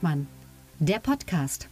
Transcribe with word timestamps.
Hengstmann, 0.00 0.26
der 0.78 0.98
Podcast. 0.98 1.68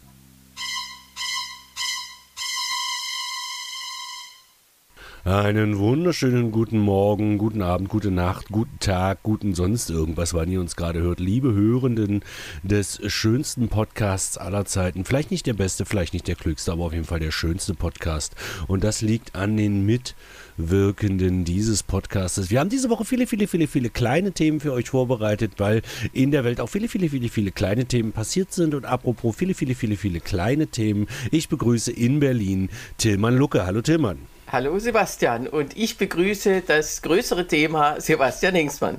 Einen 5.28 5.76
wunderschönen 5.76 6.52
guten 6.52 6.78
Morgen, 6.78 7.36
guten 7.36 7.60
Abend, 7.60 7.90
gute 7.90 8.10
Nacht, 8.10 8.48
guten 8.48 8.78
Tag, 8.80 9.22
guten 9.22 9.52
sonst 9.52 9.90
irgendwas, 9.90 10.32
wann 10.32 10.50
ihr 10.50 10.58
uns 10.58 10.74
gerade 10.74 11.00
hört. 11.00 11.20
Liebe 11.20 11.52
Hörenden 11.52 12.22
des 12.62 12.98
schönsten 13.12 13.68
Podcasts 13.68 14.38
aller 14.38 14.64
Zeiten. 14.64 15.04
Vielleicht 15.04 15.30
nicht 15.30 15.44
der 15.44 15.52
beste, 15.52 15.84
vielleicht 15.84 16.14
nicht 16.14 16.26
der 16.28 16.34
klügste, 16.34 16.72
aber 16.72 16.84
auf 16.84 16.94
jeden 16.94 17.04
Fall 17.04 17.20
der 17.20 17.30
schönste 17.30 17.74
Podcast. 17.74 18.36
Und 18.68 18.84
das 18.84 19.02
liegt 19.02 19.34
an 19.34 19.58
den 19.58 19.84
Mitwirkenden 19.84 21.44
dieses 21.44 21.82
Podcastes. 21.82 22.48
Wir 22.48 22.60
haben 22.60 22.70
diese 22.70 22.88
Woche 22.88 23.04
viele, 23.04 23.26
viele, 23.26 23.48
viele, 23.48 23.66
viele 23.66 23.90
kleine 23.90 24.32
Themen 24.32 24.60
für 24.60 24.72
euch 24.72 24.88
vorbereitet, 24.88 25.52
weil 25.58 25.82
in 26.14 26.30
der 26.30 26.44
Welt 26.44 26.58
auch 26.58 26.70
viele, 26.70 26.88
viele, 26.88 27.10
viele, 27.10 27.28
viele 27.28 27.52
kleine 27.52 27.84
Themen 27.84 28.12
passiert 28.12 28.54
sind. 28.54 28.74
Und 28.74 28.86
apropos 28.86 29.36
viele, 29.36 29.52
viele, 29.52 29.74
viele, 29.74 29.96
viele 29.96 30.20
kleine 30.20 30.68
Themen. 30.68 31.06
Ich 31.30 31.50
begrüße 31.50 31.92
in 31.92 32.18
Berlin 32.18 32.70
Tillmann 32.96 33.36
Lucke. 33.36 33.66
Hallo 33.66 33.82
Tillmann. 33.82 34.37
Hallo 34.50 34.78
Sebastian 34.78 35.46
und 35.46 35.76
ich 35.76 35.98
begrüße 35.98 36.62
das 36.66 37.02
größere 37.02 37.46
Thema 37.46 38.00
Sebastian 38.00 38.54
Hengstmann. 38.54 38.96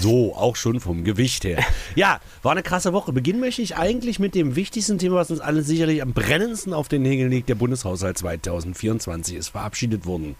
So, 0.00 0.34
auch 0.34 0.56
schon 0.56 0.80
vom 0.80 1.04
Gewicht 1.04 1.44
her. 1.44 1.62
Ja, 1.94 2.20
war 2.42 2.52
eine 2.52 2.62
krasse 2.62 2.92
Woche. 2.92 3.12
Beginnen 3.12 3.40
möchte 3.40 3.62
ich 3.62 3.76
eigentlich 3.76 4.18
mit 4.18 4.34
dem 4.34 4.54
wichtigsten 4.54 4.98
Thema, 4.98 5.16
was 5.16 5.30
uns 5.30 5.40
alle 5.40 5.62
sicherlich 5.62 6.02
am 6.02 6.12
brennendsten 6.12 6.74
auf 6.74 6.88
den 6.88 7.02
Nägeln 7.02 7.30
liegt. 7.30 7.48
Der 7.48 7.54
Bundeshaushalt 7.54 8.18
2024 8.18 9.36
ist 9.36 9.48
verabschiedet 9.48 10.04
worden. 10.04 10.36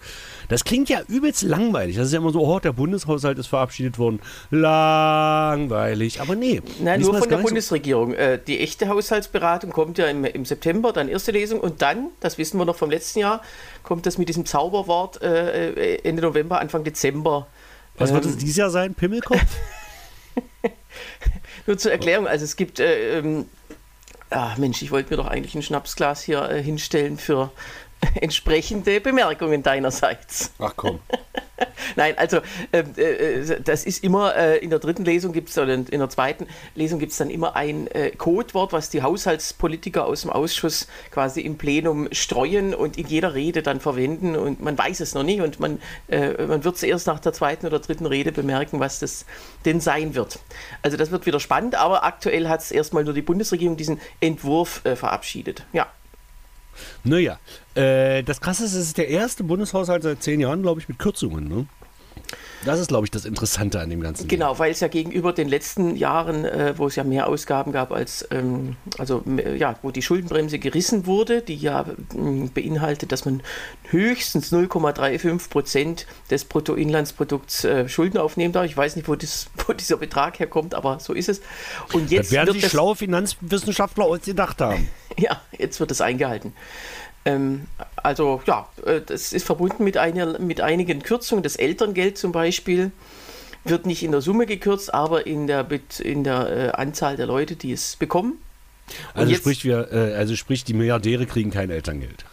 Das 0.48 0.64
klingt 0.64 0.88
ja 0.88 1.00
übelst 1.08 1.42
langweilig. 1.42 1.96
Das 1.96 2.06
ist 2.06 2.12
ja 2.12 2.18
immer 2.18 2.32
so, 2.32 2.40
oh, 2.40 2.60
der 2.60 2.72
Bundeshaushalt 2.72 3.38
ist 3.38 3.48
verabschiedet 3.48 3.98
worden. 3.98 4.20
Langweilig. 4.50 6.20
Aber 6.20 6.34
nee. 6.34 6.62
Nein, 6.80 7.00
nur 7.00 7.18
von 7.18 7.28
der 7.28 7.38
Bundesregierung. 7.38 8.12
So. 8.12 8.36
Die 8.46 8.60
echte 8.60 8.88
Haushaltsberatung 8.88 9.70
kommt 9.70 9.98
ja 9.98 10.06
im, 10.06 10.24
im 10.24 10.44
September, 10.44 10.92
dann 10.92 11.08
erste 11.08 11.32
Lesung 11.32 11.60
und 11.60 11.82
dann, 11.82 12.08
das 12.20 12.38
wissen 12.38 12.58
wir 12.58 12.64
noch 12.64 12.76
vom 12.76 12.90
letzten 12.90 13.20
Jahr, 13.20 13.42
kommt 13.82 14.06
das 14.06 14.18
mit 14.18 14.28
diesem 14.28 14.46
Zauberwort 14.46 15.22
äh, 15.22 15.70
äh, 15.70 16.00
Ende 16.02 16.22
November, 16.22 16.60
Anfang 16.60 16.84
Dezember. 16.84 17.46
Was 17.98 18.12
wird 18.12 18.24
es 18.24 18.32
ähm, 18.32 18.38
dieses 18.38 18.56
Jahr 18.56 18.70
sein? 18.70 18.94
Pimmelkopf? 18.94 19.40
Nur 21.66 21.78
zur 21.78 21.92
Erklärung, 21.92 22.26
also 22.26 22.44
es 22.44 22.56
gibt, 22.56 22.80
äh, 22.80 23.18
ähm, 23.18 23.46
ach 24.30 24.56
Mensch, 24.58 24.82
ich 24.82 24.90
wollte 24.90 25.10
mir 25.10 25.16
doch 25.16 25.26
eigentlich 25.26 25.54
ein 25.54 25.62
Schnapsglas 25.62 26.22
hier 26.22 26.48
äh, 26.48 26.62
hinstellen 26.62 27.18
für 27.18 27.50
entsprechende 28.20 29.00
Bemerkungen 29.00 29.62
deinerseits. 29.62 30.52
Ach 30.58 30.72
komm. 30.76 31.00
Nein, 31.96 32.18
also 32.18 32.40
ähm, 32.72 32.92
äh, 32.96 33.40
äh, 33.40 33.60
das 33.62 33.84
ist 33.84 34.04
immer, 34.04 34.36
äh, 34.36 34.58
in 34.58 34.70
der 34.70 34.78
dritten 34.78 35.04
Lesung 35.04 35.32
gibt 35.32 35.48
es, 35.48 35.58
oder 35.58 35.74
in 35.74 35.86
der 35.86 36.08
zweiten 36.08 36.46
Lesung 36.74 36.98
gibt 36.98 37.12
es 37.12 37.18
dann 37.18 37.30
immer 37.30 37.56
ein 37.56 37.86
äh, 37.88 38.10
Codewort, 38.10 38.72
was 38.72 38.90
die 38.90 39.02
Haushaltspolitiker 39.02 40.04
aus 40.04 40.22
dem 40.22 40.30
Ausschuss 40.30 40.86
quasi 41.10 41.40
im 41.40 41.56
Plenum 41.56 42.08
streuen 42.12 42.74
und 42.74 42.98
in 42.98 43.06
jeder 43.06 43.34
Rede 43.34 43.62
dann 43.62 43.80
verwenden 43.80 44.36
und 44.36 44.60
man 44.60 44.76
weiß 44.76 45.00
es 45.00 45.14
noch 45.14 45.22
nicht 45.22 45.40
und 45.40 45.60
man, 45.60 45.80
äh, 46.08 46.44
man 46.46 46.64
wird 46.64 46.76
es 46.76 46.82
erst 46.82 47.06
nach 47.06 47.20
der 47.20 47.32
zweiten 47.32 47.66
oder 47.66 47.78
dritten 47.78 48.06
Rede 48.06 48.32
bemerken, 48.32 48.80
was 48.80 48.98
das 49.00 49.24
denn 49.64 49.80
sein 49.80 50.14
wird. 50.14 50.38
Also 50.82 50.96
das 50.96 51.10
wird 51.10 51.26
wieder 51.26 51.40
spannend, 51.40 51.74
aber 51.74 52.04
aktuell 52.04 52.48
hat 52.48 52.60
es 52.60 52.70
erstmal 52.70 53.04
nur 53.04 53.14
die 53.14 53.22
Bundesregierung 53.22 53.76
diesen 53.76 54.00
Entwurf 54.20 54.82
verabschiedet. 54.84 55.64
Ja. 55.72 55.86
Naja, 57.04 57.38
äh, 57.74 58.22
das 58.22 58.40
Krasse 58.40 58.64
ist, 58.64 58.74
es 58.74 58.86
ist 58.88 58.98
der 58.98 59.08
erste 59.08 59.44
Bundeshaushalt 59.44 60.02
seit 60.02 60.22
zehn 60.22 60.40
Jahren, 60.40 60.62
glaube 60.62 60.80
ich, 60.80 60.88
mit 60.88 60.98
Kürzungen. 60.98 61.48
Ne? 61.48 61.66
Das 62.64 62.80
ist, 62.80 62.88
glaube 62.88 63.06
ich, 63.06 63.10
das 63.10 63.24
Interessante 63.24 63.80
an 63.80 63.90
dem 63.90 64.00
Ganzen. 64.00 64.28
Genau, 64.28 64.58
weil 64.58 64.72
es 64.72 64.80
ja 64.80 64.88
gegenüber 64.88 65.32
den 65.32 65.48
letzten 65.48 65.94
Jahren, 65.94 66.44
äh, 66.44 66.74
wo 66.76 66.86
es 66.86 66.96
ja 66.96 67.04
mehr 67.04 67.28
Ausgaben 67.28 67.70
gab, 67.72 67.92
als 67.92 68.26
ähm, 68.30 68.76
also 68.98 69.22
ja, 69.56 69.76
wo 69.82 69.90
die 69.90 70.02
Schuldenbremse 70.02 70.58
gerissen 70.58 71.06
wurde, 71.06 71.42
die 71.42 71.56
ja 71.56 71.82
äh, 71.82 72.48
beinhaltet, 72.52 73.12
dass 73.12 73.24
man 73.24 73.42
höchstens 73.90 74.52
0,35 74.52 75.48
Prozent 75.48 76.06
des 76.30 76.44
Bruttoinlandsprodukts 76.44 77.64
äh, 77.64 77.88
Schulden 77.88 78.18
aufnehmen 78.18 78.52
darf. 78.52 78.64
Ich 78.64 78.76
weiß 78.76 78.96
nicht, 78.96 79.08
wo, 79.08 79.14
das, 79.14 79.48
wo 79.66 79.72
dieser 79.72 79.98
Betrag 79.98 80.38
herkommt, 80.38 80.74
aber 80.74 80.98
so 80.98 81.12
ist 81.12 81.28
es. 81.28 81.40
Und 81.92 82.10
jetzt 82.10 82.26
das 82.26 82.32
werden 82.32 82.54
sich 82.54 82.68
schlaue 82.68 82.96
Finanzwissenschaftler 82.96 84.04
ausgedacht 84.04 84.60
haben. 84.60 84.88
ja, 85.16 85.40
jetzt 85.56 85.78
wird 85.78 85.90
es 85.90 86.00
eingehalten. 86.00 86.52
Ähm, 87.26 87.66
also 87.96 88.40
ja, 88.46 88.68
äh, 88.86 89.00
das 89.04 89.32
ist 89.32 89.44
verbunden 89.44 89.84
mit, 89.84 89.98
einer, 89.98 90.38
mit 90.38 90.60
einigen 90.60 91.02
Kürzungen. 91.02 91.42
Das 91.42 91.56
Elterngeld 91.56 92.16
zum 92.16 92.32
Beispiel 92.32 92.92
wird 93.64 93.84
nicht 93.84 94.04
in 94.04 94.12
der 94.12 94.20
Summe 94.20 94.46
gekürzt, 94.46 94.94
aber 94.94 95.26
in 95.26 95.48
der, 95.48 95.66
in 95.98 96.24
der 96.24 96.48
äh, 96.48 96.70
Anzahl 96.70 97.16
der 97.16 97.26
Leute, 97.26 97.56
die 97.56 97.72
es 97.72 97.96
bekommen. 97.96 98.38
also, 99.12 99.30
jetzt, 99.30 99.40
sprich, 99.40 99.64
wir, 99.64 99.92
äh, 99.92 100.14
also 100.14 100.36
sprich, 100.36 100.64
die 100.64 100.72
Milliardäre 100.72 101.26
kriegen 101.26 101.50
kein 101.50 101.70
Elterngeld. 101.70 102.24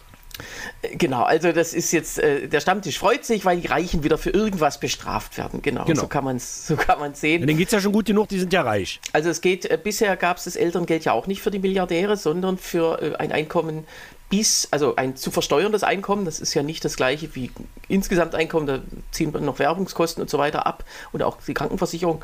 Genau, 0.98 1.22
also 1.22 1.52
das 1.52 1.74
ist 1.74 1.92
jetzt, 1.92 2.18
äh, 2.18 2.48
der 2.48 2.60
Stammtisch 2.60 2.98
freut 2.98 3.24
sich, 3.24 3.44
weil 3.44 3.60
die 3.60 3.68
Reichen 3.68 4.02
wieder 4.02 4.18
für 4.18 4.30
irgendwas 4.30 4.80
bestraft 4.80 5.38
werden. 5.38 5.62
Genau, 5.62 5.84
genau. 5.84 6.02
so 6.02 6.06
kann 6.08 6.24
man 6.24 6.36
es 6.36 6.66
so 6.66 6.76
sehen. 7.12 7.40
Ja, 7.40 7.46
denen 7.46 7.58
geht 7.58 7.68
es 7.68 7.72
ja 7.72 7.80
schon 7.80 7.92
gut 7.92 8.06
genug, 8.06 8.28
die 8.28 8.40
sind 8.40 8.52
ja 8.52 8.62
reich. 8.62 9.00
Also 9.12 9.30
es 9.30 9.40
geht, 9.40 9.64
äh, 9.66 9.78
bisher 9.82 10.16
gab 10.16 10.38
es 10.38 10.44
das 10.44 10.56
Elterngeld 10.56 11.04
ja 11.04 11.12
auch 11.12 11.26
nicht 11.26 11.40
für 11.40 11.50
die 11.50 11.60
Milliardäre, 11.60 12.16
sondern 12.16 12.58
für 12.58 13.00
äh, 13.00 13.16
ein 13.16 13.30
Einkommen 13.30 13.86
bis, 14.30 14.68
also 14.70 14.96
ein 14.96 15.16
zu 15.16 15.30
versteuerndes 15.30 15.82
Einkommen, 15.82 16.24
das 16.24 16.40
ist 16.40 16.54
ja 16.54 16.62
nicht 16.62 16.84
das 16.84 16.96
gleiche 16.96 17.34
wie 17.34 17.50
insgesamt 17.88 18.34
Einkommen, 18.34 18.66
da 18.66 18.80
ziehen 19.10 19.32
wir 19.32 19.40
noch 19.40 19.58
Werbungskosten 19.58 20.22
und 20.22 20.30
so 20.30 20.38
weiter 20.38 20.66
ab 20.66 20.84
und 21.12 21.22
auch 21.22 21.38
die 21.46 21.54
Krankenversicherung. 21.54 22.22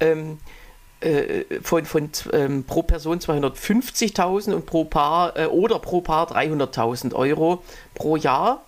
Ähm, 0.00 0.38
äh, 1.00 1.44
von, 1.62 1.84
von 1.84 2.10
ähm, 2.32 2.64
pro 2.64 2.82
Person 2.84 3.18
250.000 3.18 4.52
und 4.52 4.66
pro 4.66 4.84
Paar 4.84 5.36
äh, 5.36 5.46
oder 5.46 5.80
pro 5.80 6.00
Paar 6.00 6.30
300.000 6.30 7.12
Euro 7.12 7.64
pro 7.94 8.16
Jahr. 8.16 8.64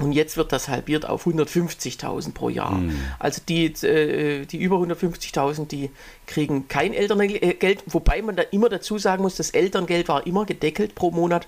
Und 0.00 0.12
jetzt 0.12 0.36
wird 0.36 0.50
das 0.50 0.68
halbiert 0.68 1.06
auf 1.06 1.26
150.000 1.26 2.32
pro 2.32 2.48
Jahr. 2.48 2.72
Mhm. 2.72 2.98
Also 3.18 3.42
die, 3.48 3.66
äh, 3.66 4.46
die 4.46 4.56
über 4.56 4.76
150.000, 4.76 5.66
die 5.66 5.90
kriegen 6.26 6.66
kein 6.68 6.92
Elterngeld, 6.92 7.84
wobei 7.86 8.22
man 8.22 8.34
da 8.34 8.42
immer 8.42 8.68
dazu 8.68 8.98
sagen 8.98 9.22
muss, 9.22 9.36
das 9.36 9.50
Elterngeld 9.50 10.08
war 10.08 10.26
immer 10.26 10.46
gedeckelt 10.46 10.94
pro 10.94 11.10
Monat 11.12 11.46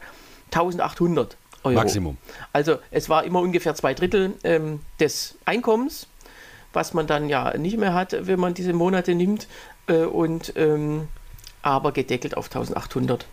1800 0.52 1.36
Euro. 1.64 1.74
Maximum. 1.74 2.16
Also 2.52 2.78
es 2.90 3.08
war 3.08 3.24
immer 3.24 3.40
ungefähr 3.40 3.74
zwei 3.74 3.94
Drittel 3.94 4.34
ähm, 4.44 4.80
des 5.00 5.36
Einkommens, 5.44 6.06
was 6.72 6.94
man 6.94 7.06
dann 7.06 7.28
ja 7.28 7.56
nicht 7.56 7.78
mehr 7.78 7.94
hat, 7.94 8.16
wenn 8.18 8.40
man 8.40 8.54
diese 8.54 8.72
Monate 8.72 9.14
nimmt. 9.14 9.46
Äh, 9.86 10.04
und 10.04 10.52
ähm, 10.56 11.08
aber 11.62 11.92
gedeckelt 11.92 12.36
auf 12.36 12.46
1800. 12.46 13.26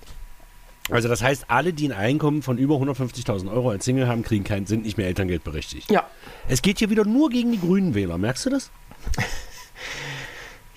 Also 0.92 1.08
das 1.08 1.22
heißt, 1.22 1.46
alle, 1.50 1.74
die 1.74 1.88
ein 1.88 1.92
Einkommen 1.92 2.42
von 2.42 2.58
über 2.58 2.76
150.000 2.76 3.52
Euro 3.52 3.70
als 3.70 3.86
Single 3.86 4.08
haben, 4.08 4.24
kriegen 4.24 4.44
kein, 4.44 4.66
sind 4.66 4.84
nicht 4.84 4.98
mehr 4.98 5.08
elterngeldberechtigt. 5.08 5.92
Ja. 5.92 6.08
Es 6.48 6.62
geht 6.62 6.80
hier 6.80 6.90
wieder 6.90 7.06
nur 7.06 7.30
gegen 7.30 7.52
die 7.52 7.60
Grünen 7.60 7.94
Wähler. 7.94 8.18
Merkst 8.18 8.46
du 8.46 8.50
das? 8.50 8.72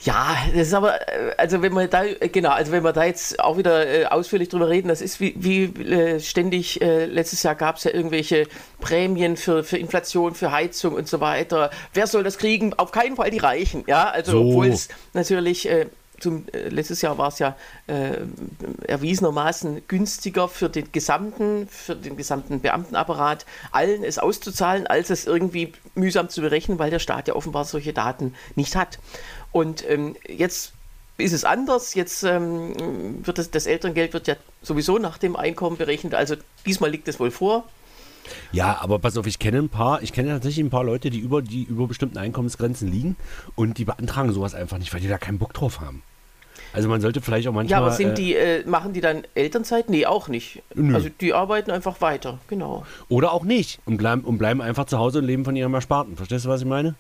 Ja, 0.05 0.37
das 0.53 0.69
ist 0.69 0.75
aber, 0.75 1.01
äh, 1.09 1.33
also 1.37 1.63
wenn 1.63 1.73
man 1.73 1.89
da, 1.89 2.05
äh, 2.05 2.29
genau, 2.29 2.51
also 2.51 2.73
wenn 2.73 2.83
wir 2.83 2.93
da 2.93 3.05
jetzt 3.05 3.39
auch 3.39 3.57
wieder 3.57 3.87
äh, 3.87 4.07
ausführlich 4.07 4.49
drüber 4.49 4.69
reden, 4.69 4.89
das 4.89 5.01
ist 5.01 5.21
wie, 5.21 5.35
wie 5.37 5.65
äh, 5.65 6.19
ständig, 6.19 6.83
äh, 6.83 7.07
letztes 7.07 7.45
Jahr 7.45 7.55
gab 7.55 7.77
es 7.77 7.85
ja 7.85 7.93
irgendwelche 7.93 8.49
Prämien 8.81 9.37
für, 9.37 9.63
für 9.63 9.79
Inflation, 9.79 10.35
für 10.35 10.51
Heizung 10.51 10.95
und 10.95 11.07
so 11.07 11.21
weiter. 11.21 11.71
Wer 11.95 12.09
soll 12.09 12.25
das 12.25 12.39
kriegen? 12.39 12.75
Auf 12.75 12.91
keinen 12.91 13.15
Fall 13.15 13.31
die 13.31 13.39
Reichen, 13.39 13.85
ja, 13.87 14.11
also 14.11 14.33
so. 14.33 14.41
obwohl 14.41 14.67
es 14.69 14.89
natürlich 15.13 15.69
äh, 15.69 15.87
zum, 16.23 16.47
äh, 16.53 16.69
letztes 16.69 17.03
Jahr 17.03 17.19
war 17.19 17.29
es 17.29 17.39
ja 17.39 17.57
äh, 17.89 18.19
erwiesenermaßen 18.87 19.83
günstiger 19.89 20.49
für 20.49 20.71
den 20.71 20.93
gesamten, 20.93 21.67
für 21.69 21.97
den 21.97 22.17
gesamten 22.17 22.61
Beamtenapparat, 22.61 23.45
allen 23.73 24.05
es 24.05 24.19
auszuzahlen, 24.19 24.87
als 24.87 25.11
es 25.11 25.27
irgendwie 25.27 25.73
mühsam 25.95 26.29
zu 26.29 26.41
berechnen, 26.41 26.79
weil 26.79 26.91
der 26.91 27.01
Staat 27.01 27.29
ja 27.29 27.35
offenbar 27.35 27.65
solche 27.65 27.93
Daten 27.93 28.35
nicht 28.55 28.77
hat. 28.77 28.99
Und 29.51 29.89
ähm, 29.89 30.17
jetzt 30.29 30.73
ist 31.19 31.33
es 31.33 31.45
anders. 31.45 31.95
Jetzt 31.95 32.23
ähm, 32.23 33.27
wird 33.27 33.39
das, 33.39 33.51
das 33.51 33.67
Elterngeld 33.67 34.13
wird 34.13 34.29
ja 34.29 34.37
sowieso 34.63 34.99
nach 34.99 35.19
dem 35.19 35.37
Einkommen 35.37 35.77
berechnet. 35.77 36.15
Also 36.15 36.37
diesmal 36.65 36.91
liegt 36.91 37.09
es 37.09 37.21
wohl 37.21 37.31
vor. 37.31 37.65
Ja, 38.53 38.79
aber 38.81 38.99
pass 38.99 39.17
auf, 39.17 39.27
ich 39.27 39.39
kenne 39.39 39.59
ein 39.59 39.69
paar, 39.69 40.03
ich 40.03 40.13
kenne 40.13 40.31
tatsächlich 40.31 40.65
ein 40.65 40.71
paar 40.71 40.85
Leute, 40.85 41.11
die 41.11 41.19
über 41.19 41.43
die 41.43 41.65
über 41.65 41.89
bestimmten 41.89 42.19
Einkommensgrenzen 42.19 42.89
liegen 42.89 43.17
und 43.57 43.79
die 43.79 43.85
beantragen 43.85 44.33
sowas 44.33 44.55
einfach 44.55 44.79
nicht, 44.79 44.93
weil 44.93 45.01
die 45.01 45.09
da 45.09 45.19
keinen 45.19 45.39
Bock 45.39 45.53
drauf 45.55 45.81
haben. 45.81 46.03
Also 46.73 46.89
man 46.89 47.01
sollte 47.01 47.21
vielleicht 47.21 47.47
auch 47.49 47.53
manchmal. 47.53 47.81
Ja, 47.81 47.85
aber 47.85 47.93
sind 47.95 48.11
äh, 48.11 48.15
die, 48.15 48.35
äh, 48.35 48.67
machen 48.67 48.93
die 48.93 49.01
dann 49.01 49.23
Elternzeit? 49.35 49.91
Nee, 49.91 50.07
auch 50.07 50.29
nicht. 50.29 50.63
Nö. 50.75 50.95
Also 50.95 51.09
die 51.21 51.35
arbeiten 51.35 51.71
einfach 51.71 52.01
weiter, 52.01 52.39
genau. 52.49 52.87
Oder 53.09 53.33
auch 53.33 53.45
nicht 53.45 53.81
und 53.85 53.99
bleiben, 53.99 54.23
und 54.23 54.39
bleiben 54.39 54.63
einfach 54.63 54.87
zu 54.87 54.99
Hause 54.99 55.19
und 55.19 55.27
leben 55.27 55.45
von 55.45 55.55
ihrem 55.55 55.75
Ersparten. 55.75 56.17
Verstehst 56.17 56.45
du, 56.45 56.49
was 56.49 56.63
ich 56.63 56.67
meine? 56.67 56.95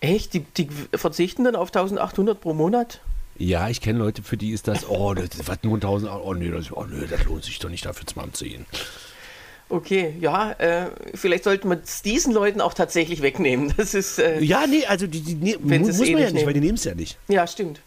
Echt? 0.00 0.32
Die, 0.32 0.40
die 0.40 0.68
verzichten 0.94 1.44
dann 1.44 1.56
auf 1.56 1.68
1800 1.68 2.40
pro 2.40 2.54
Monat? 2.54 3.00
Ja, 3.36 3.68
ich 3.68 3.80
kenne 3.80 3.98
Leute, 3.98 4.22
für 4.22 4.36
die 4.36 4.50
ist 4.50 4.68
das, 4.68 4.88
oh, 4.88 5.14
das 5.14 5.30
was 5.46 5.58
nur 5.62 5.74
1000, 5.74 6.12
oh 6.12 6.34
nee, 6.34 6.50
das, 6.50 6.72
oh 6.72 6.84
nee, 6.84 7.06
das 7.08 7.24
lohnt 7.24 7.44
sich 7.44 7.58
doch 7.58 7.70
nicht 7.70 7.86
dafür 7.86 8.06
zum 8.06 8.22
Amt 8.22 8.36
zu 8.36 8.44
gehen. 8.44 8.66
Okay, 9.70 10.14
ja, 10.20 10.52
äh, 10.52 10.90
vielleicht 11.14 11.44
sollte 11.44 11.66
man 11.68 11.80
es 11.82 12.02
diesen 12.02 12.34
Leuten 12.34 12.60
auch 12.60 12.74
tatsächlich 12.74 13.22
wegnehmen. 13.22 13.72
Das 13.76 13.94
ist. 13.94 14.18
Äh, 14.18 14.40
ja, 14.40 14.66
nee, 14.66 14.84
also 14.84 15.06
die, 15.06 15.20
die 15.20 15.34
ne, 15.36 15.56
muss 15.58 16.00
eh 16.00 16.12
man 16.12 16.22
ja 16.22 16.26
nicht, 16.26 16.34
nehmen. 16.34 16.46
weil 16.46 16.54
die 16.54 16.60
nehmen 16.60 16.74
es 16.74 16.84
ja 16.84 16.94
nicht. 16.94 17.18
Ja, 17.28 17.46
stimmt. 17.46 17.80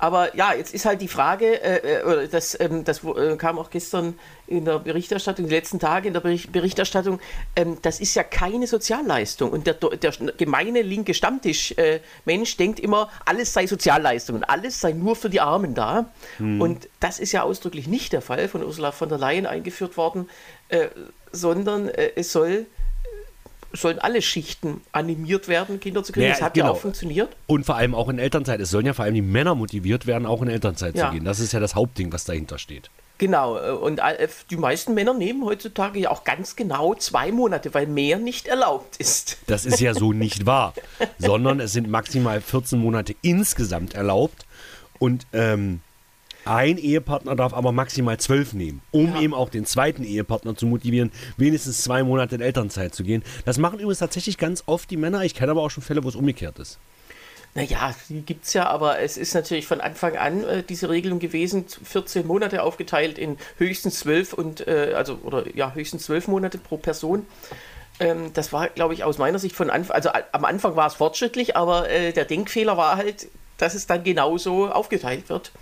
Aber 0.00 0.34
ja, 0.34 0.54
jetzt 0.54 0.72
ist 0.72 0.86
halt 0.86 1.02
die 1.02 1.08
Frage, 1.08 1.62
äh, 1.62 2.22
äh 2.22 2.28
das, 2.28 2.58
ähm, 2.58 2.84
das 2.84 3.04
äh, 3.04 3.36
kam 3.36 3.58
auch 3.58 3.68
gestern 3.68 4.18
in 4.46 4.64
der 4.64 4.78
Berichterstattung, 4.78 5.46
die 5.46 5.54
letzten 5.54 5.78
Tage 5.78 6.08
in 6.08 6.14
der 6.14 6.20
Berichterstattung, 6.20 7.20
ähm, 7.54 7.76
das 7.82 8.00
ist 8.00 8.14
ja 8.14 8.22
keine 8.22 8.66
Sozialleistung. 8.66 9.50
Und 9.50 9.66
der, 9.66 9.74
der 9.74 10.12
gemeine 10.38 10.80
linke 10.80 11.12
Stammtisch-Mensch 11.12 12.54
äh, 12.54 12.56
denkt 12.56 12.80
immer, 12.80 13.10
alles 13.26 13.52
sei 13.52 13.66
Sozialleistung 13.66 14.36
und 14.36 14.44
alles 14.44 14.80
sei 14.80 14.92
nur 14.92 15.16
für 15.16 15.28
die 15.28 15.42
Armen 15.42 15.74
da. 15.74 16.10
Hm. 16.38 16.62
Und 16.62 16.88
das 17.00 17.20
ist 17.20 17.32
ja 17.32 17.42
ausdrücklich 17.42 17.86
nicht 17.86 18.14
der 18.14 18.22
Fall, 18.22 18.48
von 18.48 18.64
Ursula 18.64 18.92
von 18.92 19.10
der 19.10 19.18
Leyen 19.18 19.44
eingeführt 19.44 19.98
worden, 19.98 20.30
äh, 20.70 20.88
sondern 21.30 21.88
es 21.88 22.32
soll 22.32 22.66
sollen 23.72 23.98
alle 23.98 24.22
Schichten 24.22 24.80
animiert 24.92 25.48
werden, 25.48 25.80
Kinder 25.80 26.02
zu 26.02 26.12
kriegen. 26.12 26.24
Naja, 26.24 26.34
das 26.34 26.42
hat 26.42 26.54
genau. 26.54 26.66
ja 26.66 26.72
auch 26.72 26.78
funktioniert. 26.78 27.36
Und 27.46 27.64
vor 27.64 27.76
allem 27.76 27.94
auch 27.94 28.08
in 28.08 28.18
Elternzeit. 28.18 28.60
Es 28.60 28.70
sollen 28.70 28.86
ja 28.86 28.92
vor 28.92 29.04
allem 29.04 29.14
die 29.14 29.22
Männer 29.22 29.54
motiviert 29.54 30.06
werden, 30.06 30.26
auch 30.26 30.42
in 30.42 30.48
Elternzeit 30.48 30.96
ja. 30.96 31.06
zu 31.06 31.14
gehen. 31.14 31.24
Das 31.24 31.40
ist 31.40 31.52
ja 31.52 31.60
das 31.60 31.74
Hauptding, 31.74 32.12
was 32.12 32.24
dahinter 32.24 32.58
steht. 32.58 32.90
Genau, 33.18 33.58
und 33.80 33.98
äh, 33.98 34.28
die 34.50 34.56
meisten 34.56 34.94
Männer 34.94 35.12
nehmen 35.12 35.44
heutzutage 35.44 36.00
ja 36.00 36.10
auch 36.10 36.24
ganz 36.24 36.56
genau 36.56 36.94
zwei 36.94 37.30
Monate, 37.32 37.74
weil 37.74 37.86
mehr 37.86 38.18
nicht 38.18 38.48
erlaubt 38.48 38.96
ist. 38.96 39.36
Das 39.46 39.66
ist 39.66 39.78
ja 39.78 39.92
so 39.92 40.14
nicht 40.14 40.46
wahr, 40.46 40.72
sondern 41.18 41.60
es 41.60 41.74
sind 41.74 41.90
maximal 41.90 42.40
14 42.40 42.78
Monate 42.78 43.14
insgesamt 43.20 43.92
erlaubt. 43.92 44.46
Und 44.98 45.26
ähm, 45.34 45.80
ein 46.50 46.78
Ehepartner 46.78 47.36
darf 47.36 47.54
aber 47.54 47.70
maximal 47.70 48.18
zwölf 48.18 48.54
nehmen, 48.54 48.82
um 48.90 49.14
ja. 49.14 49.20
eben 49.20 49.34
auch 49.34 49.50
den 49.50 49.64
zweiten 49.66 50.02
Ehepartner 50.02 50.56
zu 50.56 50.66
motivieren, 50.66 51.12
wenigstens 51.36 51.82
zwei 51.82 52.02
Monate 52.02 52.34
in 52.34 52.40
Elternzeit 52.40 52.92
zu 52.92 53.04
gehen. 53.04 53.22
Das 53.44 53.58
machen 53.58 53.78
übrigens 53.78 54.00
tatsächlich 54.00 54.36
ganz 54.36 54.64
oft 54.66 54.90
die 54.90 54.96
Männer. 54.96 55.22
Ich 55.22 55.34
kenne 55.34 55.52
aber 55.52 55.62
auch 55.62 55.70
schon 55.70 55.84
Fälle, 55.84 56.02
wo 56.02 56.08
es 56.08 56.16
umgekehrt 56.16 56.58
ist. 56.58 56.78
Naja, 57.54 57.94
die 58.08 58.22
gibt 58.22 58.46
es 58.46 58.52
ja, 58.52 58.66
aber 58.66 58.98
es 59.00 59.16
ist 59.16 59.34
natürlich 59.34 59.66
von 59.66 59.80
Anfang 59.80 60.16
an 60.16 60.44
äh, 60.44 60.62
diese 60.62 60.88
Regelung 60.88 61.20
gewesen, 61.20 61.66
14 61.68 62.26
Monate 62.26 62.62
aufgeteilt 62.62 63.18
in 63.18 63.38
höchstens 63.56 64.00
zwölf 64.00 64.32
und 64.32 64.66
äh, 64.66 64.94
also 64.96 65.18
oder 65.22 65.44
ja, 65.56 65.72
höchstens 65.74 66.04
zwölf 66.04 66.26
Monate 66.26 66.58
pro 66.58 66.76
Person. 66.76 67.26
Ähm, 68.00 68.32
das 68.34 68.52
war, 68.52 68.68
glaube 68.68 68.94
ich, 68.94 69.04
aus 69.04 69.18
meiner 69.18 69.38
Sicht 69.38 69.54
von 69.54 69.70
Anfang, 69.70 69.94
also 69.94 70.10
am 70.32 70.44
Anfang 70.44 70.74
war 70.74 70.86
es 70.86 70.94
fortschrittlich, 70.94 71.56
aber 71.56 71.88
äh, 71.90 72.12
der 72.12 72.24
Denkfehler 72.24 72.76
war 72.76 72.96
halt, 72.96 73.28
dass 73.58 73.74
es 73.74 73.86
dann 73.86 74.04
genauso 74.04 74.68
aufgeteilt 74.68 75.28
wird. 75.28 75.52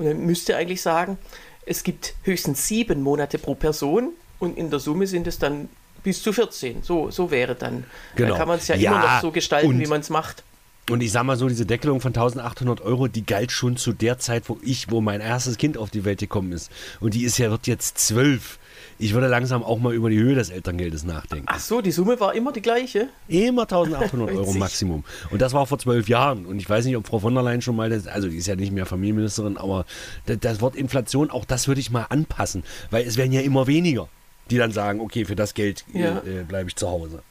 Und 0.00 0.06
dann 0.06 0.24
müsste 0.24 0.56
eigentlich 0.56 0.80
sagen, 0.80 1.18
es 1.66 1.82
gibt 1.82 2.14
höchstens 2.22 2.66
sieben 2.66 3.02
Monate 3.02 3.36
pro 3.36 3.54
Person 3.54 4.14
und 4.38 4.56
in 4.56 4.70
der 4.70 4.80
Summe 4.80 5.06
sind 5.06 5.26
es 5.26 5.38
dann 5.38 5.68
bis 6.02 6.22
zu 6.22 6.32
14. 6.32 6.82
So, 6.82 7.10
so 7.10 7.30
wäre 7.30 7.54
dann. 7.54 7.84
Genau. 8.16 8.30
Dann 8.30 8.38
kann 8.38 8.48
man 8.48 8.56
es 8.56 8.68
ja, 8.68 8.76
ja, 8.76 8.92
immer 8.92 9.00
noch 9.02 9.20
so 9.20 9.30
gestalten, 9.30 9.78
wie 9.78 9.86
man 9.86 10.00
es 10.00 10.08
macht. 10.08 10.42
Und 10.88 11.02
ich 11.02 11.12
sag 11.12 11.24
mal 11.24 11.36
so, 11.36 11.48
diese 11.48 11.66
Deckelung 11.66 12.00
von 12.00 12.14
1800 12.14 12.80
Euro, 12.80 13.08
die 13.08 13.26
galt 13.26 13.52
schon 13.52 13.76
zu 13.76 13.92
der 13.92 14.18
Zeit, 14.18 14.48
wo 14.48 14.58
ich, 14.62 14.90
wo 14.90 15.02
mein 15.02 15.20
erstes 15.20 15.58
Kind 15.58 15.76
auf 15.76 15.90
die 15.90 16.06
Welt 16.06 16.20
gekommen 16.20 16.52
ist. 16.52 16.72
Und 17.00 17.12
die 17.12 17.24
ist 17.24 17.36
ja, 17.36 17.50
wird 17.50 17.66
jetzt 17.66 17.98
zwölf 17.98 18.58
ich 19.00 19.14
würde 19.14 19.28
langsam 19.28 19.64
auch 19.64 19.78
mal 19.78 19.94
über 19.94 20.10
die 20.10 20.18
Höhe 20.18 20.34
des 20.34 20.50
Elterngeldes 20.50 21.04
nachdenken. 21.04 21.46
Ach 21.48 21.58
so, 21.58 21.80
die 21.80 21.90
Summe 21.90 22.20
war 22.20 22.34
immer 22.34 22.52
die 22.52 22.60
gleiche? 22.60 23.08
Immer 23.28 23.62
1800 23.62 24.30
Euro 24.36 24.52
Maximum. 24.52 25.04
Und 25.30 25.40
das 25.40 25.54
war 25.54 25.66
vor 25.66 25.78
zwölf 25.78 26.08
Jahren. 26.08 26.44
Und 26.44 26.58
ich 26.58 26.68
weiß 26.68 26.84
nicht, 26.84 26.96
ob 26.96 27.06
Frau 27.06 27.18
von 27.18 27.34
der 27.34 27.42
Leyen 27.42 27.62
schon 27.62 27.76
mal, 27.76 27.88
das, 27.88 28.06
also 28.06 28.28
die 28.28 28.36
ist 28.36 28.46
ja 28.46 28.56
nicht 28.56 28.72
mehr 28.72 28.84
Familienministerin, 28.84 29.56
aber 29.56 29.86
das, 30.26 30.38
das 30.40 30.60
Wort 30.60 30.76
Inflation, 30.76 31.30
auch 31.30 31.46
das 31.46 31.66
würde 31.66 31.80
ich 31.80 31.90
mal 31.90 32.06
anpassen. 32.10 32.62
Weil 32.90 33.06
es 33.06 33.16
werden 33.16 33.32
ja 33.32 33.40
immer 33.40 33.66
weniger, 33.66 34.08
die 34.50 34.58
dann 34.58 34.70
sagen, 34.70 35.00
okay, 35.00 35.24
für 35.24 35.36
das 35.36 35.54
Geld 35.54 35.84
ja. 35.94 36.18
äh, 36.18 36.44
bleibe 36.46 36.68
ich 36.68 36.76
zu 36.76 36.88
Hause. 36.88 37.22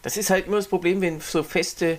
Das 0.00 0.16
ist 0.16 0.30
halt 0.30 0.46
immer 0.46 0.56
das 0.56 0.68
Problem, 0.68 1.02
wenn 1.02 1.20
so 1.20 1.42
feste 1.42 1.86
äh, 1.86 1.98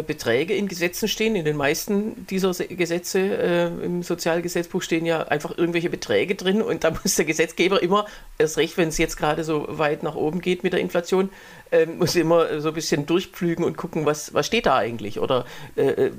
Beträge 0.00 0.54
in 0.54 0.68
Gesetzen 0.68 1.06
stehen. 1.06 1.36
In 1.36 1.44
den 1.44 1.56
meisten 1.56 2.26
dieser 2.26 2.52
Gesetze 2.64 3.18
äh, 3.18 3.66
im 3.84 4.02
Sozialgesetzbuch 4.02 4.80
stehen 4.80 5.04
ja 5.04 5.24
einfach 5.24 5.56
irgendwelche 5.58 5.90
Beträge 5.90 6.34
drin 6.34 6.62
und 6.62 6.84
da 6.84 6.90
muss 7.02 7.16
der 7.16 7.26
Gesetzgeber 7.26 7.82
immer, 7.82 8.06
erst 8.38 8.56
recht, 8.56 8.78
wenn 8.78 8.88
es 8.88 8.96
jetzt 8.96 9.16
gerade 9.16 9.44
so 9.44 9.66
weit 9.68 10.02
nach 10.02 10.14
oben 10.14 10.40
geht 10.40 10.62
mit 10.62 10.72
der 10.72 10.80
Inflation, 10.80 11.28
äh, 11.70 11.86
muss 11.86 12.16
immer 12.16 12.60
so 12.60 12.68
ein 12.68 12.74
bisschen 12.74 13.04
durchpflügen 13.04 13.64
und 13.64 13.76
gucken, 13.76 14.06
was, 14.06 14.32
was 14.32 14.46
steht 14.46 14.66
da 14.66 14.76
eigentlich. 14.76 15.20
Oder 15.20 15.44
äh, 15.76 15.82
äh, 15.82 16.12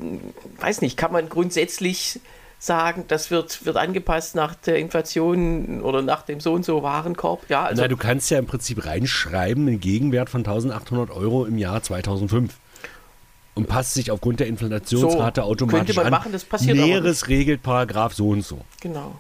weiß 0.60 0.82
nicht, 0.82 0.96
kann 0.96 1.12
man 1.12 1.30
grundsätzlich 1.30 2.20
sagen, 2.60 3.04
das 3.08 3.30
wird, 3.30 3.66
wird 3.66 3.76
angepasst 3.76 4.36
nach 4.36 4.56
der 4.56 4.78
Inflation 4.78 5.82
oder 5.82 6.02
nach 6.02 6.22
dem 6.22 6.40
so 6.40 6.54
und 6.54 6.64
so 6.64 6.82
Warenkorb. 6.82 7.50
Ja, 7.50 7.64
also 7.64 7.82
Na, 7.82 7.88
du 7.88 7.98
kannst 7.98 8.32
ja 8.32 8.40
im 8.40 8.46
Prinzip 8.46 8.86
reinschreiben, 8.86 9.68
einen 9.68 9.80
Gegenwert 9.80 10.30
von 10.30 10.42
1800 10.42 11.12
Euro 11.12 11.46
im 11.46 11.58
Jahr 11.58 11.84
2005 11.84 12.54
und 13.56 13.68
passt 13.68 13.94
sich 13.94 14.12
aufgrund 14.12 14.40
der 14.40 14.48
Inflationsrate 14.48 15.42
so, 15.42 15.48
automatisch 15.48 15.80
könnte 15.80 15.94
man 15.96 16.06
an. 16.06 16.12
Machen, 16.12 16.32
das 16.32 16.44
passiert 16.44 16.78
Näheres 16.78 17.28
regelt 17.28 17.62
Paragraph 17.62 18.14
so 18.14 18.30
und 18.30 18.42
so. 18.42 18.62
Genau. 18.82 19.16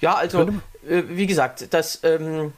Ja, 0.00 0.14
also 0.14 0.48
äh, 0.88 1.02
wie 1.08 1.26
gesagt, 1.26 1.68
das 1.70 2.00
ähm, 2.02 2.52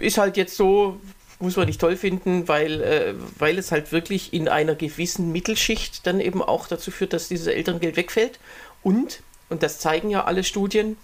ist 0.00 0.18
halt 0.18 0.36
jetzt 0.36 0.56
so, 0.56 1.00
muss 1.40 1.56
man 1.56 1.66
nicht 1.66 1.80
toll 1.80 1.96
finden, 1.96 2.48
weil, 2.48 2.80
äh, 2.80 3.14
weil 3.38 3.58
es 3.58 3.70
halt 3.70 3.92
wirklich 3.92 4.32
in 4.32 4.48
einer 4.48 4.74
gewissen 4.74 5.32
Mittelschicht 5.32 6.06
dann 6.06 6.20
eben 6.20 6.42
auch 6.42 6.66
dazu 6.66 6.90
führt, 6.90 7.12
dass 7.12 7.28
dieses 7.28 7.46
Elterngeld 7.46 7.96
wegfällt. 7.96 8.38
Und, 8.82 9.22
und 9.48 9.62
das 9.62 9.78
zeigen 9.78 10.10
ja 10.10 10.24
alle 10.24 10.44
Studien, 10.44 10.96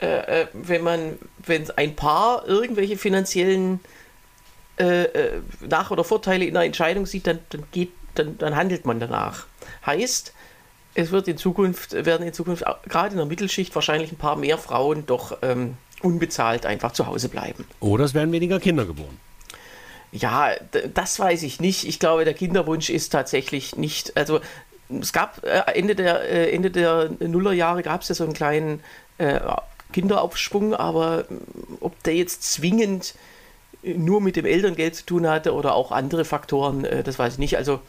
äh, 0.00 0.42
äh 0.42 0.46
wenn 0.52 0.82
man, 0.82 1.18
wenn 1.44 1.70
ein 1.70 1.96
Paar 1.96 2.46
irgendwelche 2.46 2.96
finanziellen 2.96 3.80
äh, 4.78 5.04
äh, 5.04 5.40
Nach- 5.68 5.90
oder 5.90 6.04
Vorteile 6.04 6.44
in 6.44 6.56
einer 6.56 6.66
Entscheidung 6.66 7.06
sieht, 7.06 7.26
dann, 7.26 7.38
dann 7.50 7.64
geht 7.72 7.90
dann, 8.14 8.38
dann 8.38 8.56
handelt 8.56 8.86
man 8.86 9.00
danach. 9.00 9.46
Heißt, 9.86 10.32
es 10.94 11.10
wird 11.10 11.28
in 11.28 11.36
Zukunft, 11.36 11.92
werden 11.92 12.26
in 12.26 12.32
Zukunft 12.32 12.64
gerade 12.88 13.12
in 13.12 13.16
der 13.16 13.26
Mittelschicht 13.26 13.74
wahrscheinlich 13.74 14.12
ein 14.12 14.18
paar 14.18 14.36
mehr 14.36 14.58
Frauen 14.58 15.06
doch 15.06 15.38
ähm, 15.42 15.76
unbezahlt 16.02 16.66
einfach 16.66 16.92
zu 16.92 17.06
Hause 17.06 17.28
bleiben. 17.28 17.66
Oder 17.80 18.04
es 18.04 18.14
werden 18.14 18.32
weniger 18.32 18.60
Kinder 18.60 18.84
geboren. 18.84 19.18
Ja, 20.10 20.50
das 20.92 21.18
weiß 21.18 21.42
ich 21.42 21.60
nicht. 21.60 21.88
Ich 21.88 21.98
glaube, 21.98 22.24
der 22.24 22.34
Kinderwunsch 22.34 22.90
ist 22.90 23.10
tatsächlich 23.10 23.76
nicht. 23.76 24.16
Also 24.16 24.40
es 25.00 25.12
gab 25.14 25.42
äh, 25.44 25.62
Ende 25.72 25.94
der 25.94 26.28
äh, 26.28 26.54
Ende 26.54 26.70
der 26.70 27.10
Nullerjahre 27.20 27.82
gab 27.82 28.02
es 28.02 28.08
ja 28.08 28.14
so 28.14 28.24
einen 28.24 28.34
kleinen 28.34 28.80
äh, 29.16 29.40
Kinderaufschwung, 29.92 30.74
aber 30.74 31.24
ob 31.80 32.02
der 32.02 32.14
jetzt 32.14 32.42
zwingend 32.42 33.14
nur 33.82 34.20
mit 34.20 34.36
dem 34.36 34.44
Elterngeld 34.44 34.94
zu 34.94 35.06
tun 35.06 35.26
hatte 35.26 35.54
oder 35.54 35.74
auch 35.74 35.92
andere 35.92 36.24
Faktoren, 36.24 36.84
äh, 36.84 37.02
das 37.02 37.18
weiß 37.18 37.34
ich 37.34 37.38
nicht. 37.38 37.56
Also 37.56 37.80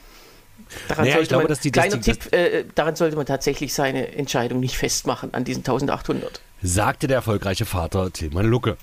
Daran, 0.87 1.03
naja, 1.05 1.15
sollte 1.15 1.27
glaube, 1.29 1.47
man, 1.49 1.57
die, 1.63 1.71
kleiner 1.71 1.97
die, 1.97 2.11
Tipp, 2.11 2.33
äh, 2.33 2.65
daran 2.75 2.95
sollte 2.95 3.15
man 3.15 3.25
tatsächlich 3.25 3.73
seine 3.73 4.13
Entscheidung 4.13 4.59
nicht 4.59 4.77
festmachen 4.77 5.33
an 5.33 5.43
diesen 5.43 5.59
1800. 5.59 6.41
Sagte 6.61 7.07
der 7.07 7.17
erfolgreiche 7.17 7.65
Vater 7.65 8.11
Tilman 8.11 8.45
Lucke. 8.45 8.77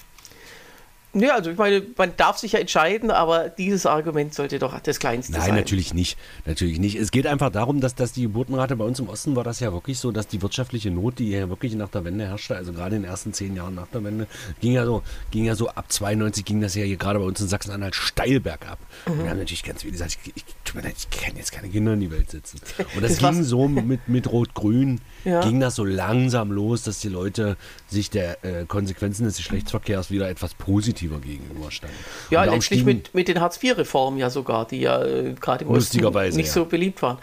Ja, 1.12 1.35
also 1.35 1.50
ich 1.50 1.59
meine, 1.59 1.83
man 1.97 2.12
darf 2.17 2.38
sich 2.38 2.52
ja 2.52 2.61
entscheiden, 2.61 3.11
aber 3.11 3.49
dieses 3.49 3.85
Argument 3.85 4.33
sollte 4.33 4.61
doch 4.61 4.79
das 4.79 5.00
kleinste 5.00 5.33
Nein, 5.33 5.40
sein. 5.40 5.50
Nein, 5.50 5.59
natürlich 5.61 5.93
nicht. 5.93 6.17
Natürlich 6.47 6.79
nicht. 6.79 6.95
Es 6.97 7.11
geht 7.11 7.26
einfach 7.26 7.50
darum, 7.50 7.81
dass, 7.81 7.97
dass 7.97 8.12
die 8.12 8.23
Geburtenrate 8.23 8.76
bei 8.76 8.85
uns 8.85 9.00
im 9.00 9.09
Osten 9.09 9.35
war 9.35 9.43
das 9.43 9.59
ja 9.59 9.73
wirklich 9.73 9.99
so, 9.99 10.12
dass 10.12 10.29
die 10.29 10.40
wirtschaftliche 10.40 10.90
Not, 10.90 11.19
die 11.19 11.31
ja 11.31 11.49
wirklich 11.49 11.75
nach 11.75 11.88
der 11.88 12.05
Wende 12.05 12.29
herrschte, 12.29 12.55
also 12.55 12.73
gerade 12.73 12.95
in 12.95 13.02
den 13.02 13.11
ersten 13.11 13.33
zehn 13.33 13.57
Jahren 13.57 13.75
nach 13.75 13.88
der 13.88 14.05
Wende, 14.05 14.29
ging 14.61 14.73
ja 14.73 14.85
so, 14.85 15.02
ging 15.33 15.45
ja 15.45 15.57
so 15.57 15.69
ab 15.69 15.87
92 15.88 16.45
ging 16.45 16.61
das 16.61 16.76
ja 16.76 16.85
hier 16.85 16.97
gerade 16.97 17.19
bei 17.19 17.25
uns 17.25 17.40
in 17.40 17.49
Sachsen-Anhalt 17.49 17.97
steil 17.97 18.38
bergab. 18.38 18.79
Mhm. 19.07 19.12
Und 19.12 19.23
wir 19.25 19.31
haben 19.31 19.38
natürlich 19.38 19.64
ganz 19.64 19.83
viele 19.83 19.93
gesagt, 19.93 20.17
ich, 20.23 20.33
ich, 20.37 20.45
ich, 20.45 20.85
ich 20.97 21.11
kann 21.11 21.37
jetzt 21.37 21.50
keine 21.50 21.69
Kinder 21.69 21.95
in 21.95 22.00
die 22.00 22.11
Welt 22.12 22.31
setzen. 22.31 22.61
Und 22.95 23.02
das, 23.02 23.17
das 23.19 23.19
ging 23.19 23.43
so 23.43 23.67
mit, 23.67 24.09
mit 24.09 24.31
Rot-Grün, 24.31 25.00
ja. 25.25 25.41
ging 25.41 25.61
das 25.61 25.77
so 25.77 25.85
langsam 25.85 26.50
los, 26.50 26.83
dass 26.83 27.00
die 27.00 27.09
Leute 27.09 27.57
sich 27.89 28.11
der 28.11 28.45
äh, 28.45 28.65
Konsequenzen 28.67 29.25
des 29.25 29.37
Geschlechtsverkehrs 29.37 30.11
wieder 30.11 30.29
etwas 30.29 30.55
positiver 30.55 31.19
gegenüberstanden. 31.19 31.99
Ja, 32.31 32.45
letztlich 32.45 32.85
mit, 32.85 33.15
mit 33.15 33.29
den 33.29 33.41
Hartz-IV-Reformen 33.41 34.19
ja 34.19 34.31
sogar, 34.31 34.67
die 34.67 34.81
ja 34.81 35.05
äh, 35.05 35.35
gerade 35.41 35.65
im 35.65 35.71
Osten 35.71 35.99
nicht 35.99 36.47
ja. 36.47 36.53
so 36.53 36.65
beliebt 36.65 37.03
waren. 37.03 37.19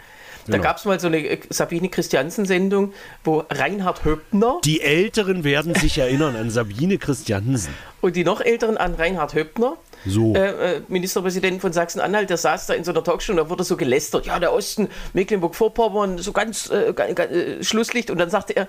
Da 0.48 0.52
genau. 0.52 0.64
gab 0.64 0.78
es 0.78 0.84
mal 0.86 0.98
so 0.98 1.08
eine 1.08 1.18
äh, 1.18 1.40
Sabine 1.50 1.90
Christiansen-Sendung, 1.90 2.94
wo 3.22 3.44
Reinhard 3.50 4.04
Höppner. 4.04 4.60
Die 4.64 4.80
Älteren 4.80 5.44
werden 5.44 5.74
sich 5.74 5.98
erinnern 5.98 6.36
an 6.36 6.50
Sabine 6.50 6.96
Christiansen. 6.96 7.74
Und 8.00 8.16
die 8.16 8.24
noch 8.24 8.40
Älteren 8.40 8.78
an 8.78 8.94
Reinhard 8.94 9.34
Höppner. 9.34 9.76
So. 10.06 10.34
Äh, 10.34 10.76
äh, 10.76 10.82
Ministerpräsident 10.88 11.60
von 11.60 11.72
Sachsen-Anhalt, 11.72 12.30
der 12.30 12.36
saß 12.36 12.66
da 12.66 12.74
in 12.74 12.84
so 12.84 12.92
einer 12.92 13.02
Talkshow 13.02 13.32
und 13.32 13.38
da 13.38 13.50
wurde 13.50 13.64
so 13.64 13.76
gelästert. 13.76 14.26
Ja, 14.26 14.38
der 14.38 14.52
Osten, 14.52 14.88
Mecklenburg-Vorpommern, 15.12 16.18
so 16.18 16.32
ganz, 16.32 16.70
äh, 16.70 16.90
äh, 16.90 17.64
Schlusslicht. 17.64 18.10
Und 18.10 18.18
dann 18.18 18.30
sagte 18.30 18.54
er: 18.54 18.68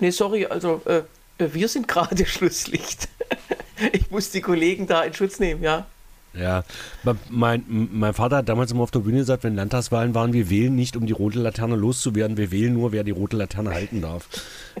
Nee, 0.00 0.10
sorry, 0.10 0.46
also 0.46 0.82
äh, 0.84 1.02
wir 1.38 1.68
sind 1.68 1.88
gerade 1.88 2.26
Schlusslicht. 2.26 3.08
ich 3.92 4.10
muss 4.10 4.30
die 4.30 4.40
Kollegen 4.40 4.86
da 4.86 5.02
in 5.02 5.14
Schutz 5.14 5.38
nehmen, 5.38 5.62
ja. 5.62 5.86
Ja, 6.38 6.64
mein, 7.30 7.64
mein 7.68 8.14
Vater 8.14 8.36
hat 8.36 8.48
damals 8.48 8.72
immer 8.72 8.82
auf 8.82 8.90
der 8.90 9.00
Bühne 9.00 9.18
gesagt, 9.18 9.44
wenn 9.44 9.54
Landtagswahlen 9.54 10.14
waren, 10.14 10.32
wir 10.32 10.50
wählen 10.50 10.74
nicht, 10.74 10.96
um 10.96 11.06
die 11.06 11.12
rote 11.12 11.38
Laterne 11.38 11.76
loszuwerden, 11.76 12.36
wir 12.36 12.50
wählen 12.50 12.74
nur, 12.74 12.92
wer 12.92 13.04
die 13.04 13.10
rote 13.10 13.36
Laterne 13.36 13.72
halten 13.72 14.02
darf. 14.02 14.28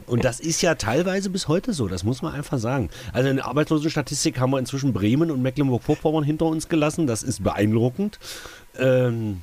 Und 0.06 0.24
das 0.24 0.40
ist 0.40 0.60
ja 0.62 0.74
teilweise 0.74 1.30
bis 1.30 1.48
heute 1.48 1.72
so, 1.72 1.88
das 1.88 2.04
muss 2.04 2.22
man 2.22 2.34
einfach 2.34 2.58
sagen. 2.58 2.90
Also 3.12 3.28
in 3.28 3.36
der 3.36 3.46
Arbeitslosenstatistik 3.46 4.38
haben 4.38 4.50
wir 4.50 4.58
inzwischen 4.58 4.92
Bremen 4.92 5.30
und 5.30 5.42
Mecklenburg-Vorpommern 5.42 6.24
hinter 6.24 6.46
uns 6.46 6.68
gelassen, 6.68 7.06
das 7.06 7.22
ist 7.22 7.42
beeindruckend. 7.42 8.18
Ähm, 8.78 9.42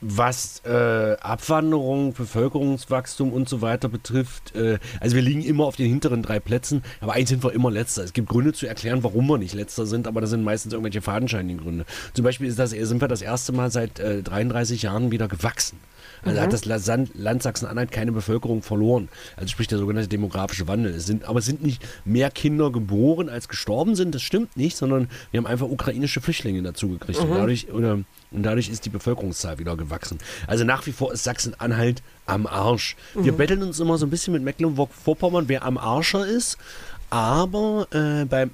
was 0.00 0.62
äh, 0.64 1.16
Abwanderung, 1.20 2.14
Bevölkerungswachstum 2.14 3.32
und 3.32 3.48
so 3.48 3.60
weiter 3.60 3.88
betrifft, 3.88 4.54
äh, 4.54 4.78
also 4.98 5.14
wir 5.16 5.22
liegen 5.22 5.42
immer 5.42 5.64
auf 5.64 5.76
den 5.76 5.88
hinteren 5.88 6.22
drei 6.22 6.40
Plätzen, 6.40 6.82
aber 7.00 7.14
eigentlich 7.14 7.28
sind 7.28 7.44
wir 7.44 7.52
immer 7.52 7.70
letzter. 7.70 8.02
Es 8.02 8.12
gibt 8.12 8.28
Gründe 8.28 8.52
zu 8.52 8.66
erklären, 8.66 9.02
warum 9.02 9.26
wir 9.26 9.38
nicht 9.38 9.54
letzter 9.54 9.86
sind, 9.86 10.06
aber 10.06 10.20
das 10.20 10.30
sind 10.30 10.42
meistens 10.42 10.72
irgendwelche 10.72 11.02
fadenscheinigen 11.02 11.62
Gründe. 11.62 11.84
Zum 12.14 12.24
Beispiel 12.24 12.46
ist 12.46 12.58
das, 12.58 12.70
sind 12.70 13.00
wir 13.00 13.08
das 13.08 13.22
erste 13.22 13.52
Mal 13.52 13.70
seit 13.70 13.98
äh, 13.98 14.22
33 14.22 14.82
Jahren 14.82 15.10
wieder 15.10 15.28
gewachsen. 15.28 15.78
Also 16.22 16.38
mhm. 16.38 16.42
hat 16.42 16.52
das 16.52 16.64
Land, 16.64 17.10
Land 17.14 17.42
Sachsen-Anhalt 17.42 17.92
keine 17.92 18.12
Bevölkerung 18.12 18.62
verloren. 18.62 19.08
Also 19.36 19.48
sprich 19.48 19.68
der 19.68 19.78
sogenannte 19.78 20.08
demografische 20.08 20.68
Wandel. 20.68 20.94
Es 20.94 21.06
sind, 21.06 21.24
aber 21.24 21.38
es 21.38 21.46
sind 21.46 21.62
nicht 21.62 21.82
mehr 22.04 22.30
Kinder 22.30 22.70
geboren, 22.70 23.28
als 23.28 23.48
gestorben 23.48 23.94
sind. 23.94 24.14
Das 24.14 24.22
stimmt 24.22 24.56
nicht, 24.56 24.76
sondern 24.76 25.08
wir 25.30 25.38
haben 25.38 25.46
einfach 25.46 25.68
ukrainische 25.68 26.20
Flüchtlinge 26.20 26.62
dazu 26.62 26.88
gekriegt. 26.88 27.22
Mhm. 27.22 27.30
Und, 27.30 27.38
dadurch, 27.38 27.72
oder, 27.72 27.92
und 28.30 28.42
dadurch 28.42 28.68
ist 28.68 28.84
die 28.84 28.90
Bevölkerungszahl 28.90 29.58
wieder 29.58 29.76
gewachsen. 29.76 30.18
Also 30.46 30.64
nach 30.64 30.86
wie 30.86 30.92
vor 30.92 31.12
ist 31.12 31.24
Sachsen-Anhalt 31.24 32.02
am 32.26 32.46
Arsch. 32.46 32.96
Mhm. 33.14 33.24
Wir 33.24 33.32
betteln 33.32 33.62
uns 33.62 33.80
immer 33.80 33.98
so 33.98 34.06
ein 34.06 34.10
bisschen 34.10 34.32
mit 34.32 34.42
Mecklenburg-Vorpommern, 34.42 35.48
wer 35.48 35.64
am 35.64 35.78
Arscher 35.78 36.26
ist. 36.26 36.58
Aber 37.10 37.88
äh, 37.92 38.24
bei 38.24 38.48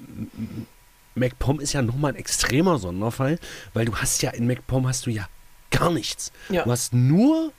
MacPom 1.17 1.59
ist 1.59 1.73
ja 1.73 1.81
nochmal 1.81 2.13
ein 2.13 2.17
extremer 2.17 2.79
Sonderfall, 2.79 3.39
weil 3.73 3.85
du 3.85 3.95
hast 3.95 4.21
ja 4.21 4.31
in 4.31 4.47
MacPom 4.47 4.87
hast 4.87 5.05
du 5.05 5.11
ja 5.11 5.27
gar 5.79 5.91
nichts. 5.91 6.31
Ja. 6.49 6.63
Du 6.63 6.71
hast 6.71 6.93
nur 6.93 7.51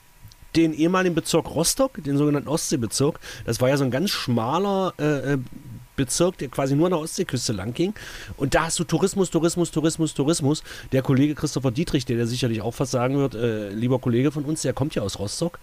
den 0.57 0.73
ehemaligen 0.73 1.15
Bezirk 1.15 1.55
Rostock, 1.55 2.03
den 2.03 2.17
sogenannten 2.17 2.49
Ostseebezirk. 2.49 3.21
Das 3.45 3.61
war 3.61 3.69
ja 3.69 3.77
so 3.77 3.85
ein 3.85 3.91
ganz 3.91 4.11
schmaler 4.11 4.95
äh, 4.99 5.35
äh 5.35 5.39
Bezirk, 5.99 6.39
der 6.39 6.49
quasi 6.49 6.75
nur 6.75 6.87
an 6.87 6.93
der 6.93 7.01
Ostseeküste 7.01 7.53
lang 7.53 7.75
ging. 7.75 7.93
Und 8.39 8.55
da 8.55 8.65
hast 8.65 8.79
du 8.79 8.85
Tourismus, 8.85 9.29
Tourismus, 9.29 9.71
Tourismus, 9.71 10.15
Tourismus. 10.15 10.63
Der 10.93 11.03
Kollege 11.03 11.35
Christopher 11.35 11.71
Dietrich, 11.71 12.07
der, 12.07 12.17
der 12.17 12.27
sicherlich 12.27 12.63
auch 12.63 12.75
was 12.79 12.91
sagen 12.91 13.19
wird, 13.19 13.35
äh, 13.35 13.69
lieber 13.69 13.99
Kollege 13.99 14.31
von 14.31 14.45
uns, 14.45 14.63
der 14.63 14.73
kommt 14.73 14.95
ja 14.95 15.03
aus 15.03 15.19
Rostock. 15.19 15.59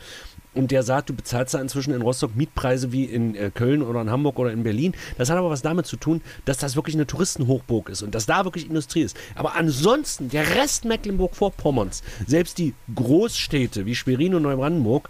Und 0.54 0.72
der 0.72 0.84
sagt, 0.84 1.10
du 1.10 1.14
bezahlst 1.14 1.54
da 1.54 1.60
inzwischen 1.60 1.94
in 1.94 2.02
Rostock 2.02 2.36
Mietpreise 2.36 2.92
wie 2.92 3.06
in 3.06 3.36
äh, 3.36 3.52
Köln 3.54 3.82
oder 3.82 4.02
in 4.02 4.10
Hamburg 4.10 4.38
oder 4.40 4.52
in 4.52 4.64
Berlin. 4.64 4.94
Das 5.18 5.30
hat 5.30 5.38
aber 5.38 5.50
was 5.50 5.62
damit 5.62 5.86
zu 5.86 5.98
tun, 5.98 6.22
dass 6.46 6.58
das 6.58 6.76
wirklich 6.76 6.96
eine 6.96 7.08
Touristenhochburg 7.08 7.90
ist 7.90 8.04
und 8.04 8.14
dass 8.14 8.26
da 8.26 8.46
wirklich 8.46 8.68
Industrie 8.68 9.02
ist. 9.02 9.18
Aber 9.36 9.56
ansonsten, 9.56 10.30
der 10.30 10.56
Rest 10.56 10.86
Mecklenburg-Vorpommerns, 10.86 12.04
selbst 12.28 12.58
die 12.58 12.74
Großstädte 12.94 13.86
wie 13.86 13.96
Schwerin 13.96 14.36
und 14.36 14.44
Neubrandenburg, 14.44 15.10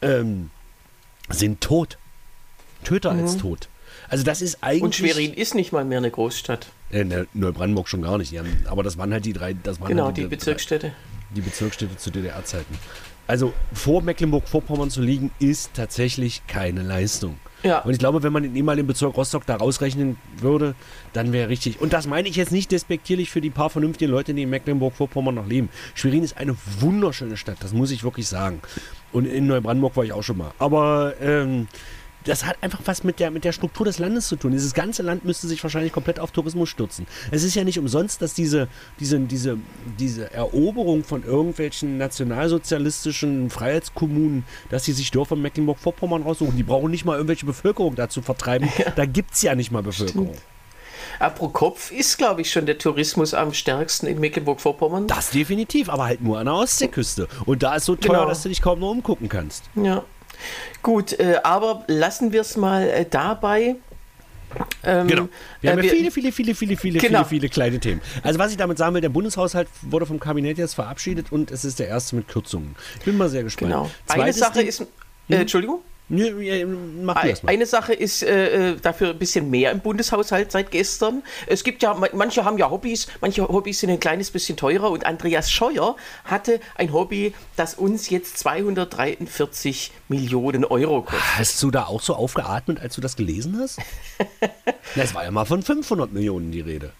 ähm, 0.00 0.50
sind 1.28 1.60
tot. 1.60 1.98
Töter 2.84 3.12
mhm. 3.12 3.20
als 3.20 3.36
tot. 3.36 3.68
Also 4.08 4.24
das 4.24 4.42
ist 4.42 4.58
eigentlich. 4.62 4.82
Und 4.82 4.94
Schwerin 4.94 5.32
ist 5.34 5.54
nicht 5.54 5.72
mal 5.72 5.84
mehr 5.84 5.98
eine 5.98 6.10
Großstadt. 6.10 6.68
Äh, 6.90 7.04
ne, 7.04 7.26
Neubrandenburg 7.34 7.88
schon 7.88 8.02
gar 8.02 8.18
nicht. 8.18 8.36
Haben, 8.38 8.64
aber 8.66 8.82
das 8.82 8.98
waren 8.98 9.12
halt 9.12 9.24
die 9.24 9.32
drei. 9.32 9.54
Das 9.54 9.80
waren 9.80 9.88
genau, 9.88 10.06
halt 10.06 10.16
die, 10.16 10.22
die 10.22 10.28
Bezirksstädte. 10.28 10.92
Die 11.34 11.40
Bezirksstädte 11.40 11.96
zu 11.96 12.10
DDR-Zeiten. 12.10 12.74
Also 13.26 13.52
vor 13.72 14.02
Mecklenburg-Vorpommern 14.02 14.90
zu 14.90 15.02
liegen, 15.02 15.32
ist 15.40 15.74
tatsächlich 15.74 16.46
keine 16.46 16.82
Leistung. 16.82 17.38
Ja. 17.62 17.80
Und 17.80 17.92
ich 17.92 17.98
glaube, 17.98 18.22
wenn 18.22 18.32
man 18.32 18.44
den 18.44 18.54
ehemaligen 18.54 18.86
Bezirk 18.86 19.16
Rostock 19.16 19.44
da 19.46 19.56
rausrechnen 19.56 20.16
würde, 20.38 20.76
dann 21.12 21.32
wäre 21.32 21.48
richtig. 21.48 21.80
Und 21.80 21.92
das 21.92 22.06
meine 22.06 22.28
ich 22.28 22.36
jetzt 22.36 22.52
nicht 22.52 22.70
despektierlich 22.70 23.30
für 23.30 23.40
die 23.40 23.50
paar 23.50 23.70
vernünftigen 23.70 24.12
Leute, 24.12 24.34
die 24.34 24.42
in 24.42 24.50
Mecklenburg-Vorpommern 24.50 25.34
noch 25.34 25.46
leben. 25.48 25.68
Schwerin 25.94 26.22
ist 26.22 26.36
eine 26.36 26.56
wunderschöne 26.78 27.36
Stadt, 27.36 27.56
das 27.60 27.72
muss 27.72 27.90
ich 27.90 28.04
wirklich 28.04 28.28
sagen. 28.28 28.60
Und 29.12 29.24
in 29.24 29.46
Neubrandenburg 29.48 29.96
war 29.96 30.04
ich 30.04 30.12
auch 30.12 30.22
schon 30.22 30.38
mal. 30.38 30.52
Aber 30.58 31.14
ähm, 31.20 31.66
das 32.26 32.44
hat 32.44 32.56
einfach 32.60 32.80
was 32.84 33.04
mit 33.04 33.20
der, 33.20 33.30
mit 33.30 33.44
der 33.44 33.52
Struktur 33.52 33.86
des 33.86 33.98
Landes 33.98 34.28
zu 34.28 34.36
tun. 34.36 34.52
Dieses 34.52 34.74
ganze 34.74 35.02
Land 35.02 35.24
müsste 35.24 35.48
sich 35.48 35.62
wahrscheinlich 35.62 35.92
komplett 35.92 36.20
auf 36.20 36.32
Tourismus 36.32 36.68
stürzen. 36.68 37.06
Es 37.30 37.42
ist 37.42 37.54
ja 37.54 37.64
nicht 37.64 37.78
umsonst, 37.78 38.20
dass 38.20 38.34
diese, 38.34 38.68
diese, 39.00 39.18
diese, 39.20 39.58
diese 39.98 40.32
Eroberung 40.32 41.04
von 41.04 41.24
irgendwelchen 41.24 41.98
nationalsozialistischen 41.98 43.50
Freiheitskommunen, 43.50 44.44
dass 44.70 44.84
sie 44.84 44.92
sich 44.92 45.10
Dörfer 45.10 45.36
in 45.36 45.42
Mecklenburg-Vorpommern 45.42 46.22
raussuchen. 46.22 46.56
Die 46.56 46.62
brauchen 46.62 46.90
nicht 46.90 47.04
mal 47.04 47.14
irgendwelche 47.14 47.46
Bevölkerung 47.46 47.94
dazu 47.94 48.22
vertreiben. 48.22 48.68
Ja. 48.78 48.90
Da 48.90 49.06
gibt 49.06 49.34
es 49.34 49.42
ja 49.42 49.54
nicht 49.54 49.70
mal 49.70 49.82
Bevölkerung. 49.82 50.34
Stimmt. 50.34 51.34
Pro 51.36 51.48
Kopf 51.48 51.92
ist, 51.92 52.18
glaube 52.18 52.42
ich, 52.42 52.50
schon 52.50 52.66
der 52.66 52.78
Tourismus 52.78 53.32
am 53.32 53.54
stärksten 53.54 54.06
in 54.06 54.20
Mecklenburg-Vorpommern. 54.20 55.06
Das 55.06 55.30
definitiv, 55.30 55.88
aber 55.88 56.04
halt 56.04 56.20
nur 56.20 56.38
an 56.38 56.46
der 56.46 56.54
Ostseeküste. 56.54 57.28
Und 57.46 57.62
da 57.62 57.76
ist 57.76 57.86
so 57.86 57.96
teuer, 57.96 58.18
genau. 58.18 58.28
dass 58.28 58.42
du 58.42 58.48
dich 58.48 58.60
kaum 58.60 58.80
noch 58.80 58.90
umgucken 58.90 59.28
kannst. 59.28 59.64
Ja. 59.76 60.04
Gut, 60.82 61.18
äh, 61.18 61.40
aber 61.42 61.84
lassen 61.86 62.32
wir 62.32 62.40
es 62.40 62.56
mal 62.56 62.88
äh, 62.88 63.04
dabei. 63.08 63.76
Ähm, 64.84 65.06
genau. 65.08 65.28
Wir 65.60 65.72
haben 65.72 65.82
ja 65.82 65.90
viele, 65.90 66.10
viele, 66.10 66.32
viele, 66.32 66.54
viele, 66.54 66.76
viele, 66.76 66.98
genau. 66.98 67.24
viele, 67.24 67.40
viele 67.40 67.48
kleine 67.48 67.80
Themen. 67.80 68.00
Also 68.22 68.38
was 68.38 68.52
ich 68.52 68.56
damit 68.56 68.78
sagen 68.78 68.94
will, 68.94 69.00
der 69.00 69.08
Bundeshaushalt 69.08 69.68
wurde 69.82 70.06
vom 70.06 70.20
Kabinett 70.20 70.58
jetzt 70.58 70.74
verabschiedet 70.74 71.32
und 71.32 71.50
es 71.50 71.64
ist 71.64 71.78
der 71.78 71.88
erste 71.88 72.16
mit 72.16 72.28
Kürzungen. 72.28 72.76
Ich 72.98 73.04
bin 73.04 73.16
mal 73.16 73.28
sehr 73.28 73.42
gespannt. 73.42 73.72
Genau. 73.72 73.90
Eine 74.08 74.32
Sache 74.32 74.62
ist, 74.62 74.80
äh, 74.80 74.84
hm? 75.28 75.40
Entschuldigung? 75.40 75.80
Mach 76.08 77.24
Eine 77.46 77.66
Sache 77.66 77.92
ist 77.92 78.22
äh, 78.22 78.72
äh, 78.72 78.76
dafür 78.80 79.10
ein 79.10 79.18
bisschen 79.18 79.50
mehr 79.50 79.72
im 79.72 79.80
Bundeshaushalt 79.80 80.52
seit 80.52 80.70
gestern. 80.70 81.22
Es 81.48 81.64
gibt 81.64 81.82
ja, 81.82 81.94
manche 82.12 82.44
haben 82.44 82.58
ja 82.58 82.70
Hobbys, 82.70 83.08
manche 83.20 83.46
Hobbys 83.48 83.80
sind 83.80 83.90
ein 83.90 83.98
kleines 83.98 84.30
bisschen 84.30 84.56
teurer 84.56 84.90
und 84.90 85.04
Andreas 85.04 85.50
Scheuer 85.50 85.96
hatte 86.24 86.60
ein 86.76 86.92
Hobby, 86.92 87.34
das 87.56 87.74
uns 87.74 88.08
jetzt 88.08 88.38
243 88.38 89.90
Millionen 90.08 90.64
Euro 90.64 91.02
kostet. 91.02 91.38
Hast 91.38 91.62
du 91.62 91.72
da 91.72 91.86
auch 91.86 92.00
so 92.00 92.14
aufgeatmet, 92.14 92.78
als 92.80 92.94
du 92.94 93.00
das 93.00 93.16
gelesen 93.16 93.58
hast? 93.58 93.80
es 94.94 95.14
war 95.14 95.24
ja 95.24 95.32
mal 95.32 95.44
von 95.44 95.62
500 95.62 96.12
Millionen 96.12 96.52
die 96.52 96.60
Rede. 96.60 96.92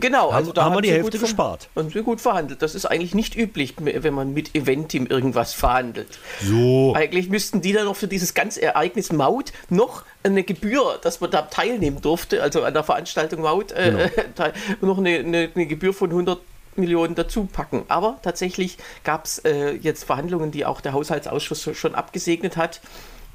Genau, 0.00 0.30
also 0.30 0.52
da 0.52 0.64
haben 0.64 0.74
wir 0.74 0.82
die 0.82 0.90
Hälfte 0.90 1.18
gespart. 1.18 1.68
Haben 1.76 1.90
sie 1.90 2.02
gut 2.02 2.20
verhandelt. 2.20 2.62
Das 2.62 2.74
ist 2.74 2.86
eigentlich 2.86 3.14
nicht 3.14 3.36
üblich, 3.36 3.74
wenn 3.78 4.14
man 4.14 4.34
mit 4.34 4.54
Eventim 4.54 5.06
irgendwas 5.06 5.52
verhandelt. 5.52 6.18
So. 6.42 6.94
Eigentlich 6.94 7.28
müssten 7.28 7.60
die 7.60 7.72
dann 7.72 7.84
noch 7.84 7.96
für 7.96 8.08
dieses 8.08 8.34
ganze 8.34 8.62
Ereignis 8.62 9.12
Maut 9.12 9.52
noch 9.70 10.04
eine 10.22 10.42
Gebühr, 10.42 10.98
dass 11.02 11.20
man 11.20 11.30
da 11.30 11.42
teilnehmen 11.42 12.00
durfte, 12.00 12.42
also 12.42 12.64
an 12.64 12.74
der 12.74 12.82
Veranstaltung 12.84 13.42
Maut, 13.42 13.72
äh, 13.72 14.10
genau. 14.16 14.50
noch 14.80 14.98
eine, 14.98 15.18
eine, 15.18 15.50
eine 15.54 15.66
Gebühr 15.66 15.92
von 15.92 16.10
100 16.10 16.38
Millionen 16.76 17.14
dazu 17.14 17.44
packen. 17.44 17.84
Aber 17.88 18.18
tatsächlich 18.22 18.78
gab 19.04 19.26
es 19.26 19.38
äh, 19.40 19.72
jetzt 19.72 20.04
Verhandlungen, 20.04 20.50
die 20.50 20.64
auch 20.64 20.80
der 20.80 20.92
Haushaltsausschuss 20.92 21.70
schon 21.74 21.94
abgesegnet 21.94 22.56
hat 22.56 22.80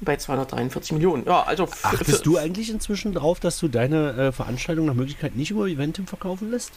bei 0.00 0.16
243 0.16 0.92
Millionen. 0.92 1.24
Ja, 1.26 1.42
also 1.42 1.68
Achtest 1.82 2.26
du 2.26 2.38
eigentlich 2.38 2.70
inzwischen 2.70 3.12
drauf, 3.12 3.40
dass 3.40 3.58
du 3.58 3.68
deine 3.68 4.12
äh, 4.12 4.32
Veranstaltung 4.32 4.86
nach 4.86 4.94
Möglichkeit 4.94 5.36
nicht 5.36 5.50
über 5.50 5.66
Eventim 5.66 6.06
verkaufen 6.06 6.50
lässt? 6.50 6.72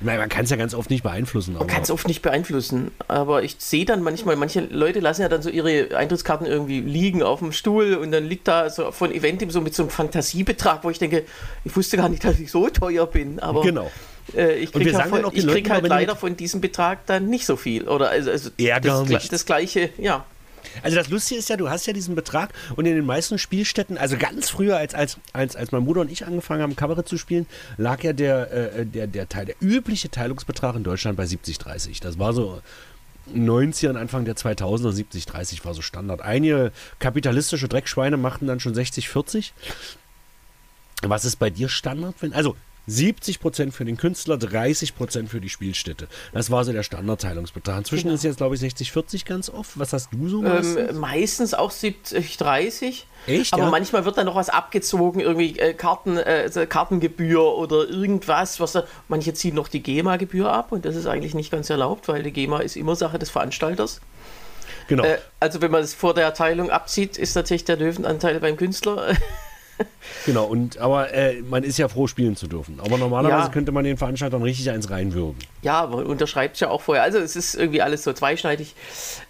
Nein, 0.00 0.18
man 0.18 0.28
kann 0.28 0.44
es 0.44 0.50
ja 0.50 0.56
ganz 0.56 0.74
oft 0.74 0.90
nicht 0.90 1.02
beeinflussen. 1.02 1.54
Man 1.54 1.66
kann 1.66 1.82
es 1.82 1.90
oft 1.90 2.06
nicht 2.06 2.20
beeinflussen. 2.20 2.90
Aber 3.08 3.42
ich 3.42 3.56
sehe 3.58 3.86
dann 3.86 4.02
manchmal, 4.02 4.36
manche 4.36 4.60
Leute 4.60 5.00
lassen 5.00 5.22
ja 5.22 5.28
dann 5.28 5.40
so 5.40 5.48
ihre 5.48 5.96
Eintrittskarten 5.96 6.46
irgendwie 6.46 6.80
liegen 6.80 7.22
auf 7.22 7.38
dem 7.38 7.52
Stuhl 7.52 7.94
und 7.94 8.12
dann 8.12 8.24
liegt 8.24 8.46
da 8.46 8.68
so 8.68 8.92
von 8.92 9.10
Eventim 9.10 9.50
so 9.50 9.62
mit 9.62 9.74
so 9.74 9.84
einem 9.84 9.90
Fantasiebetrag, 9.90 10.84
wo 10.84 10.90
ich 10.90 10.98
denke, 10.98 11.24
ich 11.64 11.74
wusste 11.74 11.96
gar 11.96 12.10
nicht, 12.10 12.24
dass 12.24 12.38
ich 12.38 12.50
so 12.50 12.68
teuer 12.68 13.06
bin. 13.06 13.40
Aber 13.40 13.62
genau. 13.62 13.90
Äh, 14.34 14.56
ich 14.56 14.72
kriege 14.72 14.96
halt, 14.98 15.24
ich 15.32 15.46
krieg 15.46 15.70
halt 15.70 15.86
leider 15.86 16.14
von 16.14 16.36
diesem 16.36 16.60
Betrag 16.60 17.06
dann 17.06 17.28
nicht 17.28 17.46
so 17.46 17.56
viel. 17.56 17.88
Oder 17.88 18.10
also, 18.10 18.30
also 18.30 18.50
das, 18.58 19.28
das, 19.28 19.46
gleiche, 19.46 19.90
ja. 19.96 20.26
Also 20.82 20.96
das 20.96 21.08
Lustige 21.08 21.38
ist 21.38 21.48
ja, 21.48 21.56
du 21.56 21.68
hast 21.68 21.86
ja 21.86 21.92
diesen 21.92 22.14
Betrag 22.14 22.52
und 22.76 22.86
in 22.86 22.94
den 22.94 23.06
meisten 23.06 23.38
Spielstätten, 23.38 23.98
also 23.98 24.16
ganz 24.16 24.50
früher, 24.50 24.76
als, 24.76 24.94
als, 24.94 25.18
als, 25.32 25.56
als 25.56 25.72
mein 25.72 25.84
Bruder 25.84 26.00
und 26.02 26.10
ich 26.10 26.26
angefangen 26.26 26.62
haben, 26.62 26.76
Kabarett 26.76 27.08
zu 27.08 27.18
spielen, 27.18 27.46
lag 27.76 28.02
ja 28.02 28.12
der, 28.12 28.52
äh, 28.52 28.86
der, 28.86 29.06
der 29.06 29.28
Teil, 29.28 29.46
der 29.46 29.56
übliche 29.60 30.10
Teilungsbetrag 30.10 30.76
in 30.76 30.84
Deutschland 30.84 31.16
bei 31.16 31.24
70-30. 31.24 32.00
Das 32.02 32.18
war 32.18 32.32
so 32.32 32.60
90ern, 33.34 33.96
Anfang 33.96 34.24
der 34.24 34.36
2000er, 34.36 34.92
70-30 34.92 35.64
war 35.64 35.74
so 35.74 35.82
Standard. 35.82 36.22
Einige 36.22 36.72
kapitalistische 36.98 37.68
Dreckschweine 37.68 38.16
machten 38.16 38.46
dann 38.46 38.60
schon 38.60 38.74
60-40. 38.74 39.50
Was 41.02 41.24
ist 41.24 41.36
bei 41.36 41.50
dir 41.50 41.68
Standard? 41.68 42.14
Also 42.32 42.56
70% 42.88 43.72
für 43.72 43.84
den 43.84 43.96
Künstler, 43.96 44.36
30% 44.36 45.28
für 45.28 45.40
die 45.40 45.48
Spielstätte. 45.48 46.08
Das 46.32 46.50
war 46.50 46.64
so 46.64 46.72
der 46.72 46.82
Standardteilungsbetrag. 46.82 47.78
Inzwischen 47.78 48.04
genau. 48.04 48.14
ist 48.14 48.24
jetzt, 48.24 48.36
glaube 48.36 48.54
ich, 48.54 48.60
60-40 48.60 49.26
ganz 49.26 49.50
oft. 49.50 49.78
Was 49.78 49.92
hast 49.92 50.10
du 50.12 50.28
so 50.28 50.42
meistens? 50.42 50.90
Ähm, 50.90 50.98
meistens 50.98 51.54
auch 51.54 51.72
70-30. 51.72 53.02
Echt? 53.26 53.52
Aber 53.52 53.64
ja? 53.64 53.70
manchmal 53.70 54.04
wird 54.04 54.18
da 54.18 54.24
noch 54.24 54.36
was 54.36 54.48
abgezogen, 54.48 55.20
irgendwie 55.20 55.58
äh, 55.58 55.74
Karten, 55.74 56.16
äh, 56.16 56.48
Kartengebühr 56.68 57.42
oder 57.56 57.88
irgendwas. 57.88 58.60
Was 58.60 58.72
da, 58.72 58.84
manche 59.08 59.34
ziehen 59.34 59.54
noch 59.54 59.68
die 59.68 59.82
GEMA-Gebühr 59.82 60.50
ab 60.52 60.70
und 60.72 60.84
das 60.84 60.94
ist 60.94 61.06
eigentlich 61.06 61.34
nicht 61.34 61.50
ganz 61.50 61.70
erlaubt, 61.70 62.08
weil 62.08 62.22
die 62.22 62.32
GEMA 62.32 62.60
ist 62.60 62.76
immer 62.76 62.94
Sache 62.94 63.18
des 63.18 63.30
Veranstalters. 63.30 64.00
Genau. 64.88 65.04
Äh, 65.04 65.18
also 65.40 65.60
wenn 65.60 65.70
man 65.70 65.82
es 65.82 65.94
vor 65.94 66.14
der 66.14 66.32
Teilung 66.34 66.70
abzieht, 66.70 67.18
ist 67.18 67.34
natürlich 67.34 67.64
der 67.64 67.76
Löwenanteil 67.76 68.38
beim 68.40 68.56
Künstler 68.56 69.08
genau, 70.26 70.44
und 70.44 70.78
aber 70.78 71.12
äh, 71.12 71.42
man 71.42 71.62
ist 71.64 71.78
ja 71.78 71.88
froh, 71.88 72.06
spielen 72.06 72.36
zu 72.36 72.46
dürfen. 72.46 72.80
Aber 72.80 72.98
normalerweise 72.98 73.46
ja. 73.46 73.48
könnte 73.48 73.72
man 73.72 73.84
den 73.84 73.96
Veranstaltern 73.96 74.42
richtig 74.42 74.70
eins 74.70 74.90
reinwürgen. 74.90 75.36
Ja, 75.62 75.86
man 75.86 76.06
unterschreibt 76.06 76.54
es 76.54 76.60
ja 76.60 76.68
auch 76.68 76.80
vorher. 76.80 77.02
Also 77.02 77.18
es 77.18 77.36
ist 77.36 77.54
irgendwie 77.54 77.82
alles 77.82 78.04
so 78.04 78.12
zweischneidig. 78.12 78.74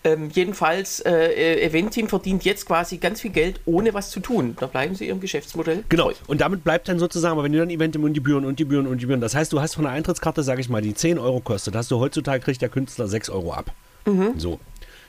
Ähm, 0.04 0.30
jedenfalls, 0.32 1.00
äh, 1.00 1.60
Event-Team 1.62 2.08
verdient 2.08 2.44
jetzt 2.44 2.66
quasi 2.66 2.98
ganz 2.98 3.20
viel 3.20 3.30
Geld, 3.30 3.60
ohne 3.64 3.94
was 3.94 4.10
zu 4.10 4.20
tun. 4.20 4.56
Da 4.58 4.66
bleiben 4.66 4.94
sie 4.94 5.06
ihrem 5.08 5.20
Geschäftsmodell. 5.20 5.84
Genau, 5.88 6.10
treu. 6.10 6.14
und 6.26 6.40
damit 6.40 6.64
bleibt 6.64 6.88
dann 6.88 6.98
sozusagen, 6.98 7.32
aber 7.32 7.44
wenn 7.44 7.52
du 7.52 7.58
dann 7.58 7.70
Event 7.70 7.96
und 7.96 8.12
die 8.12 8.14
Gebühren 8.14 8.44
und 8.44 8.58
die 8.58 8.64
Gebühren 8.64 8.86
und 8.86 8.98
die 8.98 9.02
Gebühren, 9.02 9.20
das 9.20 9.34
heißt, 9.34 9.52
du 9.52 9.60
hast 9.60 9.74
von 9.74 9.84
der 9.84 9.92
Eintrittskarte, 9.92 10.42
sage 10.42 10.60
ich 10.60 10.68
mal, 10.68 10.82
die 10.82 10.94
10 10.94 11.18
Euro 11.18 11.40
kostet, 11.40 11.74
hast 11.74 11.90
du 11.90 11.98
heutzutage 11.98 12.40
kriegt 12.40 12.62
der 12.62 12.68
Künstler 12.68 13.08
6 13.08 13.30
Euro 13.30 13.52
ab. 13.52 13.70
Mhm. 14.06 14.34
So. 14.36 14.58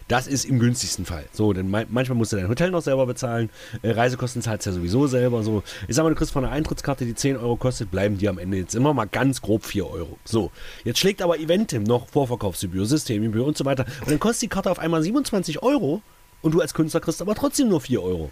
Das 0.08 0.26
ist 0.26 0.46
im 0.46 0.60
günstigsten 0.60 1.06
Fall. 1.06 1.26
So, 1.34 1.52
denn 1.52 1.70
manchmal 1.70 2.16
musst 2.16 2.32
du 2.32 2.38
dein 2.38 2.48
Hotel 2.48 2.72
noch 2.72 2.82
selber 2.82 3.06
bezahlen. 3.06 3.50
Äh, 3.82 3.92
Reisekosten 3.92 4.42
zahlst 4.42 4.66
du 4.66 4.70
ja 4.70 4.76
sowieso 4.76 5.08
selber. 5.08 5.44
So, 5.44 5.64
ich 5.88 5.96
sag 5.96 6.04
mal, 6.04 6.10
du 6.10 6.16
kriegst 6.16 6.32
von 6.32 6.46
einer 6.46 6.54
Eintrittskarte, 6.54 7.06
die 7.06 7.14
10 7.14 7.36
Euro 7.38 7.58
kostet, 7.58 7.92
bleiben 7.92 8.18
dir 8.18 8.30
am 8.30 8.38
Ende 8.38 8.58
jetzt 8.58 8.74
immer 8.74 8.94
mal 8.94 9.06
ganz 9.06 9.42
grob 9.42 9.66
4 9.66 9.90
Euro. 9.90 10.18
So, 10.24 10.52
jetzt 10.86 11.00
schlägt 11.00 11.22
aber 11.22 11.40
Eventim 11.40 11.84
noch 11.84 12.08
Vorverkaufsgebühr, 12.08 12.86
Systemgebühr 12.86 13.46
und 13.46 13.58
so 13.58 13.66
weiter. 13.66 13.86
Und 14.02 14.12
dann 14.12 14.20
kostet 14.20 14.44
die 14.44 14.48
Karte 14.48 14.72
auf 14.72 14.80
einmal 14.80 15.02
27 15.02 15.62
Euro 15.62 16.02
und 16.42 16.54
du 16.54 16.62
als 16.62 16.74
Künstler 16.74 17.02
kriegst 17.02 17.22
aber 17.22 17.36
trotzdem 17.36 17.68
nur 17.68 17.82
4 17.82 18.02
Euro. 18.02 18.32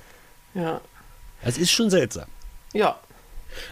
Ja. 0.53 0.79
Das 1.43 1.57
ist 1.57 1.71
schon 1.71 1.89
seltsam. 1.89 2.27
Ja, 2.73 2.97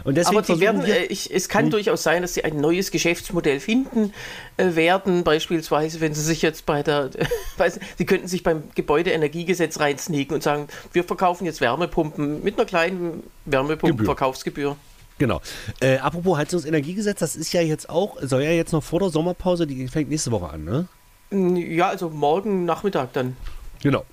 und 0.04 0.16
deswegen 0.16 0.60
werden, 0.60 0.84
äh, 0.86 1.06
ich, 1.06 1.34
es 1.34 1.50
kann 1.50 1.66
hm. 1.66 1.72
durchaus 1.72 2.04
sein, 2.04 2.22
dass 2.22 2.34
sie 2.34 2.44
ein 2.44 2.60
neues 2.60 2.92
Geschäftsmodell 2.92 3.60
finden 3.60 4.14
äh, 4.58 4.76
werden. 4.76 5.24
Beispielsweise, 5.24 6.02
wenn 6.02 6.14
sie 6.14 6.22
sich 6.22 6.42
jetzt 6.42 6.66
bei 6.66 6.84
der, 6.84 7.10
sie 7.98 8.06
könnten 8.06 8.28
sich 8.28 8.44
beim 8.44 8.64
Gebäudeenergiegesetz 8.76 9.80
reinsneaken 9.80 10.36
und 10.36 10.44
sagen, 10.44 10.68
wir 10.92 11.04
verkaufen 11.04 11.46
jetzt 11.46 11.62
Wärmepumpen 11.62 12.44
mit 12.44 12.58
einer 12.58 12.66
kleinen 12.66 13.24
Wärmepumpenverkaufsgebühr. 13.46 14.76
Genau. 15.18 15.42
Äh, 15.80 15.98
apropos 15.98 16.38
Heizungsenergiegesetz, 16.38 17.20
das 17.20 17.36
ist 17.36 17.54
ja 17.54 17.62
jetzt 17.62 17.90
auch, 17.90 18.18
soll 18.22 18.44
ja 18.44 18.52
jetzt 18.52 18.74
noch 18.74 18.84
vor 18.84 19.00
der 19.00 19.10
Sommerpause, 19.10 19.68
die 19.68 19.88
fängt 19.88 20.10
nächste 20.10 20.32
Woche 20.32 20.50
an, 20.50 20.64
ne? 20.64 20.88
Ja, 21.32 21.90
also 21.90 22.10
morgen 22.10 22.66
Nachmittag 22.66 23.14
dann. 23.14 23.38
Genau. 23.82 24.06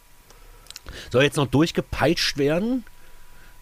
Soll 1.10 1.22
jetzt 1.22 1.36
noch 1.36 1.46
durchgepeitscht 1.46 2.38
werden 2.38 2.84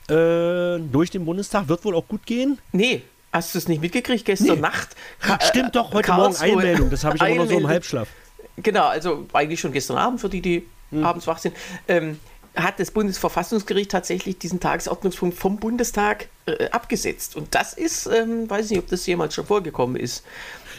äh, 0.08 0.78
durch 0.78 1.10
den 1.10 1.24
Bundestag. 1.24 1.68
Wird 1.68 1.84
wohl 1.84 1.94
auch 1.94 2.06
gut 2.08 2.26
gehen. 2.26 2.58
Nee, 2.72 3.02
hast 3.32 3.54
du 3.54 3.58
es 3.58 3.68
nicht 3.68 3.80
mitgekriegt? 3.80 4.24
Gestern 4.24 4.56
nee. 4.56 4.62
Nacht. 4.62 4.96
Stimmt 5.42 5.76
doch, 5.76 5.92
heute 5.92 6.06
Karlsruhe 6.06 6.48
Morgen 6.48 6.60
Einmeldung. 6.60 6.90
Das 6.90 7.04
habe 7.04 7.16
ich 7.16 7.22
aber 7.22 7.34
noch 7.34 7.46
so 7.46 7.58
im 7.58 7.68
Halbschlaf. 7.68 8.08
Genau, 8.56 8.86
also 8.86 9.26
eigentlich 9.32 9.60
schon 9.60 9.72
gestern 9.72 9.98
Abend 9.98 10.20
für 10.20 10.28
die, 10.28 10.40
die 10.40 10.66
hm. 10.90 11.04
abends 11.04 11.26
wach 11.26 11.38
sind. 11.38 11.54
Ähm, 11.86 12.18
hat 12.56 12.80
das 12.80 12.90
Bundesverfassungsgericht 12.90 13.90
tatsächlich 13.90 14.38
diesen 14.38 14.60
Tagesordnungspunkt 14.60 15.38
vom 15.38 15.58
Bundestag 15.58 16.28
äh, 16.46 16.68
abgesetzt. 16.70 17.36
Und 17.36 17.54
das 17.54 17.72
ist, 17.72 18.06
ähm, 18.06 18.50
weiß 18.50 18.70
nicht, 18.70 18.80
ob 18.80 18.88
das 18.88 19.06
jemals 19.06 19.34
schon 19.34 19.46
vorgekommen 19.46 19.96
ist. 19.96 20.24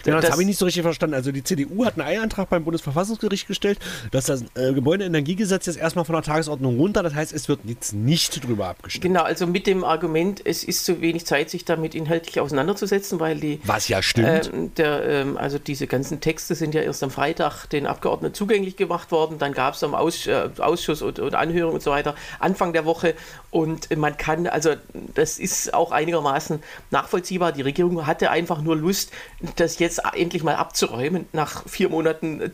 Ja, 0.05 0.15
das, 0.15 0.23
das 0.23 0.31
habe 0.31 0.41
ich 0.41 0.47
nicht 0.47 0.59
so 0.59 0.65
richtig 0.65 0.83
verstanden. 0.83 1.15
Also 1.15 1.31
die 1.31 1.43
CDU 1.43 1.85
hat 1.85 1.97
einen 1.97 2.07
Eilantrag 2.07 2.49
beim 2.49 2.63
Bundesverfassungsgericht 2.63 3.47
gestellt, 3.47 3.79
dass 4.11 4.25
das 4.25 4.43
äh, 4.55 4.73
Gebäudeenergiegesetz 4.73 5.65
jetzt 5.65 5.77
erstmal 5.77 6.05
von 6.05 6.13
der 6.13 6.23
Tagesordnung 6.23 6.77
runter. 6.77 7.03
Das 7.03 7.13
heißt, 7.13 7.33
es 7.33 7.49
wird 7.49 7.61
jetzt 7.65 7.93
nicht 7.93 8.45
drüber 8.45 8.67
abgestimmt. 8.69 9.03
Genau, 9.03 9.23
also 9.23 9.47
mit 9.47 9.67
dem 9.67 9.83
Argument, 9.83 10.41
es 10.45 10.63
ist 10.63 10.85
zu 10.85 11.01
wenig 11.01 11.25
Zeit, 11.25 11.49
sich 11.49 11.65
damit 11.65 11.95
inhaltlich 11.95 12.39
auseinanderzusetzen, 12.39 13.19
weil 13.19 13.39
die. 13.39 13.59
Was 13.63 13.87
ja 13.87 14.01
stimmt. 14.01 14.27
Äh, 14.27 14.69
der, 14.77 15.05
äh, 15.05 15.25
also 15.35 15.59
diese 15.59 15.87
ganzen 15.87 16.21
Texte 16.21 16.55
sind 16.55 16.73
ja 16.73 16.81
erst 16.81 17.03
am 17.03 17.11
Freitag 17.11 17.65
den 17.67 17.85
Abgeordneten 17.85 18.33
zugänglich 18.33 18.75
gemacht 18.77 19.11
worden. 19.11 19.37
Dann 19.39 19.53
gab 19.53 19.73
es 19.73 19.83
am 19.83 19.95
Aus, 19.95 20.27
äh, 20.27 20.49
Ausschuss 20.59 21.01
und, 21.01 21.19
und 21.19 21.35
Anhörung 21.35 21.73
und 21.73 21.83
so 21.83 21.91
weiter 21.91 22.15
Anfang 22.39 22.73
der 22.73 22.85
Woche. 22.85 23.15
Und 23.51 23.95
man 23.97 24.15
kann, 24.17 24.45
also 24.47 24.75
das 25.15 25.39
ist 25.39 25.73
auch 25.73 25.91
einigermaßen 25.91 26.61
nachvollziehbar. 26.91 27.51
Die 27.51 27.63
Regierung 27.63 28.05
hatte 28.05 28.29
einfach 28.29 28.61
nur 28.61 28.75
Lust, 28.75 29.11
das 29.55 29.79
jetzt 29.79 29.88
endlich 29.97 30.43
mal 30.43 30.55
abzuräumen 30.55 31.27
nach 31.33 31.67
vier 31.67 31.89
Monaten 31.89 32.41
äh, 32.41 32.49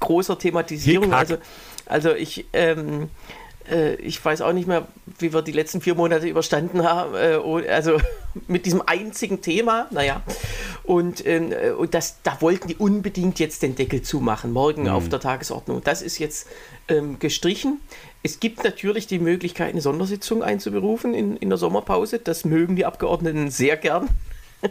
großer 0.00 0.38
Thematisierung. 0.38 1.12
Also, 1.12 1.36
also 1.86 2.12
ich, 2.14 2.46
ähm, 2.52 3.08
äh, 3.70 3.94
ich 3.96 4.22
weiß 4.24 4.40
auch 4.42 4.52
nicht 4.52 4.66
mehr, 4.66 4.86
wie 5.18 5.32
wir 5.32 5.42
die 5.42 5.52
letzten 5.52 5.80
vier 5.80 5.94
Monate 5.94 6.26
überstanden 6.26 6.82
haben. 6.82 7.14
Äh, 7.14 7.68
also 7.68 7.98
mit 8.48 8.66
diesem 8.66 8.82
einzigen 8.84 9.40
Thema, 9.40 9.86
naja. 9.90 10.22
Und, 10.84 11.24
ähm, 11.26 11.52
äh, 11.52 11.70
und 11.70 11.94
das, 11.94 12.18
da 12.22 12.40
wollten 12.40 12.68
die 12.68 12.76
unbedingt 12.76 13.38
jetzt 13.38 13.62
den 13.62 13.76
Deckel 13.76 14.02
zumachen, 14.02 14.52
morgen 14.52 14.82
mhm. 14.82 14.88
auf 14.88 15.08
der 15.08 15.20
Tagesordnung. 15.20 15.82
Das 15.84 16.02
ist 16.02 16.18
jetzt 16.18 16.48
ähm, 16.88 17.18
gestrichen. 17.18 17.80
Es 18.22 18.40
gibt 18.40 18.64
natürlich 18.64 19.06
die 19.06 19.18
Möglichkeit, 19.18 19.70
eine 19.70 19.80
Sondersitzung 19.80 20.42
einzuberufen 20.42 21.14
in, 21.14 21.36
in 21.36 21.48
der 21.48 21.58
Sommerpause. 21.58 22.18
Das 22.18 22.44
mögen 22.44 22.76
die 22.76 22.84
Abgeordneten 22.84 23.50
sehr 23.50 23.76
gern. 23.76 24.08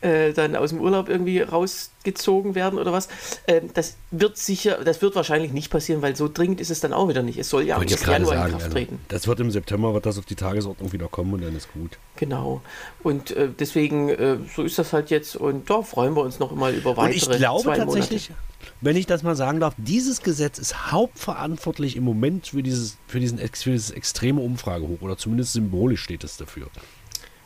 äh, 0.00 0.32
dann 0.32 0.56
aus 0.56 0.70
dem 0.70 0.80
Urlaub 0.80 1.08
irgendwie 1.08 1.40
rausgezogen 1.40 2.54
werden 2.54 2.78
oder 2.78 2.92
was. 2.92 3.08
Äh, 3.46 3.62
das 3.74 3.96
wird 4.10 4.36
sicher, 4.36 4.84
das 4.84 5.02
wird 5.02 5.14
wahrscheinlich 5.14 5.52
nicht 5.52 5.70
passieren, 5.70 6.02
weil 6.02 6.16
so 6.16 6.28
dringend 6.32 6.60
ist 6.60 6.70
es 6.70 6.80
dann 6.80 6.92
auch 6.92 7.08
wieder 7.08 7.22
nicht. 7.22 7.38
Es 7.38 7.48
soll 7.48 7.64
ja 7.64 7.76
am 7.76 7.82
Januar 7.82 8.26
sagen, 8.26 8.52
in 8.52 8.58
Kraft 8.58 8.72
treten. 8.72 8.94
Also, 8.94 9.08
das 9.08 9.26
wird 9.26 9.40
im 9.40 9.50
September, 9.50 9.94
wird 9.94 10.06
das 10.06 10.18
auf 10.18 10.26
die 10.26 10.36
Tagesordnung 10.36 10.92
wieder 10.92 11.08
kommen 11.08 11.32
und 11.34 11.42
dann 11.42 11.56
ist 11.56 11.72
gut. 11.72 11.98
Genau. 12.16 12.62
Und 13.02 13.32
äh, 13.32 13.48
deswegen, 13.58 14.08
äh, 14.08 14.36
so 14.54 14.62
ist 14.62 14.78
das 14.78 14.92
halt 14.92 15.10
jetzt 15.10 15.36
und 15.36 15.68
da 15.68 15.82
freuen 15.82 16.14
wir 16.14 16.22
uns 16.22 16.38
noch 16.38 16.52
mal 16.52 16.74
über 16.74 16.96
weitere 16.96 17.26
und 17.26 17.32
ich 17.32 17.38
glaube 17.38 17.74
tatsächlich, 17.76 18.30
Monate 18.30 18.48
wenn 18.80 18.96
ich 18.96 19.06
das 19.06 19.22
mal 19.22 19.34
sagen 19.34 19.60
darf, 19.60 19.74
dieses 19.76 20.22
Gesetz 20.22 20.58
ist 20.58 20.92
hauptverantwortlich 20.92 21.96
im 21.96 22.04
Moment 22.04 22.48
für 22.48 22.62
dieses, 22.62 22.96
für 23.06 23.20
diesen, 23.20 23.38
für 23.38 23.70
dieses 23.70 23.90
extreme 23.90 24.40
Umfragehoch 24.40 25.00
oder 25.00 25.16
zumindest 25.16 25.52
symbolisch 25.52 26.02
steht 26.02 26.24
es 26.24 26.36
dafür. 26.36 26.68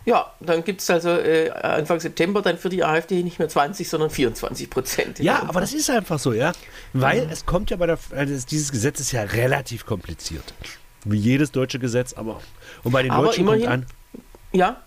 Ja, 0.05 0.33
dann 0.41 0.65
gibt 0.65 0.81
es 0.81 0.91
also 0.91 1.11
äh, 1.11 1.51
Anfang 1.51 2.01
September 2.01 2.43
dann 2.43 2.59
für 2.59 2.69
die 2.69 2.83
AfD 2.83 3.23
nicht 3.23 3.39
mehr 3.39 3.49
20, 3.49 3.89
sondern 3.89 4.11
24 4.11 4.69
Prozent. 4.69 5.19
Ja, 5.21 5.43
aber 5.47 5.61
das 5.61 5.73
ist 5.73 5.91
einfach 5.91 6.19
so, 6.19 6.33
ja. 6.33 6.53
Weil 6.93 7.27
mhm. 7.27 7.33
es 7.33 7.47
kommt 7.47 7.71
ja 7.71 7.77
bei 7.77 7.87
der, 7.87 7.99
also 8.11 8.47
dieses 8.47 8.73
Gesetz 8.73 9.01
ist 9.01 9.13
ja 9.13 9.23
relativ 9.23 9.87
kompliziert. 9.87 10.55
Wie 11.05 11.19
jedes 11.19 11.53
deutsche 11.53 11.79
Gesetz, 11.79 12.13
aber. 12.15 12.41
Und 12.83 12.93
bei 12.93 13.03
den 13.03 13.13
aber 13.13 13.27
Deutschen 13.27 13.43
immerhin, 13.43 13.63
kommt 13.63 13.73
an. 13.73 13.87
Ja, 14.53 14.83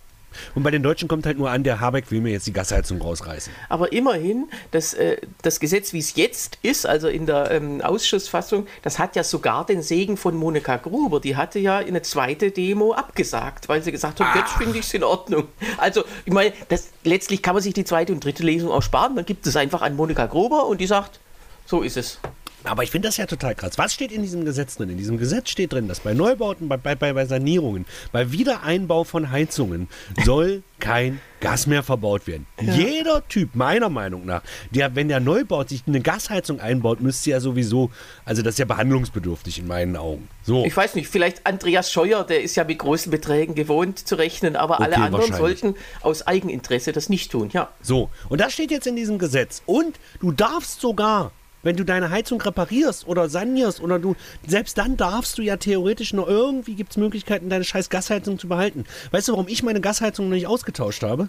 und 0.54 0.62
bei 0.62 0.70
den 0.70 0.82
Deutschen 0.82 1.08
kommt 1.08 1.26
halt 1.26 1.38
nur 1.38 1.50
an, 1.50 1.62
der 1.62 1.80
Habeck 1.80 2.10
will 2.10 2.20
mir 2.20 2.32
jetzt 2.32 2.46
die 2.46 2.52
Gasheizung 2.52 3.00
rausreißen. 3.00 3.52
Aber 3.68 3.92
immerhin, 3.92 4.48
das, 4.70 4.94
äh, 4.94 5.18
das 5.42 5.60
Gesetz, 5.60 5.92
wie 5.92 5.98
es 5.98 6.16
jetzt 6.16 6.58
ist, 6.62 6.86
also 6.86 7.08
in 7.08 7.26
der 7.26 7.50
ähm, 7.50 7.80
Ausschussfassung, 7.80 8.66
das 8.82 8.98
hat 8.98 9.16
ja 9.16 9.24
sogar 9.24 9.66
den 9.66 9.82
Segen 9.82 10.16
von 10.16 10.36
Monika 10.36 10.76
Gruber. 10.76 11.20
Die 11.20 11.36
hatte 11.36 11.58
ja 11.58 11.78
eine 11.78 12.02
zweite 12.02 12.50
Demo 12.50 12.92
abgesagt, 12.92 13.68
weil 13.68 13.82
sie 13.82 13.92
gesagt 13.92 14.20
hat, 14.20 14.34
jetzt 14.36 14.52
finde 14.52 14.78
ich 14.78 14.86
es 14.86 14.94
in 14.94 15.04
Ordnung. 15.04 15.48
Also, 15.78 16.04
ich 16.24 16.32
meine, 16.32 16.52
das, 16.68 16.88
letztlich 17.04 17.42
kann 17.42 17.54
man 17.54 17.62
sich 17.62 17.74
die 17.74 17.84
zweite 17.84 18.12
und 18.12 18.24
dritte 18.24 18.42
Lesung 18.42 18.70
auch 18.70 18.82
sparen. 18.82 19.16
Dann 19.16 19.26
gibt 19.26 19.46
es 19.46 19.56
einfach 19.56 19.82
an 19.82 19.96
Monika 19.96 20.26
Gruber 20.26 20.66
und 20.66 20.80
die 20.80 20.86
sagt, 20.86 21.20
so 21.66 21.82
ist 21.82 21.96
es. 21.96 22.18
Aber 22.66 22.82
ich 22.82 22.90
finde 22.90 23.08
das 23.08 23.16
ja 23.16 23.26
total 23.26 23.54
krass. 23.54 23.78
Was 23.78 23.94
steht 23.94 24.12
in 24.12 24.22
diesem 24.22 24.44
Gesetz 24.44 24.76
drin? 24.76 24.90
In 24.90 24.98
diesem 24.98 25.18
Gesetz 25.18 25.50
steht 25.50 25.72
drin, 25.72 25.88
dass 25.88 26.00
bei 26.00 26.14
Neubauten, 26.14 26.68
bei, 26.68 26.76
bei, 26.76 26.94
bei 26.94 27.26
Sanierungen, 27.26 27.86
bei 28.12 28.32
Wiedereinbau 28.32 29.04
von 29.04 29.30
Heizungen 29.30 29.88
soll 30.24 30.62
kein 30.78 31.20
Gas 31.40 31.66
mehr 31.66 31.82
verbaut 31.82 32.26
werden. 32.26 32.46
Ja. 32.60 32.74
Jeder 32.74 33.26
Typ, 33.28 33.54
meiner 33.54 33.88
Meinung 33.88 34.26
nach, 34.26 34.42
der, 34.70 34.94
wenn 34.94 35.08
der 35.08 35.20
Neubau 35.20 35.64
sich 35.64 35.84
eine 35.86 36.00
Gasheizung 36.00 36.60
einbaut, 36.60 37.00
müsste 37.00 37.30
ja 37.30 37.40
sowieso, 37.40 37.90
also 38.24 38.42
das 38.42 38.54
ist 38.54 38.58
ja 38.58 38.64
behandlungsbedürftig 38.64 39.58
in 39.58 39.66
meinen 39.66 39.96
Augen. 39.96 40.28
So. 40.42 40.64
Ich 40.64 40.76
weiß 40.76 40.94
nicht, 40.94 41.08
vielleicht 41.08 41.46
Andreas 41.46 41.92
Scheuer, 41.92 42.24
der 42.24 42.42
ist 42.42 42.56
ja 42.56 42.64
mit 42.64 42.78
großen 42.78 43.10
Beträgen 43.10 43.54
gewohnt 43.54 44.06
zu 44.06 44.16
rechnen, 44.16 44.56
aber 44.56 44.74
okay, 44.74 44.84
alle 44.84 44.96
anderen 44.98 45.32
sollten 45.32 45.74
aus 46.02 46.26
Eigeninteresse 46.26 46.92
das 46.92 47.08
nicht 47.08 47.30
tun, 47.30 47.50
ja. 47.52 47.70
So, 47.80 48.10
und 48.28 48.40
das 48.40 48.52
steht 48.52 48.70
jetzt 48.70 48.86
in 48.86 48.96
diesem 48.96 49.18
Gesetz. 49.18 49.62
Und 49.66 49.98
du 50.20 50.32
darfst 50.32 50.80
sogar 50.80 51.32
wenn 51.62 51.76
du 51.76 51.84
deine 51.84 52.10
Heizung 52.10 52.40
reparierst 52.40 53.06
oder 53.06 53.28
sanierst 53.28 53.80
oder 53.80 53.98
du, 53.98 54.14
selbst 54.46 54.78
dann 54.78 54.96
darfst 54.96 55.38
du 55.38 55.42
ja 55.42 55.56
theoretisch 55.56 56.12
nur 56.12 56.28
irgendwie 56.28 56.74
gibt 56.74 56.90
es 56.90 56.96
Möglichkeiten, 56.96 57.48
deine 57.48 57.64
scheiß 57.64 57.90
Gasheizung 57.90 58.38
zu 58.38 58.48
behalten. 58.48 58.84
Weißt 59.10 59.28
du, 59.28 59.32
warum 59.32 59.48
ich 59.48 59.62
meine 59.62 59.80
Gasheizung 59.80 60.28
noch 60.28 60.34
nicht 60.34 60.46
ausgetauscht 60.46 61.02
habe? 61.02 61.28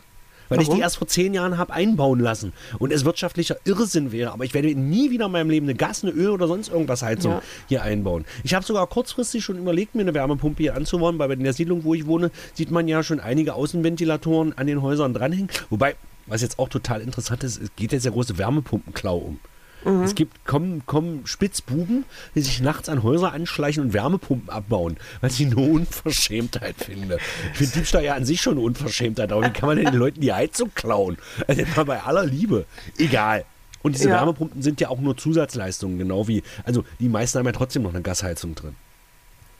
Weil 0.50 0.60
Warum? 0.60 0.72
ich 0.72 0.76
die 0.76 0.82
erst 0.82 0.98
vor 0.98 1.08
zehn 1.08 1.34
Jahren 1.34 1.58
habe 1.58 1.74
einbauen 1.74 2.20
lassen 2.20 2.54
und 2.80 2.94
es 2.94 3.06
wirtschaftlicher 3.06 3.58
Irrsinn 3.66 4.12
wäre. 4.12 4.32
Aber 4.32 4.46
ich 4.46 4.54
werde 4.54 4.74
nie 4.76 5.12
wieder 5.12 5.26
in 5.26 5.32
meinem 5.32 5.50
Leben 5.50 5.66
eine 5.66 5.76
Gas, 5.76 6.04
eine 6.04 6.14
Öl 6.14 6.30
oder 6.30 6.48
sonst 6.48 6.70
irgendwas 6.70 7.02
Heizung 7.02 7.34
ja. 7.34 7.42
hier 7.68 7.84
einbauen. 7.84 8.26
Ich 8.44 8.54
habe 8.54 8.66
sogar 8.66 8.88
kurzfristig 8.88 9.44
schon 9.44 9.58
überlegt, 9.58 9.96
mir 9.96 10.02
eine 10.02 10.14
Wärmepumpe 10.14 10.64
hier 10.64 10.76
anzubauen, 10.76 11.20
weil 11.20 11.32
in 11.32 11.44
der 11.44 11.54
Siedlung, 11.54 11.84
wo 11.84 11.94
ich 11.94 12.06
wohne, 12.06 12.32
sieht 12.54 12.72
man 12.72 12.88
ja 12.88 13.04
schon 13.04 13.20
einige 13.20 13.54
Außenventilatoren 13.54 14.58
an 14.58 14.68
den 14.68 14.82
Häusern 14.82 15.14
dranhängen. 15.14 15.50
Wobei, 15.70 15.96
was 16.28 16.42
jetzt 16.42 16.60
auch 16.60 16.70
total 16.70 17.02
interessant 17.02 17.44
ist, 17.44 17.62
es 17.62 17.70
geht 17.76 17.92
jetzt 17.92 18.06
der 18.06 18.12
große 18.12 18.38
Wärmepumpenklau 18.38 19.18
um. 19.18 19.40
Mhm. 19.84 20.04
Es 20.04 20.16
gibt, 20.16 20.46
kommen, 20.46 20.86
kommen 20.86 21.26
Spitzbuben, 21.26 22.06
die 22.36 22.42
sich 22.42 22.62
nachts 22.62 22.90
an 22.90 23.04
Häuser 23.04 23.34
anschleichen 23.34 23.84
und 23.84 23.94
Wärmepumpen 23.94 24.50
abbauen, 24.50 24.98
weil 25.22 25.32
ich 25.32 25.46
eine 25.46 25.56
Unverschämtheit 25.56 26.76
finde. 26.78 27.20
Ich 27.52 27.58
finde 27.58 27.74
Diebstahl 27.74 28.04
ja 28.04 28.16
an 28.16 28.26
sich 28.26 28.42
schon 28.42 28.54
eine 28.54 28.62
Unverschämtheit, 28.62 29.32
aber 29.32 29.46
wie 29.46 29.52
kann 29.52 29.68
man 29.68 29.78
denn 29.78 29.86
den 29.86 30.00
Leuten 30.00 30.22
die 30.22 30.34
Heizung 30.34 30.72
klauen? 30.74 31.18
Also 31.48 31.64
mal 31.76 31.86
bei 31.86 32.02
aller 32.02 32.26
Liebe. 32.26 32.66
Egal. 32.98 33.46
Und 33.84 33.96
diese 33.96 34.10
ja. 34.10 34.16
Wärmepumpen 34.16 34.62
sind 34.62 34.82
ja 34.82 34.90
auch 34.90 35.00
nur 35.00 35.16
Zusatzleistungen, 35.16 35.98
genau 35.98 36.28
wie, 36.28 36.44
also 36.64 36.84
die 37.00 37.10
meisten 37.10 37.40
haben 37.40 37.46
ja 37.46 37.52
trotzdem 37.52 37.84
noch 37.84 37.94
eine 37.94 38.02
Gasheizung 38.02 38.56
drin. 38.56 38.76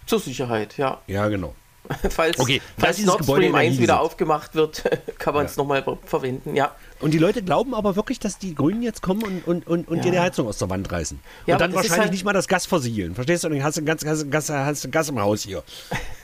Zur 0.06 0.20
Sicherheit, 0.20 0.78
ja. 0.78 1.02
Ja, 1.08 1.28
genau. 1.28 1.54
falls 2.10 2.40
okay, 2.40 2.62
falls 2.78 3.00
Nord 3.06 3.24
Stream 3.24 3.56
1 3.56 3.80
wieder 3.80 4.02
aufgemacht 4.02 4.56
wird, 4.56 4.84
kann 5.20 5.34
man 5.34 5.46
es 5.46 5.56
ja. 5.56 5.62
nochmal 5.62 5.84
verwenden, 6.06 6.56
ja. 6.56 6.76
Und 7.00 7.12
die 7.12 7.18
Leute 7.18 7.42
glauben 7.44 7.74
aber 7.74 7.96
wirklich, 7.96 8.20
dass 8.20 8.40
die 8.40 8.56
Grünen 8.56 8.82
jetzt 8.82 9.02
kommen 9.02 9.24
und, 9.24 9.48
und, 9.48 9.68
und, 9.68 9.88
und 9.88 9.98
ja. 9.98 10.04
dir 10.04 10.12
die 10.12 10.20
Heizung 10.20 10.48
aus 10.48 10.58
der 10.58 10.70
Wand 10.70 10.92
reißen. 10.92 11.20
Ja, 11.46 11.56
und 11.56 11.62
dann 11.62 11.74
wahrscheinlich 11.74 12.00
halt 12.00 12.12
nicht 12.12 12.26
mal 12.26 12.34
das 12.34 12.48
Gas 12.48 12.66
versiegeln. 12.66 13.16
Verstehst 13.16 13.44
du? 13.44 13.48
Und 13.48 13.56
dann 13.56 13.64
hast 13.64 13.78
du 13.78 13.84
Gas, 13.84 14.04
Gas, 14.04 14.30
Gas, 14.30 14.50
hast 14.50 14.92
Gas 14.92 15.10
im 15.10 15.20
Haus 15.20 15.44
hier. 15.44 15.64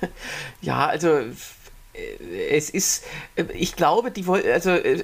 ja, 0.61 0.87
also 0.87 1.07
äh, 1.93 2.49
es 2.49 2.69
ist, 2.69 3.03
äh, 3.35 3.45
ich 3.53 3.75
glaube, 3.75 4.11
die 4.11 4.25
also 4.27 4.71
äh, 4.71 5.03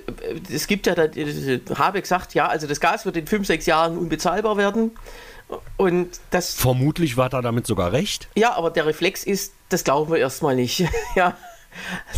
es 0.51 0.67
gibt 0.67 0.87
ja, 0.87 0.95
Habeck 0.95 2.05
sagt, 2.05 2.33
ja, 2.33 2.47
also 2.47 2.67
das 2.67 2.79
Gas 2.79 3.05
wird 3.05 3.17
in 3.17 3.27
fünf, 3.27 3.47
sechs 3.47 3.65
Jahren 3.65 3.97
unbezahlbar 3.97 4.57
werden. 4.57 4.91
Und 5.77 6.19
das. 6.29 6.53
Vermutlich 6.53 7.17
war 7.17 7.33
er 7.33 7.41
damit 7.41 7.65
sogar 7.65 7.91
recht. 7.91 8.27
Ja, 8.35 8.53
aber 8.53 8.69
der 8.69 8.85
Reflex 8.85 9.23
ist, 9.23 9.53
das 9.69 9.83
glauben 9.83 10.11
wir 10.11 10.19
erstmal 10.19 10.55
nicht. 10.55 10.85
ja. 11.15 11.37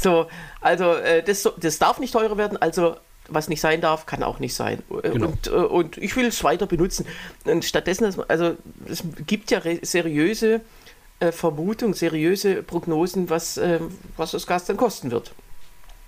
So, 0.02 0.28
also 0.60 0.94
äh, 0.96 1.24
das, 1.24 1.48
das 1.58 1.80
darf 1.80 2.00
nicht 2.00 2.13
teurer 2.13 2.38
werden, 2.38 2.58
also 2.62 2.96
was 3.28 3.48
nicht 3.48 3.62
sein 3.62 3.82
darf, 3.82 4.06
kann 4.06 4.24
auch 4.24 4.39
nicht 4.39 4.54
sein. 4.54 4.82
Genau. 5.04 5.28
Und, 5.28 5.48
äh, 5.48 5.52
und 5.52 5.98
ich 5.98 6.15
will 6.15 6.26
es 6.26 6.44
weiter 6.44 6.67
benutzen. 6.67 7.06
Und 7.46 7.63
stattdessen, 7.63 8.13
also 8.28 8.58
es 8.88 9.04
gibt 9.26 9.52
ja 9.52 9.62
seriöse 9.82 10.62
äh, 11.20 11.32
Vermutungen, 11.32 11.94
seriöse 11.94 12.63
Prognosen, 12.63 13.30
was, 13.30 13.58
äh, 13.58 13.80
was 14.17 14.32
das 14.32 14.48
Gas 14.48 14.65
dann 14.65 14.78
kosten 14.78 15.12
wird. 15.12 15.32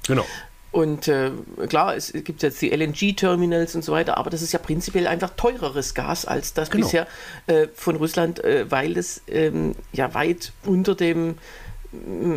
Genau. 0.07 0.25
Und 0.73 1.07
äh, 1.07 1.29
klar, 1.69 1.95
es 1.95 2.12
gibt 2.12 2.41
jetzt 2.41 2.59
die 2.59 2.71
LNG-Terminals 2.71 3.75
und 3.75 3.86
so 3.86 3.91
weiter, 3.91 4.17
aber 4.17 4.31
das 4.31 4.41
ist 4.41 4.53
ja 4.53 4.59
prinzipiell 4.59 5.05
einfach 5.05 5.29
teureres 5.38 5.93
Gas 5.93 6.25
als 6.25 6.55
das 6.55 6.71
genau. 6.71 6.83
bisher 6.83 7.07
äh, 7.45 7.67
von 7.75 7.95
Russland, 7.95 8.43
äh, 8.43 8.69
weil 8.71 8.97
es 8.97 9.21
ähm, 9.27 9.75
ja 9.91 10.15
weit 10.15 10.51
unter 10.65 10.95
dem, 10.95 11.36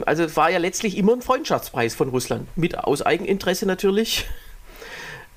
also 0.04 0.24
es 0.24 0.36
war 0.36 0.50
ja 0.50 0.58
letztlich 0.58 0.98
immer 0.98 1.14
ein 1.14 1.22
Freundschaftspreis 1.22 1.94
von 1.94 2.10
Russland, 2.10 2.46
mit 2.58 2.76
aus 2.76 3.00
Eigeninteresse 3.02 3.66
natürlich. 3.66 4.26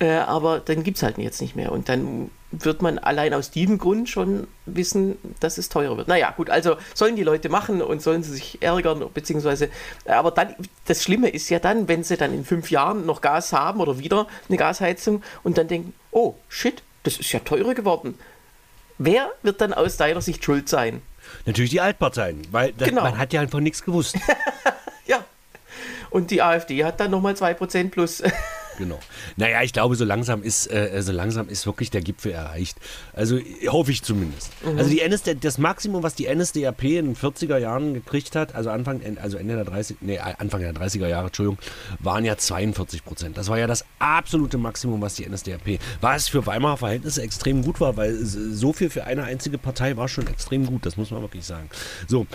Äh, 0.02 0.12
aber 0.20 0.62
dann 0.62 0.84
gibt 0.84 0.96
es 0.96 1.04
halt 1.04 1.18
jetzt 1.18 1.42
nicht 1.42 1.58
mehr. 1.58 1.74
Und 1.74 1.90
dann 1.90 2.32
wird 2.52 2.82
man 2.82 2.98
allein 2.98 3.34
aus 3.34 3.52
diesem 3.52 3.78
Grund 3.78 4.10
schon 4.10 4.48
wissen, 4.66 5.18
dass 5.40 5.58
es 5.58 5.70
teurer 5.70 5.98
wird. 5.98 6.08
Naja, 6.08 6.32
gut, 6.36 6.50
also 6.50 6.78
sollen 6.96 7.16
die 7.16 7.24
Leute 7.24 7.50
machen 7.50 7.82
und 7.82 8.02
sollen 8.02 8.24
sie 8.24 8.34
sich 8.34 8.62
ärgern, 8.62 9.04
beziehungsweise, 9.14 9.70
aber 10.06 10.32
dann, 10.32 10.56
das 10.86 11.04
Schlimme 11.04 11.30
ist 11.30 11.50
ja 11.50 11.60
dann, 11.60 11.88
wenn 11.88 12.04
sie 12.04 12.18
dann 12.18 12.34
in 12.34 12.46
fünf 12.46 12.72
Jahren 12.72 13.06
noch 13.06 13.22
Gas 13.22 13.54
haben 13.54 13.80
oder 13.80 14.00
wieder 14.00 14.28
eine 14.48 14.58
Gasheizung 14.58 15.22
und 15.44 15.58
dann 15.58 15.68
denken, 15.68 15.94
oh, 16.12 16.36
shit, 16.48 16.82
das 17.04 17.18
ist 17.18 17.32
ja 17.32 17.40
teurer 17.40 17.76
geworden. 17.76 18.18
Wer 18.98 19.32
wird 19.44 19.62
dann 19.62 19.74
aus 19.74 19.98
deiner 19.98 20.22
Sicht 20.22 20.44
schuld 20.44 20.68
sein? 20.70 21.02
Natürlich 21.46 21.72
die 21.72 21.82
Altparteien, 21.82 22.42
weil 22.52 22.74
das, 22.74 22.90
genau. 22.90 23.04
man 23.04 23.18
hat 23.18 23.32
ja 23.32 23.42
einfach 23.42 23.60
nichts 23.60 23.84
gewusst. 23.84 24.18
ja. 25.06 25.24
Und 26.10 26.32
die 26.32 26.42
AfD 26.42 26.84
hat 26.84 27.00
dann 27.00 27.12
nochmal 27.12 27.34
2% 27.34 27.90
plus. 27.90 28.24
genau. 28.80 29.00
Naja, 29.36 29.62
ich 29.62 29.74
glaube, 29.74 29.96
so 29.96 30.06
langsam 30.06 30.42
ist, 30.42 30.66
äh, 30.72 31.00
so 31.04 31.12
langsam 31.12 31.48
ist 31.50 31.68
wirklich 31.68 31.92
der 31.92 32.02
Gipfel 32.02 32.32
erreicht. 32.32 32.78
Also 33.14 33.38
hoffe 33.68 33.92
ich 33.92 34.02
zumindest. 34.02 34.52
Mhm. 34.64 34.80
Also 34.80 34.90
die 34.90 35.02
NSD, 35.02 35.36
das 35.36 35.60
Maximum, 35.60 36.02
was 36.02 36.16
die 36.16 36.34
NSDAP 36.34 36.84
in 36.84 37.14
den 37.14 37.16
40er 37.16 37.58
Jahren 37.58 37.94
gekriegt 37.94 38.36
hat, 38.36 38.56
also 38.56 38.72
Anfang, 38.72 39.02
also 39.22 39.38
Ende 39.38 39.56
der 39.56 39.66
30, 39.66 39.98
nee, 40.02 40.18
Anfang 40.18 40.62
der 40.62 40.74
30er 40.74 41.08
Jahre, 41.08 41.28
Entschuldigung, 41.28 41.60
waren 42.00 42.26
ja 42.26 42.38
42 42.38 43.06
Prozent. 43.06 43.38
Das 43.38 43.50
war 43.50 43.60
ja 43.60 43.68
das 43.68 43.86
absolute 44.00 44.58
Maximum, 44.58 45.02
was 45.02 45.16
die 45.16 45.30
NSDAP, 45.30 45.80
was 46.02 46.30
für 46.30 46.46
Weimarer 46.46 46.78
Verhältnisse 46.78 47.22
extrem 47.22 47.64
gut 47.64 47.80
war, 47.80 47.98
weil 47.98 48.16
so 48.16 48.74
viel 48.74 48.90
für 48.90 49.04
eine 49.04 49.26
einzige 49.26 49.58
Partei 49.58 49.98
war 49.98 50.08
schon 50.08 50.26
extrem 50.28 50.66
gut, 50.66 50.86
das 50.86 50.98
muss 50.98 51.12
man 51.12 51.22
wirklich 51.22 51.46
sagen. 51.46 51.70
So, 52.08 52.26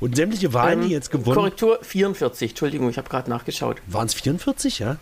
und 0.00 0.14
sämtliche 0.16 0.52
Wahlen, 0.54 0.82
ähm, 0.82 0.88
die 0.88 0.94
jetzt 0.94 1.10
gewonnen... 1.10 1.34
Korrektur 1.36 1.80
44, 1.82 2.50
Entschuldigung, 2.50 2.88
ich 2.88 2.98
habe 2.98 3.08
gerade 3.08 3.28
nachgeschaut. 3.28 3.82
Waren 3.88 4.06
es 4.06 4.14
44, 4.14 4.78
ja? 4.78 4.96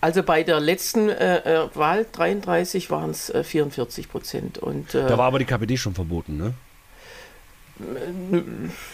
Also 0.00 0.22
bei 0.22 0.42
der 0.42 0.60
letzten 0.60 1.08
äh, 1.08 1.38
äh 1.38 1.68
Wahl 1.74 2.06
33 2.10 2.90
waren 2.90 3.10
es 3.10 3.30
äh, 3.30 3.44
44 3.44 4.08
Prozent. 4.08 4.58
Und, 4.58 4.94
äh, 4.94 5.06
da 5.06 5.18
war 5.18 5.26
aber 5.26 5.38
die 5.38 5.44
KPD 5.44 5.76
schon 5.76 5.94
verboten, 5.94 6.36
ne? 6.36 6.54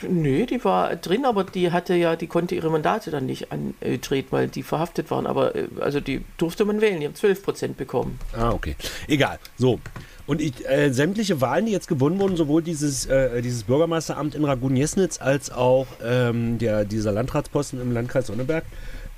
Nö, 0.09 0.47
die 0.47 0.65
war 0.65 0.95
drin, 0.97 1.25
aber 1.25 1.45
die 1.45 1.73
hatte 1.73 1.95
ja, 1.95 2.15
die 2.15 2.27
konnte 2.27 2.55
ihre 2.55 2.71
Mandate 2.71 3.11
dann 3.11 3.27
nicht 3.27 3.49
antreten, 3.51 4.29
weil 4.31 4.49
die 4.49 4.63
verhaftet 4.63 5.11
waren. 5.11 5.27
Aber 5.27 5.55
äh, 5.57 5.67
also 5.81 6.01
die 6.01 6.25
durfte 6.39 6.65
man 6.65 6.81
wählen, 6.81 7.01
die 7.01 7.07
haben 7.07 7.15
12 7.15 7.43
Prozent 7.43 7.77
bekommen. 7.77 8.19
Ah, 8.33 8.51
okay. 8.51 8.77
Egal. 9.09 9.39
So. 9.57 9.81
Und 10.27 10.41
ich, 10.41 10.69
äh, 10.69 10.93
sämtliche 10.93 11.41
Wahlen, 11.41 11.67
die 11.67 11.73
jetzt 11.73 11.89
gewonnen 11.89 12.19
wurden, 12.19 12.37
sowohl 12.37 12.63
dieses, 12.63 13.07
äh, 13.07 13.43
dieses 13.43 13.65
Bürgermeisteramt 13.65 14.35
in 14.35 14.45
Ragun-Jesnitz 14.45 15.21
als 15.21 15.51
auch 15.51 15.87
ähm, 16.05 16.59
der, 16.59 16.85
dieser 16.85 17.13
Landratsposten 17.13 17.81
im 17.81 17.93
Landkreis 17.93 18.27
Sonneberg, 18.27 18.65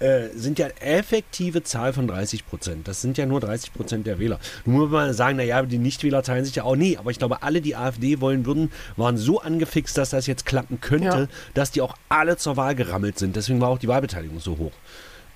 äh, 0.01 0.29
sind 0.35 0.59
ja 0.59 0.69
effektive 0.81 1.63
Zahl 1.63 1.93
von 1.93 2.07
30 2.07 2.47
Prozent. 2.47 2.89
Das 2.89 3.01
sind 3.01 3.19
ja 3.19 3.27
nur 3.27 3.41
30 3.41 3.73
Prozent 3.73 4.07
der 4.07 4.19
Wähler. 4.19 4.39
Nun 4.65 4.81
muss 4.81 4.91
man 4.91 5.13
sagen, 5.13 5.37
naja, 5.37 5.63
die 5.63 5.79
Nichtwähler 5.79 6.23
teilen 6.23 6.45
sich 6.45 6.57
ja 6.57 6.65
auch 6.65 6.77
nie. 6.77 6.97
Aber 6.97 7.11
ich 7.11 7.19
glaube, 7.19 7.43
alle, 7.43 7.61
die 7.61 7.77
AfD 7.77 8.21
wollen 8.21 8.47
würden, 8.47 8.71
waren 8.97 9.17
so 9.17 9.41
angefixt, 9.41 9.99
dass 9.99 10.11
das 10.11 10.27
jetzt 10.27 10.47
klappen 10.47 10.81
könnte, 10.81 11.07
ja. 11.07 11.29
dass 11.55 11.71
die 11.71 11.81
auch 11.81 11.97
alle 12.09 12.37
zur 12.37 12.57
Wahl 12.57 12.75
gerammelt 12.75 13.19
sind. 13.19 13.37
Deswegen 13.37 13.61
war 13.61 13.69
auch 13.69 13.79
die 13.79 13.89
Wahlbeteiligung 13.89 14.41
so 14.41 14.59
hoch. 14.59 14.73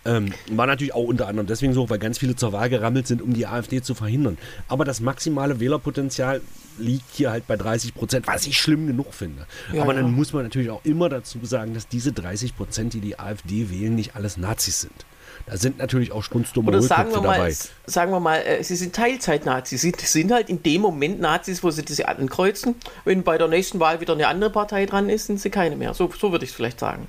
Ähm, 0.04 0.32
war 0.50 0.66
natürlich 0.66 0.94
auch 0.94 1.04
unter 1.04 1.28
anderem 1.28 1.46
deswegen 1.46 1.74
so, 1.74 1.88
weil 1.88 1.98
ganz 1.98 2.18
viele 2.18 2.34
zur 2.34 2.52
Wahl 2.52 2.68
gerammelt 2.68 3.06
sind, 3.06 3.22
um 3.22 3.34
die 3.34 3.46
AfD 3.46 3.82
zu 3.82 3.94
verhindern. 3.94 4.36
Aber 4.68 4.84
das 4.84 5.00
maximale 5.00 5.60
Wählerpotenzial 5.60 6.40
liegt 6.78 7.14
hier 7.14 7.30
halt 7.30 7.46
bei 7.46 7.56
30 7.56 7.94
Prozent, 7.94 8.26
was 8.26 8.46
ich 8.46 8.58
schlimm 8.58 8.86
genug 8.86 9.14
finde. 9.14 9.46
Ja, 9.72 9.82
Aber 9.82 9.94
dann 9.94 10.06
ja. 10.06 10.10
muss 10.10 10.32
man 10.32 10.42
natürlich 10.42 10.70
auch 10.70 10.84
immer 10.84 11.08
dazu 11.08 11.38
sagen, 11.42 11.74
dass 11.74 11.86
diese 11.86 12.12
30 12.12 12.56
Prozent, 12.56 12.94
die 12.94 13.00
die 13.00 13.18
AfD 13.18 13.70
wählen, 13.70 13.94
nicht 13.94 14.16
alles 14.16 14.36
Nazis 14.36 14.80
sind. 14.80 15.06
Da 15.46 15.56
sind 15.56 15.78
natürlich 15.78 16.12
auch 16.12 16.22
strunzdumme 16.22 16.68
Oder 16.68 16.82
sagen 16.82 17.10
wir 17.10 17.20
mal, 17.20 17.36
dabei. 17.36 17.56
Sagen 17.86 18.12
wir 18.12 18.20
mal, 18.20 18.38
äh, 18.38 18.62
sie 18.62 18.76
sind 18.76 18.94
Teilzeit-Nazis. 18.94 19.80
Sie 19.80 19.92
sind 19.98 20.32
halt 20.32 20.48
in 20.48 20.62
dem 20.62 20.82
Moment 20.82 21.20
Nazis, 21.20 21.62
wo 21.62 21.70
sie 21.70 21.84
diese 21.84 22.08
ankreuzen. 22.08 22.76
Wenn 23.04 23.22
bei 23.22 23.38
der 23.38 23.48
nächsten 23.48 23.80
Wahl 23.80 24.00
wieder 24.00 24.12
eine 24.12 24.28
andere 24.28 24.50
Partei 24.50 24.86
dran 24.86 25.08
ist, 25.08 25.26
sind 25.26 25.40
sie 25.40 25.50
keine 25.50 25.76
mehr. 25.76 25.94
So, 25.94 26.10
so 26.18 26.32
würde 26.32 26.44
ich 26.44 26.50
es 26.50 26.56
vielleicht 26.56 26.80
sagen. 26.80 27.08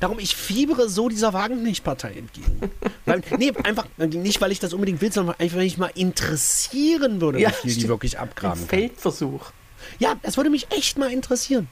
Darum, 0.00 0.18
ich 0.18 0.34
fiebere 0.34 0.88
so 0.88 1.08
dieser 1.08 1.32
Wagenknecht-Partei 1.32 2.12
entgegen. 2.12 2.70
weil, 3.06 3.22
nee, 3.38 3.52
einfach 3.62 3.86
nicht, 3.98 4.40
weil 4.40 4.52
ich 4.52 4.58
das 4.58 4.72
unbedingt 4.72 5.00
will, 5.00 5.12
sondern 5.12 5.36
einfach, 5.38 5.58
weil 5.58 5.66
ich 5.66 5.78
mal 5.78 5.90
interessieren 5.94 7.20
würde, 7.20 7.40
ja, 7.40 7.50
wie 7.62 7.70
viel 7.70 7.82
die 7.82 7.88
wirklich 7.88 8.18
abgraben. 8.18 8.60
Ein 8.60 8.68
Feldversuch. 8.68 9.52
Ja, 9.98 10.16
das 10.22 10.36
würde 10.36 10.50
mich 10.50 10.70
echt 10.72 10.98
mal 10.98 11.12
interessieren. 11.12 11.68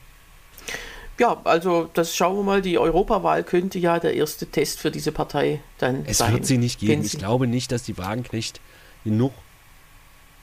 Ja, 1.19 1.41
also 1.43 1.89
das 1.93 2.15
schauen 2.15 2.37
wir 2.37 2.43
mal. 2.43 2.61
Die 2.61 2.77
Europawahl 2.77 3.43
könnte 3.43 3.77
ja 3.77 3.99
der 3.99 4.13
erste 4.13 4.45
Test 4.45 4.79
für 4.79 4.89
diese 4.89 5.11
Partei 5.11 5.61
dann 5.77 6.05
es 6.05 6.19
sein. 6.19 6.29
Es 6.29 6.33
wird 6.33 6.45
sie 6.45 6.57
nicht 6.57 6.79
geben. 6.79 7.03
Ich 7.03 7.17
glaube 7.17 7.45
nicht, 7.45 7.71
dass 7.73 7.83
die 7.83 7.97
Wagenknecht 7.97 8.61
genug 9.03 9.33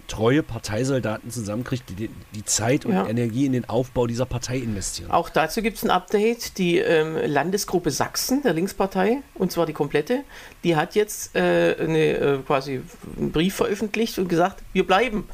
treue 0.06 0.42
Parteisoldaten 0.42 1.30
zusammenkriegt, 1.30 1.84
die 1.90 2.10
die 2.34 2.44
Zeit 2.44 2.84
und 2.84 2.92
ja. 2.92 3.06
Energie 3.06 3.46
in 3.46 3.52
den 3.52 3.68
Aufbau 3.68 4.06
dieser 4.06 4.26
Partei 4.26 4.58
investieren. 4.58 5.10
Auch 5.10 5.28
dazu 5.28 5.62
gibt 5.62 5.76
es 5.76 5.84
ein 5.84 5.90
Update. 5.90 6.58
Die 6.58 6.78
ähm, 6.78 7.16
Landesgruppe 7.24 7.90
Sachsen 7.90 8.42
der 8.42 8.52
Linkspartei, 8.52 9.22
und 9.34 9.52
zwar 9.52 9.66
die 9.66 9.72
komplette, 9.72 10.24
die 10.64 10.76
hat 10.76 10.94
jetzt 10.94 11.34
äh, 11.34 11.76
eine, 11.78 11.98
äh, 11.98 12.38
quasi 12.46 12.82
einen 13.16 13.32
Brief 13.32 13.54
veröffentlicht 13.54 14.18
und 14.18 14.28
gesagt, 14.28 14.62
wir 14.72 14.86
bleiben. 14.86 15.28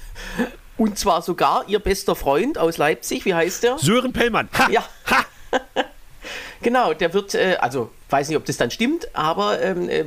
Und 0.77 0.99
zwar 0.99 1.23
sogar 1.23 1.65
ihr 1.69 1.79
bester 1.79 2.17
Freund 2.17 2.59
aus 2.59 2.79
Leipzig, 2.79 3.25
wie 3.25 3.35
heißt 3.35 3.63
der? 3.63 3.79
Sören 3.79 4.13
Pellmann. 4.13 4.49
Ha! 4.59 4.71
Ja. 4.71 4.85
Ha! 5.11 5.25
genau, 6.63 6.95
der 6.95 7.13
wird, 7.13 7.35
äh, 7.35 7.57
also 7.61 7.91
weiß 8.13 8.29
nicht, 8.29 8.37
ob 8.37 8.45
das 8.45 8.57
dann 8.57 8.71
stimmt, 8.71 9.09
aber 9.15 9.61
ähm, 9.63 9.89
äh, 9.89 10.05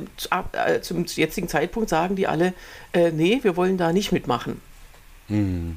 äh, 0.52 0.80
zum 0.80 1.04
jetzigen 1.06 1.48
Zeitpunkt 1.48 1.88
sagen 1.88 2.16
die 2.16 2.26
alle, 2.26 2.54
äh, 2.92 3.10
nee, 3.10 3.40
wir 3.42 3.56
wollen 3.56 3.76
da 3.76 3.92
nicht 3.92 4.12
mitmachen. 4.12 4.60
Mhm. 5.28 5.76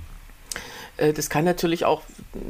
Äh, 0.99 1.13
das 1.13 1.29
kann 1.29 1.45
natürlich 1.45 1.85
auch 1.85 2.01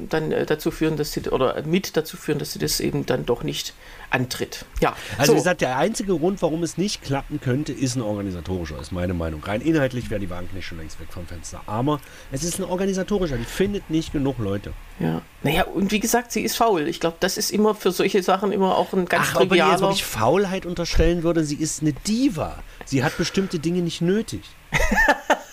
dann 0.09 0.31
äh, 0.31 0.45
dazu 0.45 0.71
führen, 0.71 0.97
dass 0.97 1.12
sie, 1.12 1.21
oder 1.29 1.62
mit 1.63 1.95
dazu 1.95 2.17
führen, 2.17 2.39
dass 2.39 2.53
sie 2.53 2.59
das 2.59 2.79
eben 2.79 3.05
dann 3.05 3.25
doch 3.25 3.43
nicht 3.43 3.73
antritt. 4.09 4.65
Ja, 4.81 4.95
also 5.17 5.31
so. 5.31 5.33
wie 5.33 5.38
gesagt, 5.38 5.62
der 5.62 5.77
einzige 5.77 6.17
Grund, 6.17 6.41
warum 6.41 6.63
es 6.63 6.77
nicht 6.77 7.03
klappen 7.03 7.39
könnte, 7.39 7.71
ist 7.71 7.95
ein 7.95 8.01
organisatorischer, 8.01 8.79
ist 8.79 8.91
meine 8.91 9.13
Meinung. 9.13 9.43
Rein 9.43 9.62
inhaltlich 9.62 10.09
wäre 10.09 10.19
die 10.19 10.29
Wagenknecht 10.29 10.67
schon 10.67 10.79
längst 10.79 10.99
weg 10.99 11.07
vom 11.12 11.27
Fenster. 11.27 11.62
Aber 11.67 11.99
es 12.31 12.43
ist 12.43 12.59
ein 12.59 12.65
organisatorischer, 12.65 13.38
die 13.38 13.45
findet 13.45 13.89
nicht 13.89 14.12
genug 14.12 14.39
Leute. 14.39 14.73
Ja, 14.99 15.21
naja, 15.43 15.63
und 15.63 15.91
wie 15.91 15.99
gesagt, 15.99 16.31
sie 16.31 16.41
ist 16.41 16.57
faul. 16.57 16.88
Ich 16.88 16.99
glaube, 16.99 17.17
das 17.19 17.38
ist 17.38 17.51
immer 17.51 17.75
für 17.75 17.91
solche 17.91 18.21
Sachen 18.23 18.51
immer 18.51 18.77
auch 18.77 18.93
ein 18.93 19.05
ganz 19.05 19.27
Ach, 19.29 19.38
trivialer... 19.38 19.77
Ach, 19.77 19.89
ob 19.89 19.93
ich 19.93 20.03
Faulheit 20.03 20.65
unterstellen 20.65 21.23
würde, 21.23 21.45
sie 21.45 21.55
ist 21.55 21.81
eine 21.81 21.93
Diva. 21.93 22.62
Sie 22.85 23.03
hat 23.03 23.15
bestimmte 23.17 23.59
Dinge 23.59 23.81
nicht 23.81 24.01
nötig. 24.01 24.41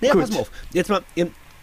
naja, 0.00 0.12
Gut. 0.12 0.22
pass 0.22 0.30
mal 0.30 0.40
auf. 0.40 0.50
Jetzt 0.72 0.88
mal, 0.90 1.02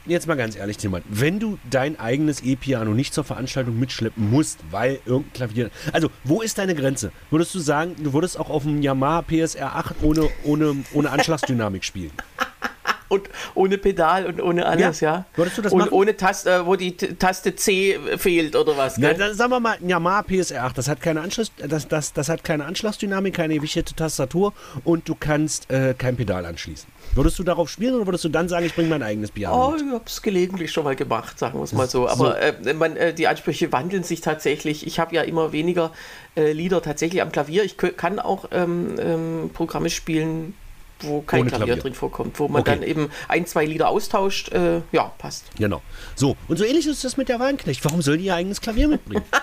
jetzt 0.05 0.27
mal 0.27 0.35
ganz 0.35 0.55
ehrlich, 0.55 0.77
Timon, 0.77 1.01
wenn 1.09 1.39
du 1.39 1.57
dein 1.69 1.99
eigenes 1.99 2.41
E-Piano 2.41 2.93
nicht 2.93 3.13
zur 3.13 3.23
Veranstaltung 3.23 3.79
mitschleppen 3.79 4.29
musst, 4.29 4.59
weil 4.71 4.99
irgendein 5.05 5.33
Klavier. 5.33 5.69
Also, 5.91 6.09
wo 6.23 6.41
ist 6.41 6.57
deine 6.57 6.75
Grenze? 6.75 7.11
Würdest 7.31 7.53
du 7.55 7.59
sagen, 7.59 7.95
du 7.97 8.13
würdest 8.13 8.39
auch 8.39 8.49
auf 8.49 8.63
dem 8.63 8.81
Yamaha 8.81 9.23
PSR 9.23 9.75
8 9.75 9.95
ohne, 10.03 10.29
ohne, 10.43 10.75
ohne 10.93 11.09
Anschlagsdynamik 11.09 11.83
spielen? 11.83 12.11
und 13.09 13.29
ohne 13.53 13.77
Pedal 13.77 14.25
und 14.25 14.41
ohne 14.41 14.65
alles, 14.65 14.99
ja. 14.99 15.13
ja? 15.13 15.25
Würdest 15.35 15.57
du 15.57 15.61
das 15.61 15.73
und 15.73 15.79
machen? 15.79 15.91
ohne 15.91 16.17
Taste, 16.17 16.51
äh, 16.51 16.65
wo 16.65 16.75
die 16.75 16.95
Taste 16.95 17.55
C 17.55 17.99
fehlt 18.17 18.55
oder 18.55 18.77
was? 18.77 18.97
Na, 18.97 19.13
dann 19.13 19.33
sagen 19.35 19.51
wir 19.51 19.59
mal, 19.59 19.77
ein 19.81 19.89
Yamaha 19.89 20.23
PSR 20.23 20.63
8, 20.63 20.77
das 20.77 20.87
hat 20.87 21.01
keine 21.01 21.21
Anschluss, 21.21 21.51
das, 21.57 21.87
das, 21.87 22.13
das 22.13 22.29
hat 22.29 22.43
keine 22.43 22.65
Anschlagsdynamik, 22.65 23.33
keine 23.33 23.55
gewichtete 23.55 23.95
Tastatur 23.95 24.53
und 24.83 25.07
du 25.07 25.15
kannst 25.15 25.69
äh, 25.71 25.93
kein 25.97 26.15
Pedal 26.15 26.45
anschließen. 26.45 26.95
Würdest 27.13 27.39
du 27.39 27.43
darauf 27.43 27.69
spielen 27.69 27.95
oder 27.95 28.07
würdest 28.07 28.25
du 28.25 28.29
dann 28.29 28.49
sagen, 28.49 28.65
ich 28.65 28.75
bringe 28.75 28.89
mein 28.89 29.03
eigenes 29.03 29.31
Piano? 29.31 29.67
Oh, 29.67 29.71
mit? 29.71 29.81
ich 29.81 29.91
habe 29.91 30.03
es 30.05 30.21
gelegentlich 30.21 30.71
schon 30.71 30.83
mal 30.83 30.95
gemacht, 30.95 31.39
sagen 31.39 31.59
wir 31.59 31.63
es 31.63 31.71
mal 31.71 31.87
so. 31.87 32.09
Aber 32.09 32.35
so. 32.63 32.67
Äh, 32.67 32.73
man, 32.73 32.97
äh, 32.97 33.13
die 33.13 33.27
Ansprüche 33.27 33.71
wandeln 33.71 34.03
sich 34.03 34.21
tatsächlich. 34.21 34.85
Ich 34.85 34.99
habe 34.99 35.15
ja 35.15 35.21
immer 35.21 35.51
weniger 35.51 35.91
äh, 36.35 36.51
Lieder 36.51 36.81
tatsächlich 36.81 37.21
am 37.21 37.31
Klavier. 37.31 37.63
Ich 37.63 37.77
kann 37.77 38.19
auch 38.19 38.49
ähm, 38.51 38.95
ähm, 38.99 39.49
Programme 39.53 39.89
spielen, 39.89 40.55
wo 41.01 41.21
kein 41.21 41.41
Ohne 41.41 41.49
Klavier, 41.49 41.65
Klavier. 41.65 41.81
drin 41.83 41.93
vorkommt, 41.93 42.39
wo 42.39 42.47
man 42.47 42.61
Okay. 42.61 42.71
dann 42.75 42.83
eben 42.83 43.09
ein, 43.27 43.45
zwei 43.45 43.65
Lieder 43.65 43.89
austauscht. 43.89 44.49
Äh, 44.53 44.81
ja, 44.91 45.11
passt. 45.17 45.45
Genau. 45.57 45.81
So, 46.15 46.35
und 46.47 46.57
so 46.57 46.63
ähnlich 46.65 46.87
ist 46.87 47.03
das 47.03 47.17
mit 47.17 47.29
der 47.29 47.39
Wagenknecht. 47.39 47.83
Warum 47.85 48.01
soll 48.01 48.17
die 48.17 48.25
ihr 48.25 48.35
eigenes 48.35 48.61
Klavier 48.61 48.87
mitbringen? 48.87 49.23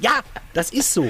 Ja, 0.00 0.20
das 0.54 0.70
ist 0.70 0.94
so. 0.94 1.06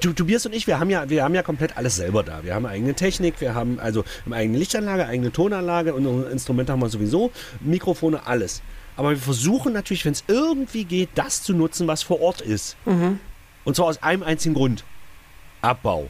Du, 0.00 0.14
Tobias 0.14 0.46
und 0.46 0.54
ich, 0.54 0.66
wir 0.66 0.80
haben, 0.80 0.88
ja, 0.88 1.10
wir 1.10 1.22
haben 1.22 1.34
ja 1.34 1.42
komplett 1.42 1.76
alles 1.76 1.96
selber 1.96 2.22
da. 2.22 2.42
Wir 2.42 2.54
haben 2.54 2.64
eigene 2.64 2.94
Technik, 2.94 3.38
wir 3.42 3.54
haben 3.54 3.78
also 3.78 4.02
eine 4.24 4.34
eigene 4.36 4.56
Lichtanlage, 4.56 5.06
eigene 5.06 5.30
Tonanlage 5.30 5.92
und 5.94 6.06
unsere 6.06 6.30
Instrumente 6.32 6.72
haben 6.72 6.80
wir 6.80 6.88
sowieso, 6.88 7.30
Mikrofone, 7.60 8.26
alles. 8.26 8.62
Aber 8.96 9.10
wir 9.10 9.18
versuchen 9.18 9.74
natürlich, 9.74 10.06
wenn 10.06 10.12
es 10.14 10.24
irgendwie 10.26 10.84
geht, 10.84 11.10
das 11.16 11.42
zu 11.42 11.52
nutzen, 11.52 11.86
was 11.86 12.02
vor 12.02 12.22
Ort 12.22 12.40
ist. 12.40 12.76
Und 12.86 13.76
zwar 13.76 13.86
aus 13.86 14.02
einem 14.02 14.22
einzigen 14.22 14.54
Grund. 14.54 14.82
Abbau. 15.60 16.08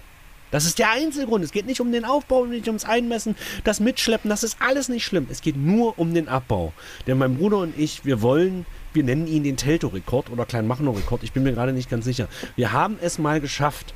Das 0.56 0.64
ist 0.64 0.78
der 0.78 0.90
einzige 0.90 1.26
Grund. 1.26 1.44
Es 1.44 1.52
geht 1.52 1.66
nicht 1.66 1.82
um 1.82 1.92
den 1.92 2.06
Aufbau, 2.06 2.46
nicht 2.46 2.66
ums 2.66 2.86
Einmessen, 2.86 3.36
das 3.64 3.78
Mitschleppen, 3.78 4.30
das 4.30 4.42
ist 4.42 4.56
alles 4.58 4.88
nicht 4.88 5.04
schlimm. 5.04 5.26
Es 5.30 5.42
geht 5.42 5.54
nur 5.54 5.98
um 5.98 6.14
den 6.14 6.28
Abbau. 6.28 6.72
Denn 7.06 7.18
mein 7.18 7.36
Bruder 7.36 7.58
und 7.58 7.78
ich, 7.78 8.06
wir 8.06 8.22
wollen, 8.22 8.64
wir 8.94 9.04
nennen 9.04 9.26
ihn 9.26 9.44
den 9.44 9.58
Telto-Rekord 9.58 10.30
oder 10.30 10.46
Kleinmachnow-Rekord, 10.46 11.24
ich 11.24 11.32
bin 11.32 11.42
mir 11.42 11.52
gerade 11.52 11.74
nicht 11.74 11.90
ganz 11.90 12.06
sicher. 12.06 12.26
Wir 12.56 12.72
haben 12.72 12.96
es 13.02 13.18
mal 13.18 13.38
geschafft, 13.42 13.92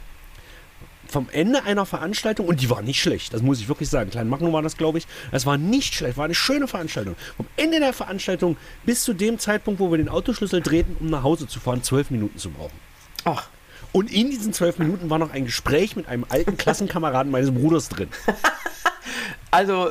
vom 1.08 1.30
Ende 1.32 1.64
einer 1.64 1.86
Veranstaltung, 1.86 2.46
und 2.46 2.60
die 2.60 2.68
war 2.68 2.82
nicht 2.82 3.00
schlecht, 3.00 3.32
das 3.32 3.40
muss 3.40 3.58
ich 3.58 3.68
wirklich 3.68 3.88
sagen, 3.88 4.10
Kleinmachnow 4.10 4.52
war 4.52 4.60
das, 4.60 4.76
glaube 4.76 4.98
ich, 4.98 5.06
es 5.32 5.46
war 5.46 5.56
nicht 5.56 5.94
schlecht, 5.94 6.18
war 6.18 6.26
eine 6.26 6.34
schöne 6.34 6.68
Veranstaltung. 6.68 7.16
Vom 7.38 7.46
Ende 7.56 7.80
der 7.80 7.94
Veranstaltung 7.94 8.58
bis 8.84 9.02
zu 9.02 9.14
dem 9.14 9.38
Zeitpunkt, 9.38 9.80
wo 9.80 9.90
wir 9.90 9.96
den 9.96 10.10
Autoschlüssel 10.10 10.60
drehten, 10.60 10.94
um 11.00 11.06
nach 11.06 11.22
Hause 11.22 11.48
zu 11.48 11.58
fahren, 11.58 11.82
zwölf 11.82 12.10
Minuten 12.10 12.36
zu 12.36 12.50
brauchen. 12.50 12.76
Ach, 13.24 13.48
Und 13.92 14.12
in 14.12 14.30
diesen 14.30 14.52
zwölf 14.52 14.78
Minuten 14.78 15.10
war 15.10 15.18
noch 15.18 15.32
ein 15.32 15.44
Gespräch 15.44 15.96
mit 15.96 16.06
einem 16.08 16.24
alten 16.28 16.56
Klassenkameraden 16.56 17.30
meines 17.32 17.52
Bruders 17.52 17.88
drin. 17.88 18.08
also 19.50 19.90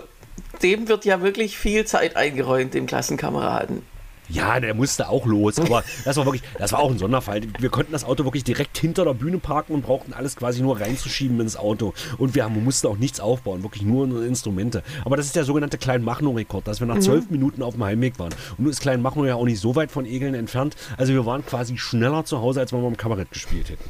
dem 0.64 0.88
wird 0.88 1.06
ja 1.06 1.22
wirklich 1.22 1.58
viel 1.58 1.86
Zeit 1.86 2.16
eingeräumt, 2.16 2.74
dem 2.74 2.86
Klassenkameraden. 2.86 3.84
Ja, 4.30 4.60
der 4.60 4.74
musste 4.74 5.10
auch 5.10 5.26
los, 5.26 5.60
aber 5.60 5.84
das 6.06 6.18
war 6.18 6.26
wirklich, 6.26 6.44
das 6.58 6.72
war 6.72 6.80
auch 6.80 6.92
ein 6.92 7.00
Sonderfall. 7.00 7.42
Wir 7.60 7.70
konnten 7.70 7.92
das 7.92 8.04
Auto 8.04 8.24
wirklich 8.26 8.44
direkt 8.44 8.78
hinter 8.78 9.06
der 9.06 9.14
Bühne 9.14 9.40
parken 9.40 9.74
und 9.74 9.82
brauchten 9.82 10.14
alles 10.14 10.36
quasi 10.36 10.62
nur 10.62 10.80
reinzuschieben 10.80 11.40
ins 11.40 11.58
Auto. 11.58 11.94
Und 12.18 12.36
wir, 12.36 12.44
haben, 12.44 12.64
mussten 12.64 12.88
auch 12.88 12.98
nichts 12.98 13.20
aufbauen, 13.20 13.64
wirklich 13.64 13.84
nur 13.84 14.04
unsere 14.04 14.26
Instrumente. 14.26 14.84
Aber 15.06 15.18
das 15.18 15.26
ist 15.26 15.36
der 15.36 15.44
sogenannte 15.44 15.78
Kleinmachnow-Rekord, 15.78 16.68
dass 16.68 16.80
wir 16.80 16.88
nach 16.88 17.00
zwölf 17.00 17.30
Minuten 17.30 17.64
auf 17.64 17.74
dem 17.74 17.84
Heimweg 17.84 18.20
waren. 18.20 18.34
Und 18.52 18.60
nun 18.60 18.70
ist 18.70 18.82
Kleinmachnow 18.82 19.26
ja 19.26 19.36
auch 19.36 19.46
nicht 19.46 19.60
so 19.60 19.76
weit 19.76 19.92
von 19.92 20.06
Egeln 20.06 20.36
entfernt. 20.36 20.76
Also 20.98 21.14
wir 21.14 21.26
waren 21.26 21.46
quasi 21.46 21.78
schneller 21.78 22.26
zu 22.26 22.40
Hause, 22.40 22.60
als 22.60 22.72
wenn 22.74 22.82
wir 22.82 22.88
im 22.88 22.98
Kabarett 22.98 23.32
gespielt 23.32 23.70
hätten. 23.70 23.90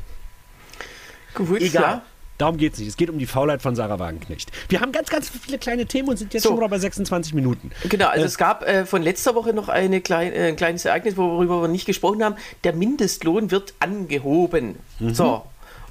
Gut, 1.34 1.62
Egal. 1.62 1.82
ja. 1.84 2.02
Darum 2.40 2.56
geht 2.58 2.74
es 2.74 2.80
nicht. 2.80 2.88
Es 2.88 2.98
geht 2.98 3.10
um 3.10 3.20
die 3.20 3.26
Faulheit 3.26 3.62
von 3.62 3.76
Sarah 3.76 4.00
Wagenknecht. 4.00 4.50
Wir 4.70 4.80
haben 4.80 4.94
ganz, 4.94 5.10
ganz 5.10 5.30
viele 5.30 5.60
kleine 5.60 5.86
Themen 5.86 6.08
und 6.08 6.18
sind 6.18 6.34
jetzt 6.34 6.44
So. 6.44 6.58
schon 6.58 6.70
bei 6.70 6.80
26 6.80 7.34
Minuten. 7.34 7.70
Genau, 7.88 8.08
also 8.08 8.24
Äh, 8.24 8.28
es 8.28 8.38
gab 8.38 8.66
äh, 8.66 8.86
von 8.86 9.04
letzter 9.04 9.36
Woche 9.36 9.54
noch 9.54 9.68
klein, 9.68 10.34
äh, 10.34 10.48
ein 10.48 10.56
kleines 10.56 10.86
Ereignis, 10.86 11.18
worüber 11.18 11.62
wir 11.62 11.68
nicht 11.68 11.86
gesprochen 11.86 12.24
haben. 12.24 12.36
Der 12.64 12.74
Mindestlohn 12.74 13.52
wird 13.52 13.74
angehoben. 13.82 14.78
Mhm. 15.00 15.14
So. 15.14 15.44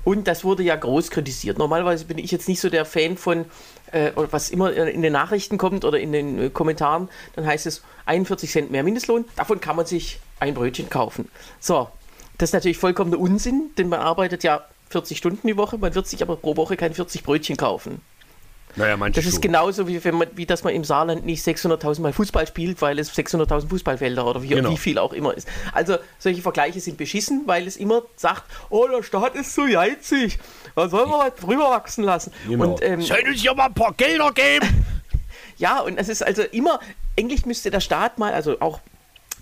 Und 0.04 0.26
das 0.26 0.42
wurde 0.42 0.62
ja 0.62 0.74
groß 0.74 1.10
kritisiert. 1.10 1.58
Normalerweise 1.58 2.06
bin 2.06 2.16
ich 2.16 2.30
jetzt 2.30 2.48
nicht 2.48 2.60
so 2.60 2.70
der 2.70 2.86
Fan 2.86 3.18
von, 3.18 3.44
äh, 3.92 4.12
oder 4.12 4.32
was 4.32 4.48
immer 4.48 4.72
in 4.72 5.02
den 5.02 5.12
Nachrichten 5.12 5.58
kommt 5.58 5.84
oder 5.84 6.00
in 6.00 6.12
den 6.12 6.38
äh, 6.44 6.48
Kommentaren, 6.48 7.10
dann 7.36 7.44
heißt 7.44 7.66
es 7.66 7.82
41 8.06 8.50
Cent 8.50 8.70
mehr 8.70 8.82
Mindestlohn, 8.82 9.26
davon 9.36 9.60
kann 9.60 9.76
man 9.76 9.84
sich 9.84 10.18
ein 10.40 10.54
Brötchen 10.54 10.88
kaufen. 10.88 11.28
So, 11.60 11.88
das 12.38 12.50
ist 12.50 12.54
natürlich 12.54 12.78
vollkommener 12.78 13.18
Unsinn, 13.18 13.70
denn 13.76 13.90
man 13.90 14.00
arbeitet 14.00 14.44
ja 14.44 14.62
40 14.90 15.18
Stunden 15.18 15.46
die 15.46 15.56
Woche, 15.56 15.78
man 15.78 15.94
wird 15.94 16.06
sich 16.06 16.22
aber 16.22 16.36
pro 16.36 16.56
Woche 16.56 16.76
kein 16.76 16.94
40 16.94 17.22
Brötchen 17.22 17.56
kaufen. 17.56 18.00
Naja, 18.76 18.96
manche 18.96 19.18
Das 19.18 19.26
ist 19.26 19.34
schon. 19.36 19.40
genauso 19.42 19.88
wie, 19.88 20.02
wenn 20.04 20.14
man, 20.14 20.28
wie 20.34 20.46
dass 20.46 20.62
man 20.62 20.72
im 20.74 20.84
Saarland 20.84 21.24
nicht 21.26 21.44
600.000 21.44 22.00
Mal 22.00 22.12
Fußball 22.12 22.46
spielt, 22.46 22.80
weil 22.80 22.98
es 22.98 23.12
600.000 23.12 23.68
Fußballfelder 23.68 24.24
oder 24.26 24.42
wie, 24.42 24.48
Genau. 24.48 24.70
wie 24.70 24.76
viel 24.76 24.98
auch 24.98 25.12
immer 25.12 25.34
ist. 25.34 25.48
Also 25.72 25.96
solche 26.18 26.42
Vergleiche 26.42 26.78
sind 26.80 26.96
beschissen, 26.96 27.42
weil 27.46 27.66
es 27.66 27.76
immer 27.76 28.02
sagt, 28.16 28.44
oh, 28.70 28.86
der 28.86 29.02
Staat 29.02 29.34
ist 29.34 29.54
so 29.54 29.64
geizig, 29.64 30.38
da 30.76 30.88
sollen 30.88 31.08
wir 31.10 31.18
was 31.18 31.34
drüber 31.40 31.70
wachsen 31.70 32.04
lassen. 32.04 32.32
Genau. 32.46 32.72
Und 32.74 32.82
ähm, 32.82 33.00
Soll 33.02 33.22
uns 33.26 33.42
ja 33.42 33.54
mal 33.54 33.66
ein 33.66 33.74
paar 33.74 33.94
Gelder 33.94 34.30
geben? 34.32 34.84
ja, 35.56 35.80
und 35.80 35.98
es 35.98 36.08
ist 36.08 36.22
also 36.22 36.42
immer, 36.42 36.78
eigentlich 37.18 37.46
müsste 37.46 37.70
der 37.70 37.80
Staat 37.80 38.18
mal, 38.18 38.32
also 38.32 38.60
auch 38.60 38.80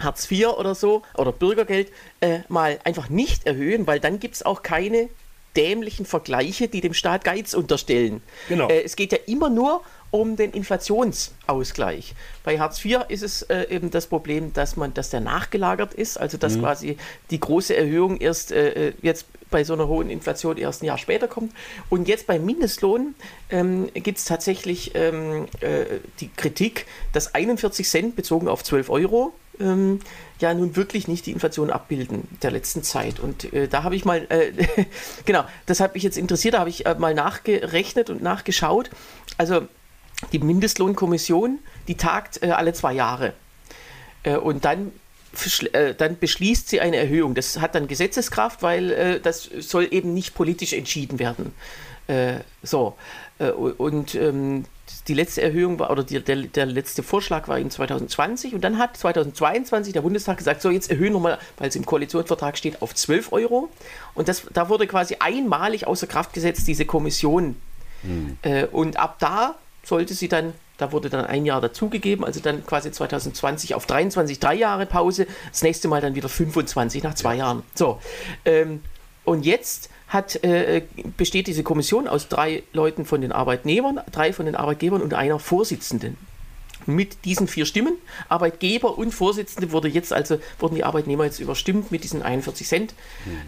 Hartz 0.01 0.31
IV 0.31 0.49
oder 0.49 0.75
so, 0.75 1.03
oder 1.17 1.33
Bürgergeld, 1.33 1.91
äh, 2.21 2.39
mal 2.49 2.79
einfach 2.85 3.09
nicht 3.11 3.45
erhöhen, 3.47 3.87
weil 3.87 3.99
dann 4.01 4.19
gibt 4.21 4.37
es 4.37 4.47
auch 4.47 4.63
keine 4.63 5.09
dämlichen 5.57 6.07
Vergleiche, 6.07 6.69
die 6.69 6.81
dem 6.81 6.95
Staat 6.95 7.25
Geiz 7.25 7.55
unterstellen. 7.55 8.23
Genau. 8.49 8.69
Äh, 8.69 8.83
es 8.83 8.97
geht 8.97 9.13
ja 9.13 9.19
immer 9.27 9.51
nur 9.51 9.83
um 10.11 10.37
den 10.37 10.53
Inflationsausgleich. 10.53 12.15
Bei 12.45 12.59
Hartz 12.59 12.83
IV 12.85 13.01
ist 13.09 13.23
es 13.23 13.43
äh, 13.43 13.67
eben 13.71 13.91
das 13.91 14.07
Problem, 14.07 14.53
dass 14.53 14.77
man, 14.77 14.95
dass 14.95 15.11
der 15.11 15.21
nachgelagert 15.21 15.95
ist, 15.95 16.19
also 16.19 16.39
dass 16.39 16.59
quasi 16.59 16.97
die 17.31 17.41
große 17.41 17.75
Erhöhung 17.77 18.19
erst 18.19 18.53
äh, 18.53 18.89
äh, 18.89 18.93
jetzt 19.03 19.27
bei 19.51 19.65
so 19.65 19.75
einer 19.75 19.89
hohen 19.89 20.11
Inflation 20.11 20.57
erst 20.57 20.83
ein 20.83 20.87
Jahr 20.87 20.99
später 20.99 21.29
kommt. 21.29 21.53
Und 21.89 22.09
jetzt 22.09 22.27
beim 22.27 22.45
Mindestlohn 22.45 23.15
ähm, 23.51 23.89
gibt 23.95 24.19
es 24.19 24.25
tatsächlich 24.25 24.93
ähm, 24.95 25.47
äh, 25.61 25.85
die 26.21 26.29
Kritik, 26.29 26.87
dass 27.13 27.35
41 27.35 27.89
Cent 27.89 28.17
bezogen 28.17 28.49
auf 28.49 28.65
12 28.65 28.91
Euro 28.91 29.33
ähm, 29.61 30.01
ja 30.41 30.53
nun 30.55 30.77
wirklich 30.77 31.09
nicht 31.09 31.27
die 31.27 31.33
Inflation 31.33 31.71
abbilden 31.71 32.29
der 32.43 32.51
letzten 32.51 32.83
Zeit. 32.83 33.21
Und 33.21 33.53
äh, 33.53 33.69
da 33.69 33.83
habe 33.83 33.97
ich 33.97 34.05
mal, 34.05 34.27
äh, 34.29 34.53
genau, 35.25 35.45
das 35.67 35.81
hat 35.81 35.95
mich 35.95 36.03
jetzt 36.03 36.19
interessiert, 36.19 36.55
da 36.55 36.61
habe 36.61 36.71
ich 36.71 36.87
äh, 36.87 36.95
mal 36.95 37.15
nachgerechnet 37.15 38.11
und 38.11 38.23
nachgeschaut. 38.23 38.91
Also 39.39 39.67
die 40.33 40.39
Mindestlohnkommission, 40.39 41.59
die 41.89 41.97
tagt 41.97 42.43
äh, 42.43 42.51
alle 42.51 42.73
zwei 42.73 42.93
Jahre. 42.93 43.33
Äh, 44.23 44.37
und 44.37 44.65
dann, 44.65 44.93
äh, 45.73 45.95
dann 45.95 46.19
beschließt 46.19 46.69
sie 46.69 46.81
eine 46.81 46.97
Erhöhung. 46.97 47.35
Das 47.35 47.61
hat 47.61 47.75
dann 47.75 47.87
Gesetzeskraft, 47.87 48.63
weil 48.63 49.21
das 49.21 49.51
soll 49.61 49.89
eben 49.91 50.15
nicht 50.15 50.35
politisch 50.35 50.73
entschieden 50.73 51.19
werden. 51.19 51.53
So. 52.63 52.97
Und 53.79 54.15
ähm, 54.15 54.65
die 55.09 55.15
letzte 55.15 55.43
Erhöhung 55.43 55.79
war, 55.79 55.91
oder 55.91 56.05
die, 56.05 56.21
der, 56.21 56.37
der 56.37 56.67
letzte 56.67 57.03
Vorschlag 57.03 57.49
war 57.49 57.59
in 57.59 57.71
2020 57.71 58.55
und 58.55 58.63
dann 58.63 58.79
hat 58.79 58.97
2022 58.97 59.93
der 59.93 60.03
Bundestag 60.03 60.39
gesagt, 60.39 60.63
so 60.63 60.71
jetzt 60.71 60.91
erhöhen 60.91 61.13
wir 61.13 61.21
mal, 61.21 61.39
weil 61.59 61.69
es 61.69 61.77
im 61.77 61.87
Koalitionsvertrag 61.87 62.57
steht, 62.57 62.83
auf 62.83 62.95
12 62.95 63.33
Euro. 63.33 63.69
Und 64.15 64.29
das, 64.29 64.43
da 64.53 64.69
wurde 64.69 64.87
quasi 64.87 65.17
einmalig 65.19 65.87
außer 65.87 66.07
Kraft 66.07 66.33
gesetzt, 66.33 66.67
diese 66.69 66.85
Kommission. 66.85 67.57
Äh, 68.43 68.67
und 68.67 68.99
ab 68.99 69.17
da 69.19 69.57
sollte 69.83 70.15
sie 70.15 70.29
dann, 70.29 70.53
da 70.79 70.93
wurde 70.93 71.11
dann 71.11 71.25
ein 71.25 71.47
Jahr 71.47 71.61
dazugegeben, 71.61 72.25
also 72.25 72.41
dann 72.41 72.65
quasi 72.67 72.91
2020 72.91 73.75
auf 73.75 73.87
23, 73.87 74.39
drei 74.39 74.55
Jahre 74.55 74.87
Pause, 74.87 75.27
das 75.51 75.63
nächste 75.63 75.89
Mal 75.89 76.01
dann 76.01 76.15
wieder 76.15 76.29
25 76.29 77.03
nach 77.03 77.15
zwei 77.15 77.37
Jahren. 77.37 77.63
So. 77.75 78.01
Ähm, 78.45 78.83
und 79.25 79.45
jetzt 79.45 79.91
hat, 80.09 80.43
äh, 80.45 80.83
besteht 81.17 81.47
diese 81.47 81.63
Kommission 81.63 82.07
aus 82.07 82.29
drei 82.29 82.63
Leuten 82.73 83.05
von 83.05 83.21
den 83.21 83.33
Arbeitnehmern, 83.33 84.01
drei 84.13 84.33
von 84.33 84.47
den 84.47 84.55
Arbeitgebern 84.55 85.03
und 85.03 85.15
einer 85.15 85.39
Vorsitzenden. 85.39 86.17
Mit 86.87 87.25
diesen 87.25 87.49
vier 87.49 87.67
Stimmen, 87.67 87.95
Arbeitgeber 88.29 88.97
und 88.97 89.13
Vorsitzende, 89.13 89.73
wurde 89.73 89.89
jetzt 89.89 90.13
also, 90.13 90.39
wurden 90.61 90.77
die 90.77 90.85
Arbeitnehmer 90.85 91.25
jetzt 91.25 91.41
überstimmt 91.41 91.91
mit 91.91 92.05
diesen 92.05 92.23
41 92.23 92.69
Cent. 92.69 92.95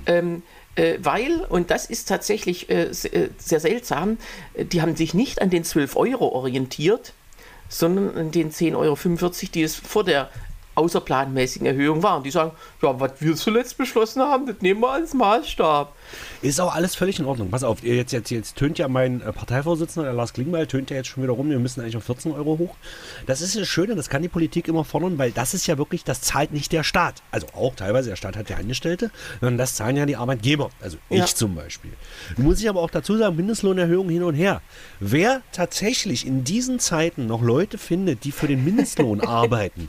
Ähm, 0.07 0.43
äh, 0.75 0.99
weil, 1.01 1.45
und 1.49 1.71
das 1.71 1.87
ist 1.87 2.09
tatsächlich 2.09 2.69
äh, 2.69 2.85
äh, 2.85 3.31
sehr 3.39 3.61
seltsam, 3.61 4.17
die 4.57 4.81
haben 4.81 4.97
sich 4.97 5.15
nicht 5.15 5.41
an 5.43 5.51
den 5.51 5.65
12 5.65 5.97
Euro 5.97 6.29
orientiert, 6.29 7.13
sondern 7.69 8.17
an 8.17 8.31
den 8.31 8.51
10,45 8.51 8.75
Euro, 8.77 9.33
die 9.55 9.63
es 9.63 9.75
vor 9.75 10.05
der 10.05 10.31
außerplanmäßigen 10.79 11.67
Erhöhung 11.67 12.03
waren. 12.03 12.23
Die 12.23 12.31
sagen, 12.31 12.53
ja, 12.83 12.99
was 12.99 13.13
wir 13.19 13.35
zuletzt 13.37 13.77
beschlossen 13.77 14.23
haben, 14.23 14.47
das 14.47 14.57
nehmen 14.61 14.81
wir 14.81 14.91
als 14.93 15.13
Maßstab. 15.13 15.93
Ist 16.41 16.61
auch 16.61 16.75
alles 16.75 16.95
völlig 16.95 17.19
in 17.19 17.27
Ordnung. 17.27 17.51
Pass 17.51 17.65
auf, 17.65 17.83
jetzt, 17.83 18.13
jetzt, 18.13 18.31
jetzt 18.31 18.57
tönt 18.57 18.79
ja 18.79 18.89
mein 18.89 19.21
äh, 19.21 19.33
Parteivorsitzender, 19.33 20.09
der 20.09 20.15
Lars 20.15 20.33
Klingbeil, 20.33 20.67
tönt 20.67 20.91
ja 20.91 20.97
jetzt 20.97 21.09
schon 21.09 21.23
wieder 21.23 21.33
rum, 21.33 21.51
wir 21.51 21.59
müssen 21.59 21.81
eigentlich 21.81 21.97
auf 21.97 22.05
14 22.05 22.33
Euro 22.33 22.59
hoch. 22.59 22.77
Das 23.27 23.41
ist 23.41 23.57
das 23.59 23.67
Schöne, 23.67 23.97
das 23.97 24.09
kann 24.09 24.23
die 24.23 24.29
Politik 24.29 24.69
immer 24.69 24.85
fordern, 24.85 25.19
weil 25.19 25.33
das 25.33 25.53
ist 25.53 25.67
ja 25.67 25.77
wirklich, 25.79 26.05
das 26.05 26.21
zahlt 26.21 26.53
nicht 26.53 26.73
der 26.73 26.85
Staat. 26.85 27.23
Also 27.33 27.49
auch 27.55 27.75
teilweise, 27.75 28.11
der 28.11 28.17
Staat 28.17 28.37
hat 28.37 28.49
ja 28.49 28.57
Angestellte, 28.57 29.11
sondern 29.41 29.59
das 29.59 29.75
zahlen 29.75 29.97
ja 29.97 30.07
die 30.07 30.17
Arbeitgeber. 30.17 30.71
Also 30.81 30.97
Ja. 31.11 31.25
ich 31.25 31.35
zum 31.35 31.55
Beispiel. 31.55 31.93
Muss 32.37 32.61
ich 32.61 32.69
aber 32.69 32.81
auch 32.81 32.91
dazu 32.91 33.17
sagen, 33.19 33.37
Mindestlohnerhöhung 33.37 34.09
hin 34.09 34.23
und 34.23 34.35
her. 34.35 34.63
Wer 35.01 35.43
tatsächlich 35.53 36.27
in 36.27 36.45
diesen 36.45 36.79
Zeiten 36.79 37.27
noch 37.27 37.43
Leute 37.43 37.79
findet, 37.79 38.25
die 38.25 38.33
für 38.33 38.47
den 38.47 38.65
Mindestlohn 38.65 39.21
arbeiten 39.27 39.89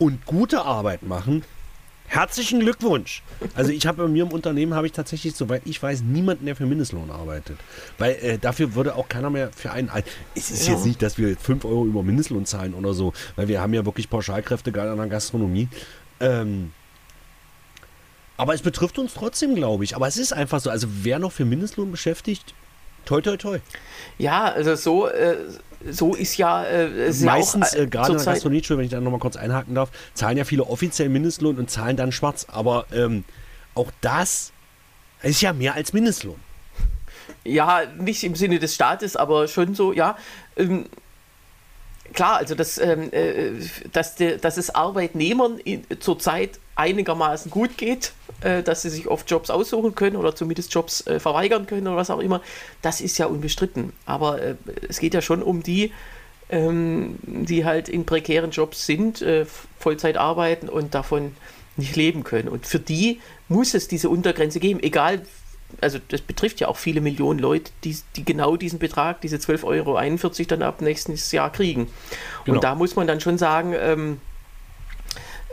und 0.00 0.26
gute 0.26 0.62
Arbeit 0.62 1.04
machen, 1.04 1.44
Herzlichen 2.12 2.58
Glückwunsch. 2.58 3.22
Also 3.54 3.70
ich 3.70 3.86
habe 3.86 4.02
bei 4.02 4.08
mir 4.08 4.24
im 4.24 4.32
Unternehmen 4.32 4.74
habe 4.74 4.84
ich 4.88 4.92
tatsächlich, 4.92 5.36
soweit 5.36 5.62
ich 5.64 5.80
weiß, 5.80 6.02
niemanden, 6.02 6.44
der 6.46 6.56
für 6.56 6.66
Mindestlohn 6.66 7.08
arbeitet. 7.08 7.56
Weil 7.98 8.14
äh, 8.16 8.36
dafür 8.36 8.74
würde 8.74 8.96
auch 8.96 9.08
keiner 9.08 9.30
mehr 9.30 9.50
für 9.56 9.70
einen. 9.70 9.90
ein- 9.90 10.02
Es 10.34 10.50
ist 10.50 10.66
Ja. 10.66 10.72
jetzt 10.74 10.86
nicht, 10.86 11.00
dass 11.02 11.18
wir 11.18 11.36
5 11.36 11.64
Euro 11.64 11.86
über 11.86 12.02
Mindestlohn 12.02 12.46
zahlen 12.46 12.74
oder 12.74 12.94
so, 12.94 13.12
weil 13.36 13.46
wir 13.46 13.60
haben 13.60 13.72
ja 13.74 13.84
wirklich 13.86 14.10
Pauschalkräfte 14.10 14.72
gerade 14.72 14.90
an 14.90 14.96
der 14.98 15.06
Gastronomie. 15.06 15.68
Ähm, 16.18 16.72
aber 18.36 18.54
es 18.54 18.62
betrifft 18.62 18.98
uns 18.98 19.14
trotzdem, 19.14 19.54
glaube 19.54 19.84
ich. 19.84 19.94
Aber 19.94 20.08
es 20.08 20.16
ist 20.16 20.32
einfach 20.32 20.58
so, 20.58 20.68
also 20.68 20.88
wer 20.90 21.20
noch 21.20 21.30
für 21.30 21.44
Mindestlohn 21.44 21.92
beschäftigt, 21.92 22.54
toi, 23.04 23.20
toi, 23.20 23.36
toi. 23.36 23.58
Ja, 24.18 24.46
also 24.46 24.74
so, 24.74 25.06
äh, 25.06 25.36
so 25.88 26.14
ist 26.14 26.36
ja 26.36 26.64
äh, 26.64 27.12
meistens, 27.22 27.74
äh, 27.74 27.86
gerade 27.86 28.12
in 28.12 28.18
der 28.18 28.26
Gastronomie, 28.26 28.62
wenn 28.68 28.80
ich 28.80 28.90
da 28.90 29.00
nochmal 29.00 29.20
kurz 29.20 29.36
einhaken 29.36 29.74
darf, 29.74 29.90
zahlen 30.14 30.36
ja 30.36 30.44
viele 30.44 30.64
offiziell 30.64 31.08
Mindestlohn 31.08 31.58
und 31.58 31.70
zahlen 31.70 31.96
dann 31.96 32.12
schwarz. 32.12 32.46
Aber 32.50 32.86
ähm, 32.92 33.24
auch 33.74 33.90
das 34.00 34.52
ist 35.22 35.40
ja 35.40 35.52
mehr 35.52 35.74
als 35.74 35.92
Mindestlohn. 35.92 36.38
Ja, 37.44 37.82
nicht 37.98 38.22
im 38.24 38.34
Sinne 38.34 38.58
des 38.58 38.74
Staates, 38.74 39.16
aber 39.16 39.48
schon 39.48 39.74
so, 39.74 39.92
ja. 39.92 40.16
Ähm, 40.56 40.86
klar, 42.12 42.36
also 42.36 42.54
dass, 42.54 42.78
ähm, 42.78 43.10
äh, 43.12 43.52
dass, 43.92 44.16
de, 44.16 44.38
dass 44.38 44.56
es 44.56 44.74
Arbeitnehmern 44.74 45.60
zurzeit 46.00 46.58
einigermaßen 46.80 47.50
gut 47.50 47.76
geht, 47.76 48.12
äh, 48.40 48.62
dass 48.62 48.82
sie 48.82 48.90
sich 48.90 49.06
oft 49.06 49.30
Jobs 49.30 49.50
aussuchen 49.50 49.94
können 49.94 50.16
oder 50.16 50.34
zumindest 50.34 50.72
Jobs 50.72 51.06
äh, 51.06 51.20
verweigern 51.20 51.66
können 51.66 51.86
oder 51.86 51.96
was 51.96 52.10
auch 52.10 52.20
immer, 52.20 52.40
das 52.82 53.00
ist 53.00 53.18
ja 53.18 53.26
unbestritten. 53.26 53.92
Aber 54.06 54.40
äh, 54.42 54.54
es 54.88 54.98
geht 54.98 55.14
ja 55.14 55.20
schon 55.20 55.42
um 55.42 55.62
die, 55.62 55.92
ähm, 56.48 57.18
die 57.22 57.64
halt 57.64 57.88
in 57.88 58.06
prekären 58.06 58.50
Jobs 58.50 58.86
sind, 58.86 59.20
äh, 59.22 59.44
Vollzeit 59.78 60.16
arbeiten 60.16 60.68
und 60.68 60.94
davon 60.94 61.36
nicht 61.76 61.96
leben 61.96 62.24
können. 62.24 62.48
Und 62.48 62.66
für 62.66 62.80
die 62.80 63.20
muss 63.48 63.74
es 63.74 63.86
diese 63.86 64.08
Untergrenze 64.08 64.58
geben, 64.58 64.80
egal 64.82 65.22
also 65.80 66.00
das 66.08 66.20
betrifft 66.20 66.58
ja 66.58 66.66
auch 66.66 66.76
viele 66.76 67.00
Millionen 67.00 67.38
Leute, 67.38 67.70
die, 67.84 67.96
die 68.16 68.24
genau 68.24 68.56
diesen 68.56 68.80
Betrag, 68.80 69.20
diese 69.20 69.36
12,41 69.36 69.64
Euro 69.64 70.48
dann 70.48 70.62
ab 70.62 70.80
nächstes 70.80 71.30
Jahr 71.30 71.52
kriegen. 71.52 71.86
Genau. 72.44 72.56
Und 72.56 72.64
da 72.64 72.74
muss 72.74 72.96
man 72.96 73.06
dann 73.06 73.20
schon 73.20 73.38
sagen, 73.38 73.72
ähm, 73.78 74.20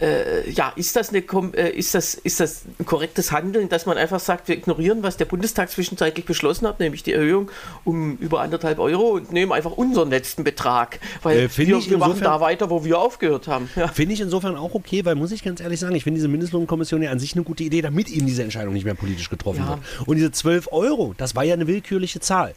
äh, 0.02 0.50
ja, 0.50 0.72
ist 0.76 0.96
das, 0.96 1.10
eine, 1.10 1.24
äh, 1.54 1.70
ist, 1.76 1.96
das, 1.96 2.14
ist 2.14 2.40
das 2.40 2.62
ein 2.80 2.86
korrektes 2.86 3.32
Handeln, 3.32 3.70
dass 3.70 3.86
man 3.86 3.98
einfach 3.98 4.20
sagt, 4.20 4.48
wir 4.48 4.56
ignorieren, 4.56 5.04
was 5.04 5.18
der 5.18 5.26
Bundestag 5.26 5.72
zwischenzeitlich 5.72 6.26
beschlossen 6.26 6.68
hat, 6.68 6.80
nämlich 6.80 7.04
die 7.04 7.14
Erhöhung 7.14 7.50
um 7.84 8.18
über 8.18 8.42
anderthalb 8.42 8.80
Euro 8.80 9.10
und 9.10 9.32
nehmen 9.32 9.52
einfach 9.52 9.72
unseren 9.72 10.10
letzten 10.10 10.44
Betrag, 10.44 11.00
weil 11.24 11.40
äh, 11.40 11.58
wir, 11.58 11.90
wir 11.90 11.98
machen 11.98 12.22
da 12.22 12.40
weiter, 12.42 12.70
wo 12.70 12.84
wir 12.86 13.00
aufgehört 13.00 13.48
haben. 13.48 13.70
Ja. 13.76 13.88
Finde 13.88 14.14
ich 14.14 14.22
insofern 14.22 14.56
auch 14.56 14.74
okay, 14.76 15.04
weil 15.06 15.16
muss 15.16 15.32
ich 15.32 15.44
ganz 15.44 15.62
ehrlich 15.62 15.80
sagen, 15.80 15.96
ich 15.96 16.04
finde 16.04 16.18
diese 16.18 16.28
Mindestlohnkommission 16.28 17.02
ja 17.02 17.12
an 17.12 17.20
sich 17.20 17.34
eine 17.34 17.44
gute 17.44 17.64
Idee, 17.64 17.82
damit 17.82 18.10
eben 18.10 18.26
diese 18.26 18.44
Entscheidung 18.44 18.74
nicht 18.74 18.86
mehr 18.86 18.96
politisch 18.96 19.30
getroffen 19.30 19.62
ja. 19.62 19.70
wird. 19.70 20.08
Und 20.08 20.18
diese 20.18 20.32
12 20.32 20.70
Euro, 20.72 21.14
das 21.18 21.36
war 21.36 21.44
ja 21.44 21.54
eine 21.54 21.68
willkürliche 21.68 22.20
Zahl. 22.20 22.54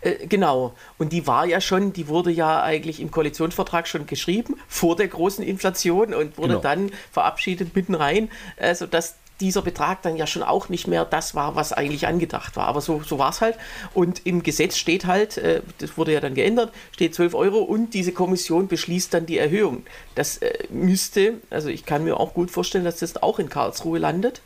Äh, 0.00 0.26
genau. 0.26 0.74
Und 0.98 1.12
die 1.12 1.26
war 1.26 1.46
ja 1.46 1.60
schon, 1.60 1.92
die 1.92 2.08
wurde 2.08 2.30
ja 2.30 2.62
eigentlich 2.62 3.00
im 3.00 3.10
Koalitionsvertrag 3.10 3.88
schon 3.88 4.06
geschrieben, 4.06 4.56
vor 4.68 4.96
der 4.96 5.08
großen 5.08 5.44
Inflation 5.44 6.14
und 6.14 6.38
wurde 6.38 6.48
genau. 6.48 6.60
dann 6.60 6.90
verabschiedet 7.12 7.74
mitten 7.74 7.94
rein, 7.94 8.30
äh, 8.56 8.74
sodass 8.74 9.16
dieser 9.40 9.62
Betrag 9.62 10.02
dann 10.02 10.16
ja 10.16 10.26
schon 10.26 10.42
auch 10.42 10.68
nicht 10.68 10.86
mehr 10.86 11.04
das 11.04 11.34
war, 11.34 11.56
was 11.56 11.72
eigentlich 11.72 12.06
angedacht 12.06 12.56
war. 12.56 12.66
Aber 12.66 12.80
so, 12.80 13.02
so 13.02 13.18
war 13.18 13.30
es 13.30 13.40
halt. 13.40 13.56
Und 13.94 14.26
im 14.26 14.42
Gesetz 14.42 14.76
steht 14.76 15.06
halt, 15.06 15.38
äh, 15.38 15.62
das 15.78 15.96
wurde 15.96 16.12
ja 16.12 16.20
dann 16.20 16.34
geändert, 16.34 16.72
steht 16.92 17.14
12 17.14 17.34
Euro 17.34 17.58
und 17.58 17.94
diese 17.94 18.12
Kommission 18.12 18.68
beschließt 18.68 19.12
dann 19.14 19.26
die 19.26 19.38
Erhöhung. 19.38 19.84
Das 20.14 20.38
äh, 20.38 20.66
müsste, 20.68 21.34
also 21.48 21.68
ich 21.68 21.86
kann 21.86 22.04
mir 22.04 22.18
auch 22.18 22.34
gut 22.34 22.50
vorstellen, 22.50 22.84
dass 22.84 22.98
das 22.98 23.22
auch 23.22 23.38
in 23.38 23.48
Karlsruhe 23.48 23.98
landet. 23.98 24.42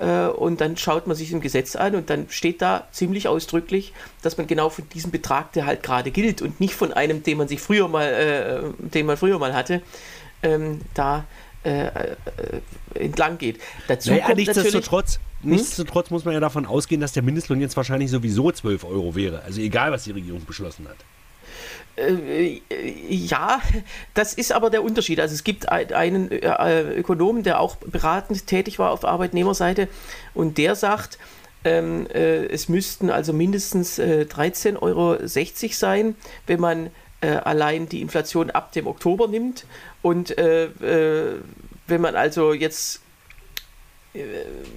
Äh, 0.00 0.28
und 0.28 0.60
dann 0.60 0.76
schaut 0.76 1.06
man 1.06 1.16
sich 1.16 1.32
im 1.32 1.40
Gesetz 1.40 1.76
an 1.76 1.94
und 1.94 2.10
dann 2.10 2.26
steht 2.28 2.62
da 2.62 2.86
ziemlich 2.92 3.28
ausdrücklich, 3.28 3.92
dass 4.22 4.36
man 4.36 4.46
genau 4.46 4.70
von 4.70 4.88
diesem 4.90 5.10
Betrag, 5.10 5.52
der 5.52 5.66
halt 5.66 5.82
gerade 5.82 6.10
gilt 6.10 6.42
und 6.42 6.60
nicht 6.60 6.74
von 6.74 6.92
einem, 6.92 7.22
den 7.22 7.38
man 7.38 7.48
sich 7.48 7.60
früher 7.60 7.88
mal, 7.88 8.06
äh, 8.06 8.88
den 8.88 9.06
man 9.06 9.16
früher 9.16 9.38
mal 9.38 9.54
hatte, 9.54 9.82
ähm, 10.42 10.80
da 10.94 11.24
äh, 11.64 11.90
entlang 12.94 13.38
geht. 13.38 13.60
Dazu 13.88 14.10
naja, 14.10 14.26
kommt 14.26 14.38
nichtsdestotrotz, 14.38 15.18
hm? 15.42 15.50
nichtsdestotrotz 15.50 16.10
muss 16.10 16.24
man 16.24 16.34
ja 16.34 16.40
davon 16.40 16.66
ausgehen, 16.66 17.00
dass 17.00 17.12
der 17.12 17.22
Mindestlohn 17.22 17.60
jetzt 17.60 17.76
wahrscheinlich 17.76 18.10
sowieso 18.10 18.52
12 18.52 18.84
Euro 18.84 19.14
wäre. 19.16 19.42
Also 19.42 19.60
egal, 19.60 19.90
was 19.90 20.04
die 20.04 20.12
Regierung 20.12 20.44
beschlossen 20.44 20.86
hat. 20.88 20.96
Äh, 21.96 22.60
ja, 23.08 23.60
das 24.14 24.34
ist 24.34 24.52
aber 24.52 24.70
der 24.70 24.82
Unterschied. 24.82 25.20
Also 25.20 25.34
es 25.34 25.44
gibt 25.44 25.68
einen 25.68 26.30
äh, 26.30 26.82
Ökonomen, 26.94 27.42
der 27.42 27.60
auch 27.60 27.76
beratend 27.76 28.46
tätig 28.46 28.78
war 28.78 28.90
auf 28.90 29.04
Arbeitnehmerseite 29.04 29.88
und 30.34 30.58
der 30.58 30.74
sagt, 30.74 31.18
ähm, 31.64 32.06
äh, 32.14 32.46
es 32.46 32.68
müssten 32.68 33.10
also 33.10 33.32
mindestens 33.32 33.98
äh, 33.98 34.26
13,60 34.28 34.80
Euro 34.80 35.18
sein, 35.72 36.14
wenn 36.46 36.60
man 36.60 36.90
äh, 37.20 37.30
allein 37.30 37.88
die 37.88 38.00
Inflation 38.00 38.50
ab 38.50 38.72
dem 38.72 38.86
Oktober 38.86 39.26
nimmt. 39.26 39.66
Und 40.02 40.38
äh, 40.38 40.68
wenn 41.88 42.00
man 42.00 42.14
also 42.14 42.52
jetzt 42.52 42.96
äh, 42.96 43.00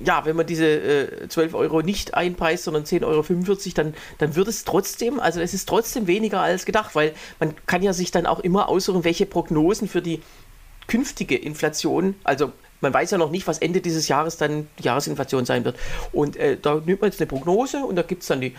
ja, 0.05 0.25
wenn 0.25 0.35
man 0.35 0.45
diese 0.45 0.65
äh, 0.65 1.27
12 1.27 1.53
Euro 1.53 1.81
nicht 1.81 2.13
einpreist, 2.13 2.63
sondern 2.63 2.83
10,45 2.83 3.05
Euro, 3.05 3.71
dann, 3.75 3.93
dann 4.17 4.35
wird 4.35 4.47
es 4.47 4.63
trotzdem, 4.63 5.19
also 5.19 5.39
es 5.39 5.53
ist 5.53 5.67
trotzdem 5.67 6.07
weniger 6.07 6.41
als 6.41 6.65
gedacht, 6.65 6.95
weil 6.95 7.13
man 7.39 7.53
kann 7.65 7.83
ja 7.83 7.93
sich 7.93 8.11
dann 8.11 8.25
auch 8.25 8.39
immer 8.39 8.69
aussuchen, 8.69 9.03
welche 9.03 9.25
Prognosen 9.25 9.87
für 9.87 10.01
die 10.01 10.21
künftige 10.87 11.37
Inflation, 11.37 12.15
also 12.23 12.51
man 12.81 12.93
weiß 12.93 13.11
ja 13.11 13.17
noch 13.17 13.31
nicht, 13.31 13.47
was 13.47 13.59
Ende 13.59 13.79
dieses 13.79 14.07
Jahres 14.07 14.37
dann 14.37 14.67
die 14.79 14.83
Jahresinflation 14.83 15.45
sein 15.45 15.63
wird. 15.63 15.77
Und 16.11 16.35
äh, 16.35 16.57
da 16.59 16.81
nimmt 16.83 17.01
man 17.01 17.11
jetzt 17.11 17.21
eine 17.21 17.27
Prognose 17.27 17.85
und 17.85 17.95
da 17.95 18.01
gibt 18.01 18.23
es 18.23 18.27
dann 18.27 18.41
die 18.41 18.55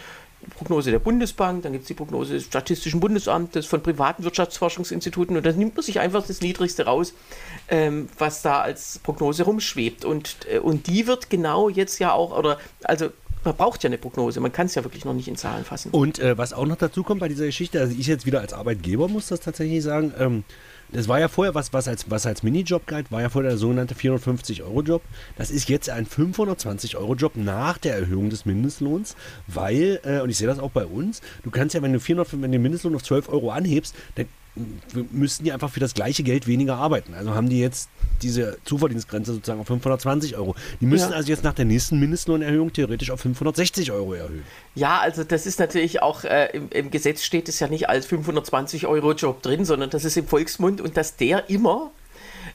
Prognose 0.57 0.91
der 0.91 0.99
Bundesbank, 0.99 1.63
dann 1.63 1.73
gibt 1.73 1.83
es 1.83 1.89
die 1.89 1.95
Prognose 1.95 2.35
des 2.35 2.45
Statistischen 2.45 3.01
Bundesamtes, 3.01 3.67
von 3.67 3.83
privaten 3.83 4.25
Wirtschaftsforschungsinstituten 4.25 5.37
und 5.37 5.47
dann 5.47 5.57
nimmt 5.57 5.77
man 5.77 5.83
sich 5.83 6.01
einfach 6.01 6.27
das 6.27 6.41
Niedrigste 6.41 6.85
raus, 6.85 7.15
ähm, 7.69 8.09
was 8.19 8.43
da 8.43 8.61
als 8.61 8.99
Prognose 9.01 9.45
rumschwebt. 9.45 10.05
Und, 10.05 10.37
äh, 10.51 10.59
und 10.59 10.87
die 10.87 11.07
wird 11.07 11.31
genau 11.31 11.69
jetzt 11.69 11.99
ja 11.99 12.13
auch, 12.13 12.37
oder 12.37 12.59
also 12.85 13.11
man 13.45 13.57
braucht 13.57 13.83
ja 13.83 13.89
eine 13.89 13.99
Prognose, 13.99 14.41
man 14.41 14.53
kann 14.53 14.67
es 14.67 14.75
ja 14.75 14.85
wirklich 14.85 15.05
noch 15.05 15.15
nicht 15.15 15.29
in 15.29 15.37
Zahlen 15.37 15.65
fassen. 15.65 15.91
Und 15.91 16.19
äh, 16.19 16.39
was 16.39 16.53
auch 16.53 16.67
noch 16.67 16.77
dazu 16.77 17.03
kommt 17.03 17.21
bei 17.21 17.29
dieser 17.29 17.47
Geschichte, 17.47 17.81
also 17.81 17.95
ich 17.99 18.07
jetzt 18.07 18.27
wieder 18.27 18.41
als 18.41 18.53
Arbeitgeber 18.53 19.09
muss 19.09 19.29
das 19.29 19.41
tatsächlich 19.41 19.83
sagen, 19.83 20.13
ähm, 20.19 20.45
das 20.93 21.09
war 21.09 21.19
ja 21.19 21.29
vorher, 21.29 21.55
was, 21.55 21.73
was, 21.73 21.89
als, 21.89 22.11
was 22.11 22.27
als 22.27 22.43
Minijob 22.43 22.87
galt, 22.87 23.11
war 23.11 23.23
ja 23.23 23.29
vorher 23.29 23.51
der 23.51 23.59
sogenannte 23.59 23.95
450-Euro-Job. 23.95 25.03
Das 25.37 25.51
ist 25.51 25.69
jetzt 25.69 25.91
ein 25.91 26.07
520-Euro-Job 26.07 27.37
nach 27.37 27.79
der 27.79 27.97
Erhöhung 27.97 28.31
des 28.31 28.45
Mindestlohns, 28.45 29.17
weil, 29.47 30.01
äh, 30.05 30.21
und 30.21 30.31
ich 30.31 30.37
sehe 30.37 30.47
das 30.47 30.59
auch 30.59 30.71
bei 30.71 30.87
uns, 30.87 31.23
du 31.43 31.51
kannst 31.51 31.75
ja, 31.75 31.83
wenn 31.83 31.93
du 31.93 32.01
400, 32.01 32.33
wenn 32.33 32.43
du 32.43 32.49
den 32.51 32.63
Mindestlohn 32.63 32.95
auf 32.95 33.03
12 33.03 33.29
Euro 33.31 33.51
anhebst, 33.51 33.95
dann 34.15 34.27
müssten 35.11 35.45
die 35.45 35.53
einfach 35.53 35.71
für 35.71 35.81
das 35.81 35.95
gleiche 35.95 36.23
Geld 36.23 36.47
weniger 36.47 36.77
arbeiten. 36.77 37.15
Also 37.15 37.35
haben 37.35 37.49
die 37.49 37.59
jetzt 37.59 37.88
diese 38.23 38.59
Zuverdienstgrenze 38.65 39.33
sozusagen 39.33 39.61
auf 39.61 39.67
520 39.67 40.37
Euro. 40.37 40.55
Die 40.81 40.87
müssen 40.87 41.11
ja. 41.11 41.17
also 41.17 41.29
jetzt 41.31 41.43
nach 41.43 41.55
der 41.55 41.65
nächsten 41.65 41.99
Mindestlohnerhöhung 41.99 42.73
theoretisch 42.73 43.11
auf 43.11 43.21
560 43.21 43.93
Euro 43.93 44.12
erhöhen. 44.15 44.45
Ja, 44.75 45.01
also 45.01 45.25
das 45.25 45.47
ist 45.47 45.59
natürlich 45.59 46.03
auch, 46.03 46.25
äh, 46.25 46.49
im, 46.53 46.69
im, 46.71 46.91
Gesetz 46.91 47.23
steht 47.23 47.49
es 47.49 47.61
ja 47.61 47.69
nicht 47.69 47.88
als 47.88 48.07
520 48.07 48.87
Euro 48.87 49.12
Job 49.12 49.43
drin, 49.43 49.65
sondern 49.65 49.91
das 49.91 50.05
ist 50.05 50.17
im 50.17 50.27
Volksmund 50.27 50.81
und 50.81 50.97
dass 50.97 51.17
der 51.17 51.49
immer 51.49 51.91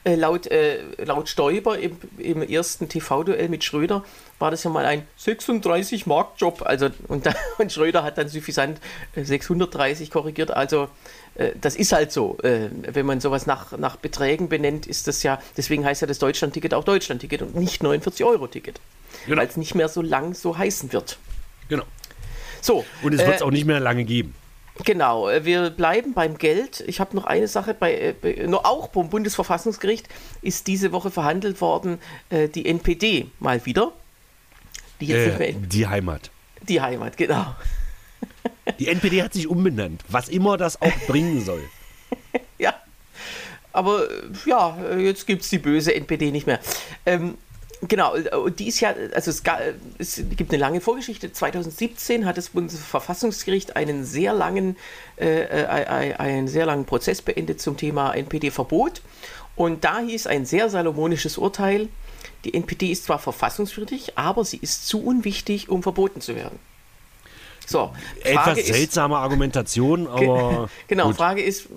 äh, 0.04 0.14
laut, 0.14 0.46
äh, 0.46 0.78
laut 1.04 1.28
Stoiber 1.28 1.78
im, 1.78 1.96
im 2.18 2.42
ersten 2.42 2.88
TV-Duell 2.88 3.48
mit 3.48 3.64
Schröder 3.64 4.04
war 4.38 4.50
das 4.50 4.62
ja 4.64 4.70
mal 4.70 4.84
ein 4.84 5.06
36 5.16 6.06
Mark 6.06 6.32
Job. 6.38 6.62
Also, 6.64 6.90
und, 7.08 7.28
und 7.58 7.72
Schröder 7.72 8.04
hat 8.04 8.18
dann 8.18 8.28
suffisant 8.28 8.80
630 9.16 10.10
korrigiert. 10.10 10.50
Also 10.50 10.88
äh, 11.34 11.52
das 11.60 11.76
ist 11.76 11.92
halt 11.92 12.12
so. 12.12 12.38
Äh, 12.42 12.68
wenn 12.72 13.06
man 13.06 13.20
sowas 13.20 13.46
nach, 13.46 13.76
nach 13.76 13.96
Beträgen 13.96 14.48
benennt, 14.48 14.86
ist 14.86 15.08
das 15.08 15.22
ja, 15.22 15.40
deswegen 15.56 15.84
heißt 15.84 16.02
ja 16.02 16.06
das 16.06 16.18
Deutschland-Ticket 16.18 16.74
auch 16.74 16.84
Deutschland-Ticket 16.84 17.42
und 17.42 17.56
nicht 17.56 17.82
49-Euro-Ticket. 17.82 18.80
Genau. 19.26 19.40
Weil 19.40 19.48
es 19.48 19.56
nicht 19.56 19.74
mehr 19.74 19.88
so 19.88 20.02
lang 20.02 20.34
so 20.34 20.56
heißen 20.56 20.92
wird. 20.92 21.18
Genau. 21.68 21.84
So, 22.60 22.84
und 23.02 23.12
es 23.14 23.20
wird 23.20 23.36
es 23.36 23.40
äh, 23.40 23.44
auch 23.44 23.50
nicht 23.50 23.66
mehr 23.66 23.80
lange 23.80 24.04
geben. 24.04 24.34
Genau, 24.84 25.28
äh, 25.28 25.44
wir 25.44 25.70
bleiben 25.70 26.14
beim 26.14 26.38
Geld. 26.38 26.82
Ich 26.86 27.00
habe 27.00 27.16
noch 27.16 27.24
eine 27.24 27.48
Sache, 27.48 27.74
bei, 27.74 28.14
bei, 28.20 28.44
nur 28.46 28.66
auch 28.66 28.88
beim 28.88 29.10
Bundesverfassungsgericht 29.10 30.08
ist 30.42 30.66
diese 30.66 30.92
Woche 30.92 31.10
verhandelt 31.10 31.60
worden, 31.60 31.98
äh, 32.30 32.48
die 32.48 32.66
NPD 32.66 33.30
mal 33.38 33.64
wieder. 33.66 33.92
Die, 35.00 35.12
äh, 35.12 35.54
die 35.54 35.86
Heimat. 35.86 36.30
Die 36.62 36.80
Heimat, 36.80 37.16
genau. 37.16 37.54
Die 38.78 38.88
NPD 38.88 39.22
hat 39.22 39.32
sich 39.32 39.48
umbenannt, 39.48 40.04
was 40.08 40.28
immer 40.28 40.56
das 40.56 40.80
auch 40.80 40.92
bringen 41.06 41.44
soll. 41.44 41.62
ja, 42.58 42.74
aber 43.72 44.08
ja, 44.44 44.76
jetzt 44.96 45.26
gibt 45.26 45.42
es 45.42 45.50
die 45.50 45.58
böse 45.58 45.94
NPD 45.94 46.30
nicht 46.30 46.46
mehr. 46.46 46.60
Ähm, 47.06 47.38
genau, 47.86 48.14
und 48.14 48.58
die 48.58 48.68
ist 48.68 48.80
ja, 48.80 48.94
also 49.14 49.30
es, 49.30 49.42
es, 49.98 50.22
gibt 50.36 50.50
eine 50.50 50.58
lange 50.58 50.80
Vorgeschichte. 50.80 51.32
2017 51.32 52.26
hat 52.26 52.36
das 52.36 52.50
Bundesverfassungsgericht 52.50 53.76
einen 53.76 54.04
sehr 54.04 54.32
langen, 54.32 54.76
äh, 55.16 55.42
äh, 55.42 56.14
einen 56.16 56.48
sehr 56.48 56.66
langen 56.66 56.84
Prozess 56.84 57.22
beendet 57.22 57.60
zum 57.60 57.76
Thema 57.76 58.12
NPD-Verbot. 58.12 59.02
Und 59.54 59.84
da 59.84 60.00
hieß 60.00 60.26
ein 60.26 60.46
sehr 60.46 60.70
salomonisches 60.70 61.36
Urteil, 61.38 61.88
die 62.44 62.54
NPD 62.54 62.92
ist 62.92 63.04
zwar 63.04 63.18
verfassungswidrig, 63.18 64.16
aber 64.16 64.44
sie 64.44 64.58
ist 64.58 64.86
zu 64.86 65.02
unwichtig, 65.02 65.68
um 65.68 65.82
verboten 65.82 66.20
zu 66.20 66.36
werden. 66.36 66.58
So, 67.66 67.92
Frage 68.22 68.60
Etwas 68.60 68.66
seltsame 68.66 69.14
ist, 69.14 69.20
Argumentation, 69.20 70.06
aber. 70.06 70.70
genau, 70.86 71.08
gut. 71.08 71.16
Frage 71.16 71.42
ist, 71.42 71.68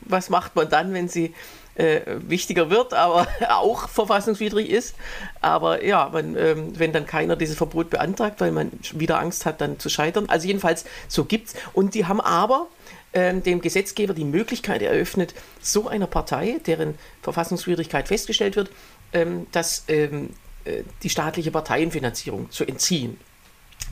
was 0.00 0.30
macht 0.30 0.56
man 0.56 0.68
dann, 0.68 0.92
wenn 0.92 1.08
sie 1.08 1.34
äh, 1.74 2.00
wichtiger 2.18 2.70
wird, 2.70 2.94
aber 2.94 3.26
auch 3.48 3.88
verfassungswidrig 3.88 4.70
ist. 4.70 4.94
Aber 5.40 5.84
ja, 5.84 6.08
man, 6.12 6.36
ähm, 6.36 6.78
wenn 6.78 6.92
dann 6.92 7.06
keiner 7.06 7.36
dieses 7.36 7.56
Verbot 7.56 7.90
beantragt, 7.90 8.40
weil 8.40 8.52
man 8.52 8.72
wieder 8.92 9.18
Angst 9.18 9.46
hat, 9.46 9.60
dann 9.60 9.78
zu 9.78 9.88
scheitern. 9.88 10.28
Also 10.28 10.46
jedenfalls, 10.46 10.84
so 11.08 11.24
gibt's. 11.24 11.54
Und 11.72 11.94
die 11.94 12.06
haben 12.06 12.20
aber 12.20 12.68
ähm, 13.12 13.42
dem 13.42 13.60
Gesetzgeber 13.60 14.14
die 14.14 14.24
Möglichkeit 14.24 14.82
eröffnet, 14.82 15.34
so 15.60 15.88
einer 15.88 16.06
Partei, 16.06 16.60
deren 16.66 16.98
Verfassungswidrigkeit 17.22 18.08
festgestellt 18.08 18.56
wird, 18.56 18.70
ähm, 19.12 19.46
dass 19.52 19.84
ähm, 19.88 20.30
äh, 20.64 20.82
die 21.02 21.10
staatliche 21.10 21.50
Parteienfinanzierung 21.50 22.50
zu 22.50 22.64
entziehen. 22.64 23.18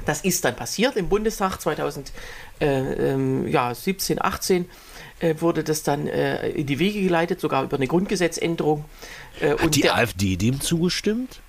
Das 0.06 0.22
ist 0.22 0.44
dann 0.44 0.56
passiert 0.56 0.96
im 0.96 1.08
Bundestag 1.08 1.60
2017, 1.60 2.14
äh, 2.60 4.18
18 4.20 4.64
äh, 4.64 4.68
wurde 5.38 5.64
das 5.64 5.82
dann 5.82 6.06
äh, 6.06 6.48
in 6.50 6.66
die 6.66 6.78
Wege 6.78 7.00
geleitet, 7.00 7.40
sogar 7.40 7.64
über 7.64 7.76
eine 7.76 7.86
Grundgesetzänderung. 7.86 8.84
Äh, 9.40 9.56
Hat 9.56 9.74
die 9.74 9.82
der, 9.82 9.96
AfD 9.96 10.36
dem 10.36 10.60
zugestimmt? 10.60 11.40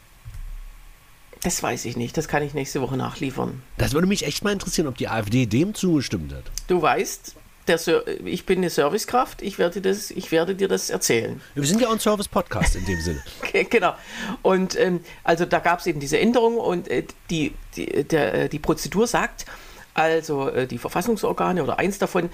Das 1.41 1.61
weiß 1.61 1.85
ich 1.85 1.97
nicht, 1.97 2.15
das 2.15 2.27
kann 2.27 2.41
ich 2.41 2.53
nächste 2.53 2.81
Woche 2.81 2.95
nachliefern. 2.95 3.61
Das 3.77 3.93
würde 3.93 4.07
mich 4.07 4.25
echt 4.25 4.43
mal 4.43 4.53
interessieren, 4.53 4.87
ob 4.87 4.97
die 4.97 5.09
AfD 5.09 5.45
dem 5.45 5.73
zugestimmt 5.73 6.33
hat. 6.33 6.43
Du 6.67 6.81
weißt, 6.81 7.35
ich 8.25 8.45
bin 8.45 8.59
eine 8.59 8.69
Servicekraft, 8.69 9.41
ich 9.41 9.57
werde, 9.57 9.81
das, 9.81 10.11
ich 10.11 10.31
werde 10.31 10.55
dir 10.55 10.67
das 10.67 10.89
erzählen. 10.89 11.41
Wir 11.55 11.65
sind 11.65 11.81
ja 11.81 11.87
auch 11.87 11.93
ein 11.93 11.99
Service-Podcast 11.99 12.75
in 12.75 12.85
dem 12.85 13.01
Sinne. 13.01 13.23
genau. 13.69 13.93
Und 14.41 14.79
ähm, 14.79 15.01
also 15.23 15.45
da 15.45 15.59
gab 15.59 15.79
es 15.79 15.87
eben 15.87 15.99
diese 15.99 16.19
Änderung 16.19 16.57
und 16.57 16.87
äh, 16.87 17.05
die, 17.29 17.53
die, 17.75 18.03
der, 18.03 18.33
äh, 18.33 18.49
die 18.49 18.59
Prozedur 18.59 19.07
sagt, 19.07 19.45
also 19.93 20.49
äh, 20.49 20.67
die 20.67 20.77
Verfassungsorgane 20.77 21.63
oder 21.63 21.79
eins 21.79 21.99
davon, 21.99 22.29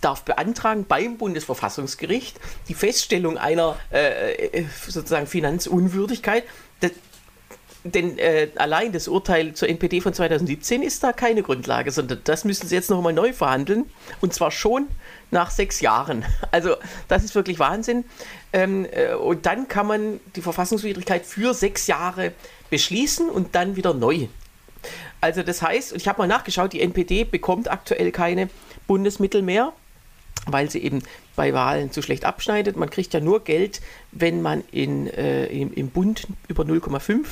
darf 0.00 0.22
beantragen 0.22 0.86
beim 0.86 1.18
Bundesverfassungsgericht 1.18 2.38
die 2.68 2.74
Feststellung 2.74 3.38
einer 3.38 3.76
äh, 3.92 4.46
äh 4.46 4.64
sozusagen 4.88 5.26
Finanzunwürdigkeit. 5.26 6.44
Das, 6.80 6.92
denn 7.84 8.16
äh, 8.18 8.48
allein 8.56 8.92
das 8.92 9.08
Urteil 9.08 9.54
zur 9.54 9.68
NPD 9.68 10.00
von 10.00 10.14
2017 10.14 10.82
ist 10.82 11.02
da 11.02 11.12
keine 11.12 11.42
Grundlage, 11.42 11.90
sondern 11.90 12.20
das 12.24 12.44
müssen 12.44 12.68
sie 12.68 12.76
jetzt 12.76 12.90
noch 12.90 12.98
einmal 12.98 13.12
neu 13.12 13.32
verhandeln. 13.32 13.90
Und 14.20 14.32
zwar 14.32 14.52
schon 14.52 14.86
nach 15.30 15.50
sechs 15.50 15.80
Jahren. 15.80 16.24
Also 16.50 16.76
das 17.08 17.24
ist 17.24 17.34
wirklich 17.34 17.58
Wahnsinn. 17.58 18.04
Ähm, 18.52 18.86
äh, 18.92 19.14
und 19.14 19.46
dann 19.46 19.68
kann 19.68 19.86
man 19.86 20.20
die 20.36 20.42
Verfassungswidrigkeit 20.42 21.24
für 21.24 21.54
sechs 21.54 21.86
Jahre 21.86 22.32
beschließen 22.70 23.28
und 23.28 23.54
dann 23.54 23.74
wieder 23.74 23.94
neu. 23.94 24.28
Also 25.22 25.42
das 25.42 25.62
heißt, 25.62 25.94
ich 25.94 26.08
habe 26.08 26.18
mal 26.18 26.26
nachgeschaut, 26.26 26.74
die 26.74 26.82
NPD 26.82 27.24
bekommt 27.24 27.70
aktuell 27.70 28.12
keine 28.12 28.50
Bundesmittel 28.86 29.40
mehr 29.40 29.72
weil 30.46 30.70
sie 30.70 30.82
eben 30.82 31.02
bei 31.36 31.54
Wahlen 31.54 31.92
zu 31.92 32.02
schlecht 32.02 32.24
abschneidet. 32.24 32.76
Man 32.76 32.90
kriegt 32.90 33.14
ja 33.14 33.20
nur 33.20 33.44
Geld, 33.44 33.80
wenn 34.10 34.42
man 34.42 34.64
in, 34.72 35.06
äh, 35.06 35.46
im, 35.46 35.72
im 35.72 35.88
Bund 35.88 36.26
über 36.48 36.64
0,5 36.64 37.24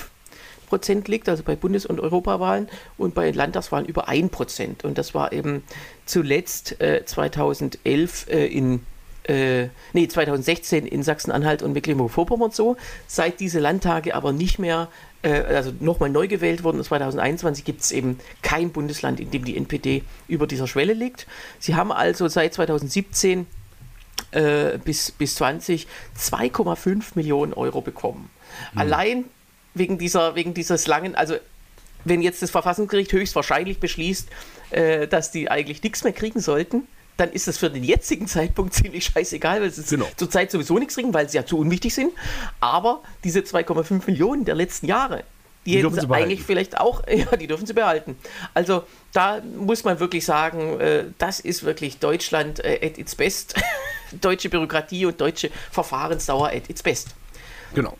Prozent 0.68 1.08
liegt, 1.08 1.28
also 1.28 1.42
bei 1.42 1.56
Bundes- 1.56 1.86
und 1.86 2.00
Europawahlen 2.00 2.68
und 2.96 3.14
bei 3.14 3.30
Landtagswahlen 3.32 3.86
über 3.86 4.08
1 4.08 4.30
Prozent. 4.30 4.84
Und 4.84 4.98
das 4.98 5.14
war 5.14 5.32
eben 5.32 5.64
zuletzt 6.06 6.80
äh, 6.80 7.04
2011 7.04 8.28
äh, 8.28 8.46
in 8.46 8.86
äh, 9.24 9.68
nee, 9.92 10.08
2016 10.08 10.86
in 10.86 11.02
Sachsen-Anhalt 11.02 11.62
und 11.62 11.72
Mecklenburg-Vorpommern 11.72 12.50
so. 12.50 12.76
Seit 13.06 13.40
diese 13.40 13.60
Landtage 13.60 14.14
aber 14.14 14.32
nicht 14.32 14.58
mehr, 14.58 14.88
äh, 15.22 15.40
also 15.42 15.72
nochmal 15.80 16.10
neu 16.10 16.28
gewählt 16.28 16.64
wurden, 16.64 16.82
2021 16.82 17.64
gibt 17.64 17.82
es 17.82 17.92
eben 17.92 18.18
kein 18.42 18.70
Bundesland, 18.70 19.20
in 19.20 19.30
dem 19.30 19.44
die 19.44 19.56
NPD 19.56 20.02
über 20.28 20.46
dieser 20.46 20.66
Schwelle 20.66 20.94
liegt. 20.94 21.26
Sie 21.58 21.74
haben 21.74 21.92
also 21.92 22.28
seit 22.28 22.54
2017 22.54 23.46
äh, 24.32 24.78
bis, 24.84 25.10
bis 25.10 25.34
20 25.36 25.86
2,5 26.18 27.02
Millionen 27.14 27.52
Euro 27.52 27.80
bekommen. 27.80 28.30
Mhm. 28.72 28.80
Allein 28.80 29.24
wegen, 29.74 29.98
dieser, 29.98 30.34
wegen 30.34 30.54
dieses 30.54 30.86
langen, 30.86 31.14
also 31.14 31.36
wenn 32.04 32.22
jetzt 32.22 32.42
das 32.42 32.50
Verfassungsgericht 32.50 33.12
höchstwahrscheinlich 33.12 33.78
beschließt, 33.78 34.28
äh, 34.70 35.06
dass 35.06 35.30
die 35.30 35.50
eigentlich 35.50 35.82
nichts 35.82 36.04
mehr 36.04 36.12
kriegen 36.12 36.40
sollten, 36.40 36.88
dann 37.20 37.32
ist 37.32 37.46
das 37.46 37.58
für 37.58 37.70
den 37.70 37.84
jetzigen 37.84 38.26
Zeitpunkt 38.26 38.74
ziemlich 38.74 39.04
scheißegal, 39.04 39.60
weil 39.60 39.70
sie 39.70 39.82
genau. 39.82 40.08
zurzeit 40.16 40.50
sowieso 40.50 40.78
nichts 40.78 40.94
kriegen, 40.94 41.12
weil 41.12 41.28
sie 41.28 41.36
ja 41.36 41.46
zu 41.46 41.58
unwichtig 41.58 41.94
sind. 41.94 42.12
Aber 42.60 43.02
diese 43.24 43.40
2,5 43.40 44.06
Millionen 44.06 44.44
der 44.44 44.54
letzten 44.54 44.86
Jahre, 44.86 45.24
die, 45.66 45.72
die 45.72 45.78
hätten 45.78 46.00
sie 46.00 46.10
eigentlich 46.10 46.42
vielleicht 46.42 46.80
auch, 46.80 47.06
ja, 47.08 47.36
die 47.36 47.46
dürfen 47.46 47.66
sie 47.66 47.74
behalten. 47.74 48.16
Also 48.54 48.84
da 49.12 49.40
muss 49.58 49.84
man 49.84 50.00
wirklich 50.00 50.24
sagen, 50.24 50.80
äh, 50.80 51.04
das 51.18 51.40
ist 51.40 51.64
wirklich 51.64 51.98
Deutschland 51.98 52.64
äh, 52.64 52.80
at 52.82 52.98
its 52.98 53.14
best. 53.14 53.54
deutsche 54.20 54.48
Bürokratie 54.48 55.06
und 55.06 55.20
deutsche 55.20 55.50
Verfahrensdauer 55.70 56.48
at 56.48 56.68
its 56.68 56.82
best. 56.82 57.14
Genau. 57.74 57.96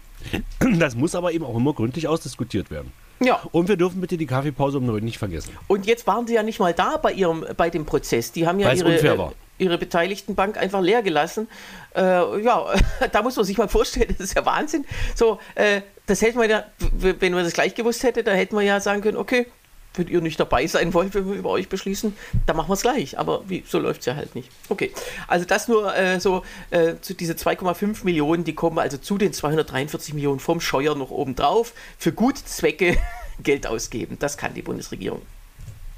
Das 0.78 0.94
muss 0.96 1.14
aber 1.14 1.32
eben 1.32 1.44
auch 1.44 1.56
immer 1.56 1.72
gründlich 1.72 2.08
ausdiskutiert 2.08 2.70
werden. 2.70 2.92
Ja. 3.22 3.40
Und 3.52 3.68
wir 3.68 3.76
dürfen 3.76 4.00
bitte 4.00 4.16
die 4.16 4.26
Kaffeepause 4.26 4.78
um 4.78 4.86
neun 4.86 5.04
nicht 5.04 5.18
vergessen. 5.18 5.56
Und 5.68 5.86
jetzt 5.86 6.06
waren 6.06 6.26
sie 6.26 6.34
ja 6.34 6.42
nicht 6.42 6.58
mal 6.58 6.72
da 6.72 6.96
bei 6.96 7.12
ihrem, 7.12 7.44
bei 7.56 7.68
dem 7.68 7.84
Prozess. 7.84 8.32
Die 8.32 8.46
haben 8.46 8.58
ja 8.58 8.72
ihre, 8.72 8.94
äh, 8.96 9.30
ihre 9.58 9.78
beteiligten 9.78 10.34
Bank 10.34 10.56
einfach 10.56 10.80
leer 10.80 11.02
gelassen. 11.02 11.48
Äh, 11.94 12.00
ja, 12.42 12.66
da 13.12 13.22
muss 13.22 13.36
man 13.36 13.44
sich 13.44 13.58
mal 13.58 13.68
vorstellen, 13.68 14.08
das 14.18 14.28
ist 14.28 14.36
ja 14.36 14.46
Wahnsinn. 14.46 14.86
So, 15.14 15.38
äh, 15.54 15.82
das 16.06 16.22
hätte 16.22 16.38
man 16.38 16.48
ja, 16.48 16.64
wenn 16.92 17.32
man 17.32 17.44
das 17.44 17.52
gleich 17.52 17.74
gewusst 17.74 18.02
hätte, 18.02 18.24
da 18.24 18.32
hätten 18.32 18.56
wir 18.56 18.62
ja 18.62 18.80
sagen 18.80 19.02
können, 19.02 19.18
okay, 19.18 19.46
wenn 19.94 20.08
ihr 20.08 20.20
nicht 20.20 20.38
dabei 20.38 20.66
sein 20.66 20.94
wollt, 20.94 21.14
wenn 21.14 21.28
wir 21.28 21.34
über 21.34 21.50
euch 21.50 21.68
beschließen, 21.68 22.16
dann 22.46 22.56
machen 22.56 22.68
wir 22.68 22.74
es 22.74 22.82
gleich. 22.82 23.18
Aber 23.18 23.48
wie, 23.48 23.64
so 23.66 23.78
läuft 23.78 24.00
es 24.00 24.06
ja 24.06 24.14
halt 24.14 24.34
nicht. 24.34 24.50
Okay, 24.68 24.92
also 25.26 25.44
das 25.44 25.68
nur 25.68 25.94
äh, 25.96 26.20
so 26.20 26.44
äh, 26.70 26.94
zu 27.00 27.14
diese 27.14 27.32
2,5 27.32 28.04
Millionen, 28.04 28.44
die 28.44 28.54
kommen 28.54 28.78
also 28.78 28.98
zu 28.98 29.18
den 29.18 29.32
243 29.32 30.14
Millionen 30.14 30.40
vom 30.40 30.60
Scheuer 30.60 30.94
noch 30.94 31.10
oben 31.10 31.34
drauf. 31.34 31.72
Für 31.98 32.12
gute 32.12 32.44
Zwecke 32.44 32.96
Geld 33.42 33.66
ausgeben. 33.66 34.16
Das 34.18 34.36
kann 34.36 34.54
die 34.54 34.62
Bundesregierung. 34.62 35.22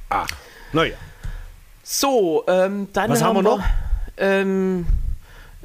Ach, 0.08 0.28
naja. 0.72 0.96
So, 1.82 2.44
ähm, 2.46 2.88
dann 2.92 3.10
Was 3.10 3.22
haben, 3.22 3.36
wir 3.36 3.42
noch? 3.42 3.62
Ähm, 4.16 4.86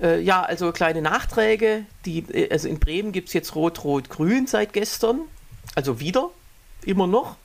äh, 0.01 0.19
ja, 0.19 0.41
also 0.41 0.71
kleine 0.71 1.01
Nachträge. 1.01 1.85
Die, 2.05 2.19
äh, 2.33 2.49
also 2.51 2.67
in 2.67 2.79
Bremen 2.79 3.11
gibt 3.11 3.29
es 3.29 3.33
jetzt 3.33 3.55
Rot-Rot-Grün 3.55 4.47
seit 4.47 4.73
gestern. 4.73 5.21
Also 5.75 5.99
wieder, 5.99 6.31
immer 6.83 7.07
noch 7.07 7.35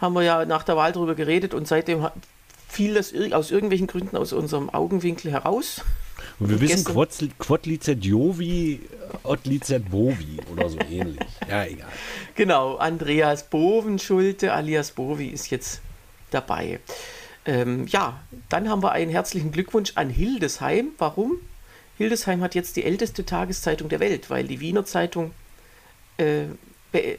haben 0.00 0.14
wir 0.14 0.22
ja 0.22 0.44
nach 0.44 0.62
der 0.62 0.76
Wahl 0.76 0.92
darüber 0.92 1.14
geredet 1.14 1.54
und 1.54 1.66
seitdem 1.66 2.06
fiel 2.68 2.94
das 2.94 3.14
aus 3.32 3.50
irgendwelchen 3.50 3.86
Gründen 3.86 4.16
aus 4.16 4.32
unserem 4.32 4.70
Augenwinkel 4.70 5.30
heraus. 5.32 5.82
Und 6.38 6.50
wir 6.50 6.60
wissen, 6.60 6.84
Quodlizet 7.38 8.04
Jovi, 8.04 8.80
Otlizet 9.22 9.90
Bovi 9.90 10.38
oder 10.52 10.68
so 10.68 10.78
ähnlich. 10.80 11.20
Ja, 11.48 11.64
egal. 11.64 11.88
Genau, 12.34 12.76
Andreas 12.76 13.48
Bovenschulte 13.48 14.52
alias 14.52 14.90
Bovi 14.90 15.28
ist 15.28 15.50
jetzt 15.50 15.80
dabei. 16.30 16.80
Ähm, 17.44 17.86
ja, 17.86 18.20
dann 18.48 18.68
haben 18.68 18.82
wir 18.82 18.92
einen 18.92 19.10
herzlichen 19.10 19.52
Glückwunsch 19.52 19.92
an 19.94 20.10
Hildesheim. 20.10 20.88
Warum? 20.98 21.38
Hildesheim 21.96 22.42
hat 22.42 22.54
jetzt 22.54 22.76
die 22.76 22.84
älteste 22.84 23.24
Tageszeitung 23.24 23.88
der 23.88 24.00
Welt, 24.00 24.28
weil 24.28 24.46
die 24.46 24.60
Wiener 24.60 24.84
Zeitung, 24.84 25.30
äh, 26.18 26.46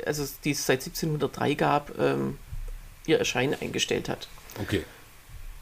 also 0.06 0.26
die 0.44 0.52
es 0.52 0.66
seit 0.66 0.82
1703 0.82 1.54
gab, 1.54 1.98
ähm, 1.98 2.38
ihr 3.08 3.18
Erscheinen 3.18 3.56
eingestellt 3.60 4.10
hat. 4.10 4.28
Okay. 4.62 4.84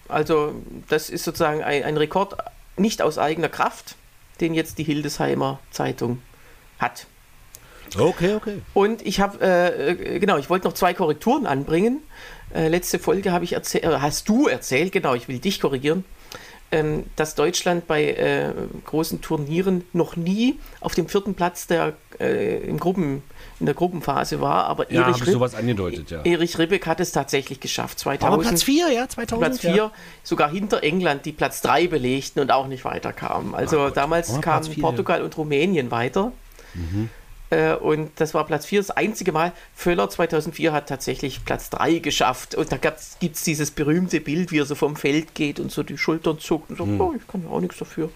Also 0.08 0.54
das 0.90 1.10
ist 1.10 1.24
sozusagen 1.24 1.64
ein, 1.64 1.84
ein 1.84 1.98
Rekord 1.98 2.38
nicht 2.78 3.02
aus 3.02 3.18
eigener 3.18 3.50
Kraft, 3.50 3.96
den 4.42 4.54
jetzt 4.54 4.78
die 4.78 4.84
Hildesheimer 4.84 5.60
Zeitung 5.72 6.22
hat. 6.80 7.08
Okay, 7.98 8.36
okay. 8.36 8.62
Und 8.74 9.06
ich 9.06 9.20
habe, 9.20 9.40
äh, 9.42 10.20
genau, 10.20 10.38
ich 10.38 10.50
wollte 10.50 10.68
noch 10.68 10.74
zwei 10.74 10.94
Korrekturen 10.94 11.46
anbringen. 11.46 12.02
Äh, 12.54 12.68
letzte 12.68 13.00
Folge 13.00 13.32
habe 13.32 13.46
ich 13.46 13.54
erzählt, 13.54 13.84
äh, 13.84 13.98
hast 14.00 14.28
du 14.28 14.48
erzählt, 14.48 14.92
genau, 14.92 15.14
ich 15.14 15.28
will 15.28 15.40
dich 15.40 15.62
korrigieren, 15.62 16.04
ähm, 16.72 17.06
dass 17.16 17.36
Deutschland 17.36 17.88
bei 17.88 18.06
äh, 18.06 18.54
großen 18.86 19.22
Turnieren 19.22 19.86
noch 19.94 20.16
nie 20.16 20.60
auf 20.82 20.96
dem 20.96 21.08
vierten 21.08 21.36
Platz 21.36 21.68
der, 21.68 21.94
äh, 22.20 22.58
im 22.68 22.80
Gruppen 22.80 23.24
in 23.60 23.66
der 23.66 23.76
Gruppenphase 23.76 24.42
war, 24.42 24.66
aber 24.66 24.92
ja, 24.92 25.04
Erich, 25.04 25.22
Ripp, 25.26 25.34
sowas 25.34 25.56
angedeutet, 25.56 26.12
ja. 26.12 26.22
Erich 26.24 26.58
Ribbeck 26.60 26.86
hat 26.88 27.00
es 27.00 27.12
tatsächlich 27.12 27.60
geschafft. 27.60 28.00
2000, 28.00 28.34
aber 28.34 28.42
Platz 28.42 28.64
4, 28.64 28.92
ja, 28.92 29.08
2000. 29.08 29.40
Platz 29.40 29.60
4, 29.62 29.76
ja. 29.76 29.92
sogar 30.24 30.50
hinter 30.50 30.84
England, 30.84 31.26
die 31.26 31.32
Platz 31.32 31.62
3 31.62 31.88
belegten 31.88 32.42
und 32.42 32.52
auch 32.52 32.68
nicht 32.68 32.84
weiterkamen. 32.84 33.56
Also 33.56 33.80
Ach, 33.80 33.92
damals 33.92 34.42
kamen 34.42 34.76
Portugal 34.76 35.22
und 35.22 35.38
Rumänien 35.38 35.92
weiter. 35.92 36.32
Mhm. 36.74 37.10
Äh, 37.50 37.76
und 37.76 38.12
das 38.16 38.34
war 38.34 38.46
Platz 38.46 38.66
4, 38.66 38.80
das 38.80 38.92
einzige 38.92 39.32
Mal. 39.32 39.52
Völler 39.76 40.10
2004 40.10 40.74
hat 40.74 40.90
tatsächlich 40.90 41.46
Platz 41.46 41.70
3 41.70 42.00
geschafft. 42.00 42.56
Und 42.56 42.72
da 42.72 42.78
gibt 42.78 43.36
es 43.36 43.44
dieses 43.44 43.72
berühmte 43.72 44.20
Bild, 44.20 44.52
wie 44.52 44.60
er 44.60 44.66
so 44.66 44.76
vom 44.76 44.96
Feld 44.96 45.36
geht 45.36 45.60
und 45.60 45.72
so 45.72 45.84
die 45.84 45.98
Schultern 45.98 46.40
zuckt 46.40 46.72
und 46.72 46.78
sagt, 46.78 46.90
hm. 46.90 47.02
oh, 47.02 47.14
ich 47.16 47.28
kann 47.28 47.44
ja 47.44 47.50
auch 47.50 47.62
nichts 47.62 47.78
dafür. 47.78 48.10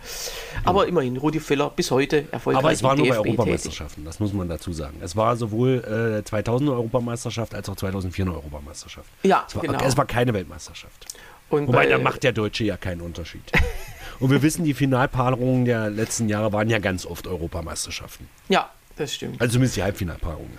Aber 0.65 0.84
hm. 0.84 0.89
immerhin, 0.89 1.17
Rudi 1.17 1.39
Völler 1.39 1.69
bis 1.69 1.91
heute 1.91 2.25
erfolgreich 2.32 2.63
Aber 2.63 2.71
es 2.71 2.84
war 2.84 2.95
nur 2.95 3.05
DFB 3.05 3.21
bei 3.21 3.30
Europameisterschaften, 3.30 4.05
das 4.05 4.19
muss 4.19 4.34
man 4.34 4.49
dazu 4.49 4.73
sagen. 4.73 4.97
Es 5.01 5.15
war 5.15 5.36
sowohl 5.36 6.19
äh, 6.19 6.23
2000 6.23 6.69
eine 6.69 6.77
Europameisterschaft 6.77 7.53
als 7.53 7.69
auch 7.69 7.75
2004 7.75 8.25
eine 8.25 8.34
Europameisterschaft. 8.36 9.09
Ja, 9.23 9.45
es 9.47 9.55
war, 9.55 9.61
genau. 9.61 9.84
Es 9.84 9.95
war 9.95 10.05
keine 10.05 10.34
Weltmeisterschaft. 10.34 11.05
Und 11.49 11.67
Wobei, 11.67 11.86
bei- 11.86 11.89
da 11.89 11.97
macht 11.97 12.23
der 12.23 12.32
Deutsche 12.32 12.63
ja 12.63 12.77
keinen 12.77 13.01
Unterschied. 13.01 13.43
Und 14.19 14.32
wir 14.32 14.41
wissen, 14.41 14.65
die 14.65 14.73
Finalpaarungen 14.73 15.63
der 15.63 15.89
letzten 15.89 16.27
Jahre 16.27 16.51
waren 16.51 16.69
ja 16.69 16.80
ganz 16.80 17.05
oft 17.05 17.25
Europameisterschaften. 17.25 18.27
Ja, 18.49 18.69
das 19.00 19.14
stimmt. 19.14 19.39
Also 19.41 19.54
zumindest 19.54 19.78
die 19.78 19.84
Halbfinalpaarungen. 19.84 20.58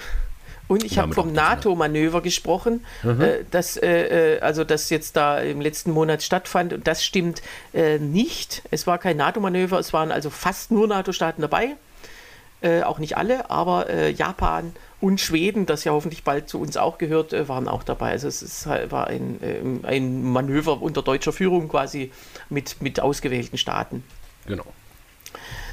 Und 0.68 0.84
ich 0.84 0.96
Ja, 0.96 1.02
habe 1.02 1.14
vom. 1.14 1.32
NATO-Manöver 1.32 2.20
gesprochen, 2.20 2.84
äh, 3.02 3.44
das, 3.50 3.76
äh, 3.76 4.36
äh, 4.36 4.40
also 4.40 4.62
das 4.62 4.88
jetzt 4.88 5.16
da 5.16 5.40
im 5.40 5.60
letzten 5.60 5.90
Monat 5.90 6.22
stattfand. 6.22 6.72
Und 6.72 6.86
das 6.86 7.04
stimmt 7.04 7.42
äh, 7.74 7.98
nicht. 7.98 8.62
Es 8.70 8.86
war 8.86 8.98
kein 8.98 9.16
NATO-Manöver, 9.16 9.80
es 9.80 9.92
waren 9.92 10.12
also 10.12 10.30
fast 10.30 10.70
nur 10.70 10.86
NATO-Staaten 10.86 11.42
dabei. 11.42 11.70
Äh, 12.62 12.82
auch 12.82 12.98
nicht 12.98 13.16
alle, 13.16 13.50
aber 13.50 13.88
äh, 13.88 14.10
Japan 14.12 14.72
und 15.00 15.18
Schweden, 15.20 15.64
das 15.66 15.82
ja 15.84 15.92
hoffentlich 15.92 16.24
bald 16.24 16.48
zu 16.48 16.60
uns 16.60 16.76
auch 16.76 16.98
gehört, 16.98 17.32
waren 17.48 17.66
auch 17.68 17.82
dabei. 17.82 18.10
Also 18.10 18.28
es 18.28 18.42
ist, 18.42 18.66
halt- 18.66 18.92
war 18.92 19.06
ein, 19.06 19.80
ein 19.82 20.22
Manöver 20.22 20.82
unter 20.82 21.00
deutscher 21.02 21.32
Führung 21.32 21.68
quasi 21.68 22.12
mit, 22.50 22.80
mit 22.82 23.00
ausgewählten 23.00 23.56
Staaten. 23.58 24.04
Genau. 24.46 24.66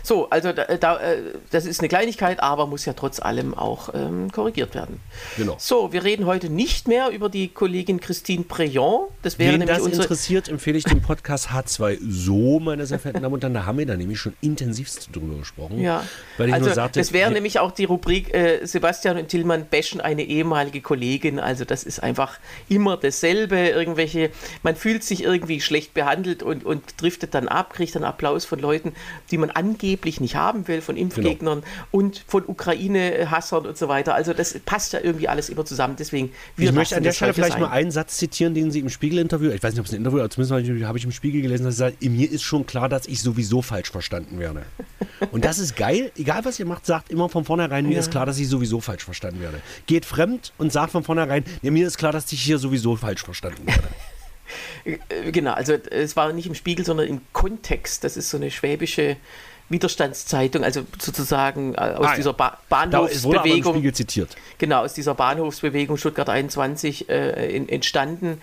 So, 0.08 0.30
also 0.30 0.54
da, 0.54 0.64
da, 0.64 1.00
äh, 1.02 1.18
das 1.52 1.66
ist 1.66 1.82
eine 1.82 1.90
Kleinigkeit, 1.90 2.40
aber 2.40 2.66
muss 2.66 2.86
ja 2.86 2.94
trotz 2.94 3.20
allem 3.20 3.54
auch 3.54 3.94
ähm, 3.94 4.32
korrigiert 4.32 4.74
werden. 4.74 5.02
Genau. 5.36 5.58
So, 5.60 5.92
wir 5.92 6.06
reden 6.06 6.26
heute 6.26 6.50
nicht 6.50 6.88
mehr 6.88 7.10
über 7.10 7.28
die 7.28 7.50
Kollegin 7.50 8.00
Christine 8.00 8.46
Preyon. 8.46 9.10
Das 9.22 9.38
wäre 9.38 9.52
Wen 9.52 9.60
nämlich 9.60 9.76
das 9.76 9.86
unsere. 9.86 10.04
interessiert, 10.04 10.48
empfehle 10.48 10.78
ich 10.78 10.86
den 10.86 11.02
Podcast 11.02 11.50
H2 11.50 11.98
so, 12.08 12.62
meine 12.62 12.86
sehr 12.86 13.00
verehrten 13.00 13.22
Damen 13.22 13.34
und 13.34 13.44
Herren. 13.44 13.54
Da 13.54 13.66
haben 13.66 13.80
wir 13.80 13.86
da 13.86 13.98
nämlich 13.98 14.18
schon 14.18 14.32
intensivst 14.40 15.10
drüber 15.12 15.40
gesprochen. 15.40 15.82
Ja, 15.82 16.06
Weil 16.38 16.48
ich 16.48 16.54
also 16.54 16.68
nur 16.68 16.76
sagte, 16.76 17.02
das 17.02 17.12
wäre 17.12 17.30
nämlich 17.30 17.60
auch 17.60 17.72
die 17.72 17.84
Rubrik 17.84 18.34
äh, 18.34 18.66
Sebastian 18.66 19.18
und 19.18 19.28
Tillmann 19.28 19.66
bashen 19.70 20.00
eine 20.00 20.24
ehemalige 20.24 20.80
Kollegin. 20.80 21.38
Also 21.38 21.66
das 21.66 21.84
ist 21.84 22.02
einfach 22.02 22.40
immer 22.70 22.96
dasselbe. 22.96 23.58
Irgendwelche, 23.58 24.30
man 24.64 24.78
fühlt 24.78 25.04
sich 25.04 25.24
irgendwie 25.24 25.60
schlecht 25.60 25.94
behandelt 25.94 26.44
und, 26.44 26.64
und 26.64 27.02
driftet 27.02 27.34
dann 27.34 27.50
ab, 27.50 27.74
kriegt 27.74 27.94
dann 27.94 28.06
Applaus 28.06 28.46
von 28.46 28.60
Leuten, 28.60 28.94
die 29.32 29.38
man 29.38 29.50
angeblich 29.50 29.97
nicht 30.20 30.36
haben 30.36 30.68
will, 30.68 30.82
von 30.82 30.98
Impfgegnern 30.98 31.62
Genau. 31.62 31.72
und 31.92 32.24
von 32.28 32.44
Ukraine-Hassern 32.48 33.66
und 33.66 33.78
so 33.78 33.88
weiter. 33.88 34.16
Also 34.16 34.34
das 34.34 34.58
passt 34.66 34.94
ja 34.94 35.00
irgendwie 35.02 35.28
alles 35.28 35.50
immer 35.50 35.66
zusammen. 35.66 35.96
Deswegen, 35.98 36.32
wir 36.56 36.70
ich 36.70 36.76
möchte 36.76 36.96
an 36.98 37.04
der 37.04 37.12
Stelle 37.12 37.34
vielleicht 37.34 37.54
sein. 37.54 37.62
mal 37.62 37.70
einen 37.72 37.92
Satz 37.92 38.18
zitieren, 38.18 38.54
den 38.54 38.72
sie 38.72 38.80
im 38.80 38.90
Spiegel-Interview, 38.90 39.52
ich 39.52 39.62
weiß 39.64 39.74
nicht, 39.74 39.80
ob 39.80 39.86
es 39.86 39.92
ein 39.94 39.98
Interview, 39.98 40.20
aber 40.20 40.30
zumindest 40.30 40.86
habe 40.88 40.98
ich, 40.98 41.04
im 41.04 41.12
Spiegel 41.12 41.42
gelesen, 41.42 41.66
dass 41.66 41.76
sie 41.76 41.80
sagt, 41.80 42.04
mir 42.04 42.32
ist 42.32 42.44
schon 42.44 42.66
klar, 42.66 42.90
dass 42.90 43.06
ich 43.08 43.22
sowieso 43.22 43.62
falsch 43.62 43.92
verstanden 43.92 44.40
werde. 44.40 44.64
Und 45.32 45.46
das 45.46 45.60
ist 45.60 45.76
geil, 45.76 46.12
egal 46.18 46.46
was 46.46 46.60
ihr 46.60 46.66
macht, 46.66 46.86
sagt 46.86 47.10
immer 47.12 47.30
von 47.30 47.44
vornherein, 47.46 47.86
mir 47.88 47.94
Ja. 47.96 48.00
ist 48.00 48.12
klar, 48.12 48.26
dass 48.26 48.38
ich 48.40 48.48
sowieso 48.48 48.80
falsch 48.82 49.04
verstanden 49.04 49.42
werde. 49.42 49.62
Geht 49.86 50.06
fremd 50.06 50.54
und 50.58 50.72
sagt 50.72 50.92
von 50.92 51.04
vornherein, 51.04 51.44
mir 51.62 51.88
ist 51.88 51.98
klar, 51.98 52.12
dass 52.12 52.32
ich 52.32 52.42
hier 52.42 52.58
sowieso 52.60 52.96
falsch 52.96 53.24
verstanden 53.24 53.66
werde. 53.68 53.84
Äh, 54.86 55.32
Genau, 55.32 55.52
also 55.52 55.74
es 55.74 56.16
war 56.16 56.32
nicht 56.32 56.48
im 56.48 56.56
Spiegel, 56.56 56.86
sondern 56.86 57.08
im 57.08 57.22
Kontext. 57.34 58.04
Das 58.06 58.16
ist 58.16 58.30
so 58.30 58.38
eine 58.38 58.50
schwäbische 58.50 59.18
Widerstandszeitung, 59.70 60.64
also 60.64 60.84
sozusagen 61.00 61.74
äh, 61.76 61.78
aus 61.78 62.08
Ah, 62.08 62.16
dieser 62.16 62.34
ba 62.34 62.58
Bahnhofsbewegung, 62.70 63.94
zitiert. 63.94 64.36
genau, 64.58 64.84
aus 64.84 64.94
dieser 64.94 65.14
Bahnhofsbewegung 65.14 65.98
Stuttgart 65.98 66.30
21 66.30 67.10
äh, 67.10 67.56
in, 67.56 67.68
entstanden. 67.70 68.42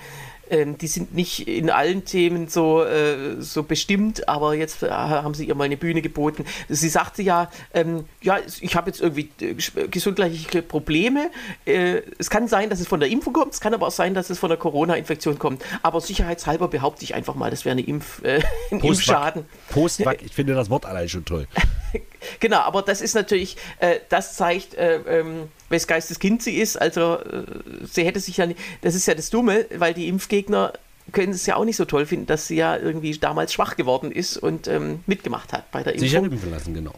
Ähm, 0.50 0.78
die 0.78 0.86
sind 0.86 1.14
nicht 1.14 1.48
in 1.48 1.70
allen 1.70 2.04
Themen 2.04 2.48
so, 2.48 2.82
äh, 2.82 3.40
so 3.40 3.62
bestimmt, 3.62 4.28
aber 4.28 4.54
jetzt 4.54 4.82
äh, 4.82 4.90
haben 4.90 5.34
sie 5.34 5.46
ihr 5.46 5.54
mal 5.54 5.64
eine 5.64 5.76
Bühne 5.76 6.02
geboten. 6.02 6.44
Sie 6.68 6.88
sagte 6.88 7.22
ja, 7.22 7.50
ähm, 7.72 8.04
ja, 8.22 8.38
ich 8.60 8.76
habe 8.76 8.90
jetzt 8.90 9.00
irgendwie 9.00 9.30
äh, 9.40 9.54
gesundheitliche 9.88 10.62
Probleme. 10.62 11.30
Äh, 11.64 12.02
es 12.18 12.30
kann 12.30 12.48
sein, 12.48 12.70
dass 12.70 12.80
es 12.80 12.88
von 12.88 13.00
der 13.00 13.08
Impfung 13.08 13.32
kommt, 13.32 13.54
es 13.54 13.60
kann 13.60 13.74
aber 13.74 13.86
auch 13.86 13.92
sein, 13.92 14.14
dass 14.14 14.30
es 14.30 14.38
von 14.38 14.48
der 14.48 14.58
Corona-Infektion 14.58 15.38
kommt. 15.38 15.62
Aber 15.82 16.00
sicherheitshalber 16.00 16.68
behaupte 16.68 17.04
ich 17.04 17.14
einfach 17.14 17.34
mal, 17.34 17.50
das 17.50 17.64
wäre 17.64 17.72
eine 17.72 17.82
Impf, 17.82 18.22
äh, 18.22 18.40
ein 18.70 18.80
Impfschaden. 18.80 19.44
Postwack, 19.70 20.22
ich 20.22 20.32
finde 20.32 20.54
das 20.54 20.70
Wort 20.70 20.86
allein 20.86 21.08
schon 21.08 21.24
toll. 21.24 21.46
Genau, 22.40 22.58
aber 22.58 22.82
das 22.82 23.00
ist 23.00 23.14
natürlich, 23.14 23.56
äh, 23.78 24.00
das 24.08 24.34
zeigt, 24.36 24.74
äh, 24.74 24.96
ähm, 25.08 25.48
wes 25.68 25.86
Geistes 25.86 26.18
Kind 26.18 26.42
sie 26.42 26.56
ist. 26.56 26.80
Also 26.80 27.18
äh, 27.18 27.44
sie 27.90 28.04
hätte 28.04 28.20
sich 28.20 28.36
ja 28.36 28.46
nicht, 28.46 28.60
das 28.82 28.94
ist 28.94 29.06
ja 29.06 29.14
das 29.14 29.30
Dumme, 29.30 29.66
weil 29.76 29.94
die 29.94 30.08
Impfgegner 30.08 30.72
können 31.12 31.32
es 31.32 31.46
ja 31.46 31.56
auch 31.56 31.64
nicht 31.64 31.76
so 31.76 31.84
toll 31.84 32.06
finden, 32.06 32.26
dass 32.26 32.46
sie 32.46 32.56
ja 32.56 32.76
irgendwie 32.76 33.12
damals 33.18 33.52
schwach 33.52 33.76
geworden 33.76 34.10
ist 34.10 34.36
und 34.36 34.68
ähm, 34.68 35.00
mitgemacht 35.06 35.52
hat 35.52 35.70
bei 35.70 35.82
der 35.82 35.94
Impfung. 35.94 36.24
impfen 36.24 36.50
lassen, 36.50 36.74
genau. 36.74 36.94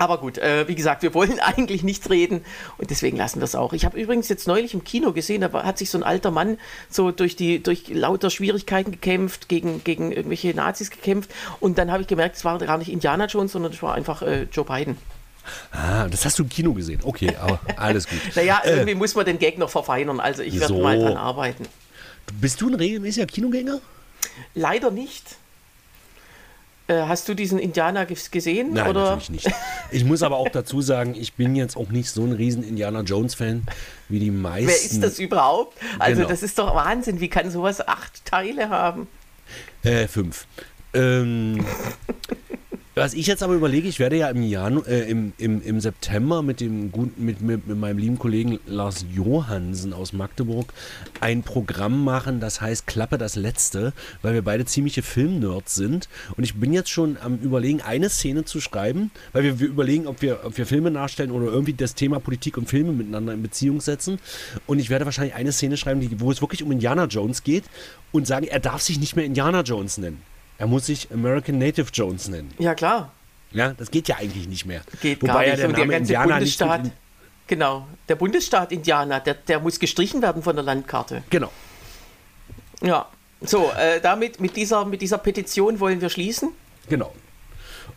Aber 0.00 0.16
gut, 0.16 0.38
äh, 0.38 0.66
wie 0.66 0.74
gesagt, 0.74 1.02
wir 1.02 1.12
wollen 1.12 1.38
eigentlich 1.40 1.82
nichts 1.82 2.08
reden 2.08 2.42
und 2.78 2.90
deswegen 2.90 3.18
lassen 3.18 3.40
wir 3.40 3.44
es 3.44 3.54
auch. 3.54 3.74
Ich 3.74 3.84
habe 3.84 4.00
übrigens 4.00 4.30
jetzt 4.30 4.48
neulich 4.48 4.72
im 4.72 4.82
Kino 4.82 5.12
gesehen, 5.12 5.42
da 5.42 5.52
hat 5.62 5.76
sich 5.76 5.90
so 5.90 5.98
ein 5.98 6.04
alter 6.04 6.30
Mann 6.30 6.56
so 6.88 7.10
durch 7.10 7.36
die 7.36 7.62
durch 7.62 7.88
lauter 7.88 8.30
Schwierigkeiten 8.30 8.92
gekämpft, 8.92 9.50
gegen, 9.50 9.84
gegen 9.84 10.10
irgendwelche 10.10 10.54
Nazis 10.54 10.90
gekämpft 10.90 11.30
und 11.60 11.76
dann 11.76 11.92
habe 11.92 12.00
ich 12.00 12.08
gemerkt, 12.08 12.36
es 12.36 12.46
war 12.46 12.58
gar 12.58 12.78
nicht 12.78 12.90
Indiana 12.90 13.26
Jones, 13.26 13.52
sondern 13.52 13.72
es 13.72 13.82
war 13.82 13.94
einfach 13.94 14.22
äh, 14.22 14.44
Joe 14.44 14.64
Biden. 14.64 14.96
Ah, 15.70 16.08
das 16.08 16.24
hast 16.24 16.38
du 16.38 16.44
im 16.44 16.48
Kino 16.48 16.72
gesehen. 16.72 17.00
Okay, 17.02 17.36
aber 17.38 17.60
alles 17.76 18.08
gut. 18.08 18.20
Naja, 18.34 18.62
irgendwie 18.64 18.94
muss 18.94 19.14
man 19.14 19.26
den 19.26 19.38
Gag 19.38 19.58
noch 19.58 19.68
verfeinern, 19.68 20.18
also 20.18 20.42
ich 20.42 20.54
werde 20.54 20.74
so. 20.74 20.80
mal 20.80 20.98
dran 20.98 21.18
arbeiten. 21.18 21.66
Bist 22.40 22.62
du 22.62 22.68
ein 22.68 22.74
regelmäßiger 22.74 23.26
Kinogänger? 23.26 23.80
Leider 24.54 24.90
nicht. 24.90 25.36
Äh, 26.90 27.02
hast 27.06 27.28
du 27.28 27.34
diesen 27.34 27.60
Indianer 27.60 28.02
ges- 28.02 28.30
gesehen? 28.32 28.72
Nein, 28.72 28.88
oder? 28.88 29.02
natürlich 29.16 29.30
nicht. 29.30 29.50
Ich 29.92 30.04
muss 30.04 30.24
aber 30.24 30.38
auch 30.38 30.48
dazu 30.52 30.82
sagen, 30.82 31.14
ich 31.14 31.34
bin 31.34 31.54
jetzt 31.54 31.76
auch 31.76 31.88
nicht 31.90 32.10
so 32.10 32.24
ein 32.24 32.32
riesen 32.32 32.64
Indiana 32.64 33.02
Jones-Fan 33.02 33.62
wie 34.08 34.18
die 34.18 34.32
meisten. 34.32 34.66
Wer 34.68 34.74
ist 34.76 35.00
das 35.02 35.18
überhaupt? 35.20 35.78
Also 36.00 36.16
Genau. 36.16 36.28
das 36.28 36.42
ist 36.42 36.58
doch 36.58 36.74
Wahnsinn. 36.74 37.20
Wie 37.20 37.28
kann 37.28 37.48
sowas 37.50 37.86
acht 37.86 38.24
Teile 38.24 38.70
haben? 38.70 39.06
Äh, 39.84 40.08
fünf. 40.08 40.46
Ähm, 40.92 41.64
was 43.00 43.14
ich 43.14 43.26
jetzt 43.26 43.42
aber 43.42 43.54
überlege, 43.54 43.88
ich 43.88 43.98
werde 43.98 44.16
ja 44.16 44.28
im, 44.28 44.42
Janu 44.42 44.82
äh, 44.82 45.10
im, 45.10 45.32
im, 45.38 45.62
im 45.62 45.80
September 45.80 46.42
mit, 46.42 46.60
dem 46.60 46.92
guten, 46.92 47.24
mit, 47.24 47.40
mit, 47.40 47.66
mit 47.66 47.78
meinem 47.78 47.96
lieben 47.96 48.18
Kollegen 48.18 48.60
Lars 48.66 49.06
Johansen 49.10 49.94
aus 49.94 50.12
Magdeburg 50.12 50.74
ein 51.18 51.42
Programm 51.42 52.04
machen, 52.04 52.40
das 52.40 52.60
heißt 52.60 52.86
Klappe 52.86 53.16
das 53.16 53.36
Letzte, 53.36 53.94
weil 54.20 54.34
wir 54.34 54.42
beide 54.42 54.66
ziemliche 54.66 55.00
Filmnerds 55.00 55.74
sind. 55.74 56.10
Und 56.36 56.44
ich 56.44 56.56
bin 56.56 56.74
jetzt 56.74 56.90
schon 56.90 57.16
am 57.24 57.38
überlegen, 57.38 57.80
eine 57.80 58.10
Szene 58.10 58.44
zu 58.44 58.60
schreiben, 58.60 59.10
weil 59.32 59.44
wir, 59.44 59.60
wir 59.60 59.68
überlegen, 59.68 60.06
ob 60.06 60.20
wir, 60.20 60.40
ob 60.44 60.58
wir 60.58 60.66
Filme 60.66 60.90
nachstellen 60.90 61.30
oder 61.30 61.46
irgendwie 61.46 61.72
das 61.72 61.94
Thema 61.94 62.20
Politik 62.20 62.58
und 62.58 62.68
Filme 62.68 62.92
miteinander 62.92 63.32
in 63.32 63.40
Beziehung 63.40 63.80
setzen. 63.80 64.18
Und 64.66 64.78
ich 64.78 64.90
werde 64.90 65.06
wahrscheinlich 65.06 65.34
eine 65.34 65.52
Szene 65.52 65.78
schreiben, 65.78 66.00
die, 66.00 66.20
wo 66.20 66.30
es 66.30 66.42
wirklich 66.42 66.62
um 66.62 66.70
Indiana 66.70 67.06
Jones 67.06 67.44
geht 67.44 67.64
und 68.12 68.26
sagen, 68.26 68.46
er 68.46 68.60
darf 68.60 68.82
sich 68.82 69.00
nicht 69.00 69.16
mehr 69.16 69.24
Indiana 69.24 69.62
Jones 69.62 69.96
nennen. 69.96 70.20
Er 70.60 70.66
muss 70.66 70.84
sich 70.84 71.10
American 71.10 71.56
Native 71.56 71.86
Jones 71.90 72.28
nennen. 72.28 72.52
Ja, 72.58 72.74
klar. 72.74 73.10
Ja, 73.50 73.72
das 73.72 73.90
geht 73.90 74.08
ja 74.08 74.16
eigentlich 74.16 74.46
nicht 74.46 74.66
mehr. 74.66 74.82
Geht 75.00 75.22
Wobei 75.22 75.32
gar 75.32 75.42
ja 75.42 75.50
nicht. 75.52 75.58
der 75.60 75.68
Und 75.68 75.76
der 75.76 75.86
Name 75.86 75.92
ganze 75.92 76.12
Indianer 76.12 76.40
nicht 76.40 76.58
Bundesstaat. 76.58 76.82
mit 76.84 76.92
Genau. 77.46 77.86
Der 78.10 78.14
Bundesstaat 78.14 78.70
Indianer, 78.70 79.20
der, 79.20 79.34
der 79.34 79.58
muss 79.58 79.80
gestrichen 79.80 80.20
werden 80.20 80.42
von 80.42 80.54
der 80.54 80.62
Landkarte. 80.62 81.24
Genau. 81.30 81.50
Ja. 82.82 83.06
So, 83.40 83.72
äh, 83.72 84.02
damit, 84.02 84.38
mit 84.38 84.54
dieser, 84.54 84.84
mit 84.84 85.00
dieser 85.00 85.16
Petition 85.16 85.80
wollen 85.80 86.02
wir 86.02 86.10
schließen. 86.10 86.50
Genau. 86.90 87.12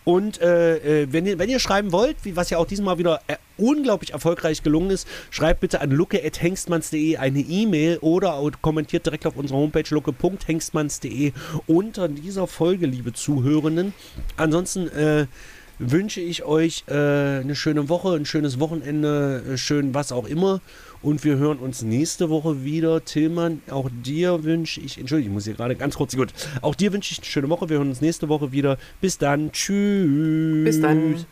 Und 0.05 0.41
äh, 0.41 1.03
äh, 1.03 1.07
wenn, 1.11 1.25
ihr, 1.25 1.39
wenn 1.39 1.49
ihr 1.49 1.59
schreiben 1.59 1.91
wollt, 1.91 2.17
wie, 2.23 2.35
was 2.35 2.49
ja 2.49 2.57
auch 2.57 2.67
diesmal 2.67 2.97
wieder 2.97 3.21
äh, 3.27 3.35
unglaublich 3.57 4.13
erfolgreich 4.13 4.63
gelungen 4.63 4.89
ist, 4.89 5.07
schreibt 5.29 5.61
bitte 5.61 5.81
an 5.81 5.91
lucke.hengstmanns.de 5.91 7.17
eine 7.17 7.39
E-Mail 7.39 7.99
oder 7.99 8.39
kommentiert 8.61 9.05
direkt 9.05 9.25
auf 9.25 9.37
unserer 9.37 9.59
Homepage 9.59 9.83
lucke.hengstmanns.de 9.89 11.31
unter 11.67 12.07
dieser 12.07 12.47
Folge, 12.47 12.85
liebe 12.85 13.13
Zuhörenden. 13.13 13.93
Ansonsten 14.37 14.87
äh, 14.89 15.27
wünsche 15.79 16.21
ich 16.21 16.43
euch 16.43 16.83
äh, 16.87 16.93
eine 16.93 17.55
schöne 17.55 17.89
Woche, 17.89 18.15
ein 18.15 18.25
schönes 18.25 18.59
Wochenende, 18.59 19.43
äh, 19.53 19.57
schön 19.57 19.93
was 19.93 20.11
auch 20.11 20.27
immer. 20.27 20.61
Und 21.03 21.23
wir 21.25 21.35
hören 21.35 21.59
uns 21.59 21.81
nächste 21.81 22.29
Woche 22.29 22.63
wieder. 22.63 23.03
Tillmann, 23.03 23.61
auch 23.69 23.89
dir 23.91 24.43
wünsche 24.43 24.79
ich, 24.79 24.97
entschuldige, 24.97 25.29
ich 25.29 25.33
muss 25.33 25.43
hier 25.43 25.53
gerade 25.53 25.75
ganz 25.75 25.95
kurz, 25.95 26.15
gut. 26.15 26.33
Auch 26.61 26.75
dir 26.75 26.93
wünsche 26.93 27.11
ich 27.11 27.19
eine 27.19 27.25
schöne 27.25 27.49
Woche. 27.49 27.69
Wir 27.69 27.77
hören 27.77 27.89
uns 27.89 28.01
nächste 28.01 28.29
Woche 28.29 28.53
wieder. 28.53 28.77
Bis 29.01 29.17
dann. 29.17 29.51
Tschüss. 29.51 30.63
Bis 30.63 30.81
dann. 30.81 31.25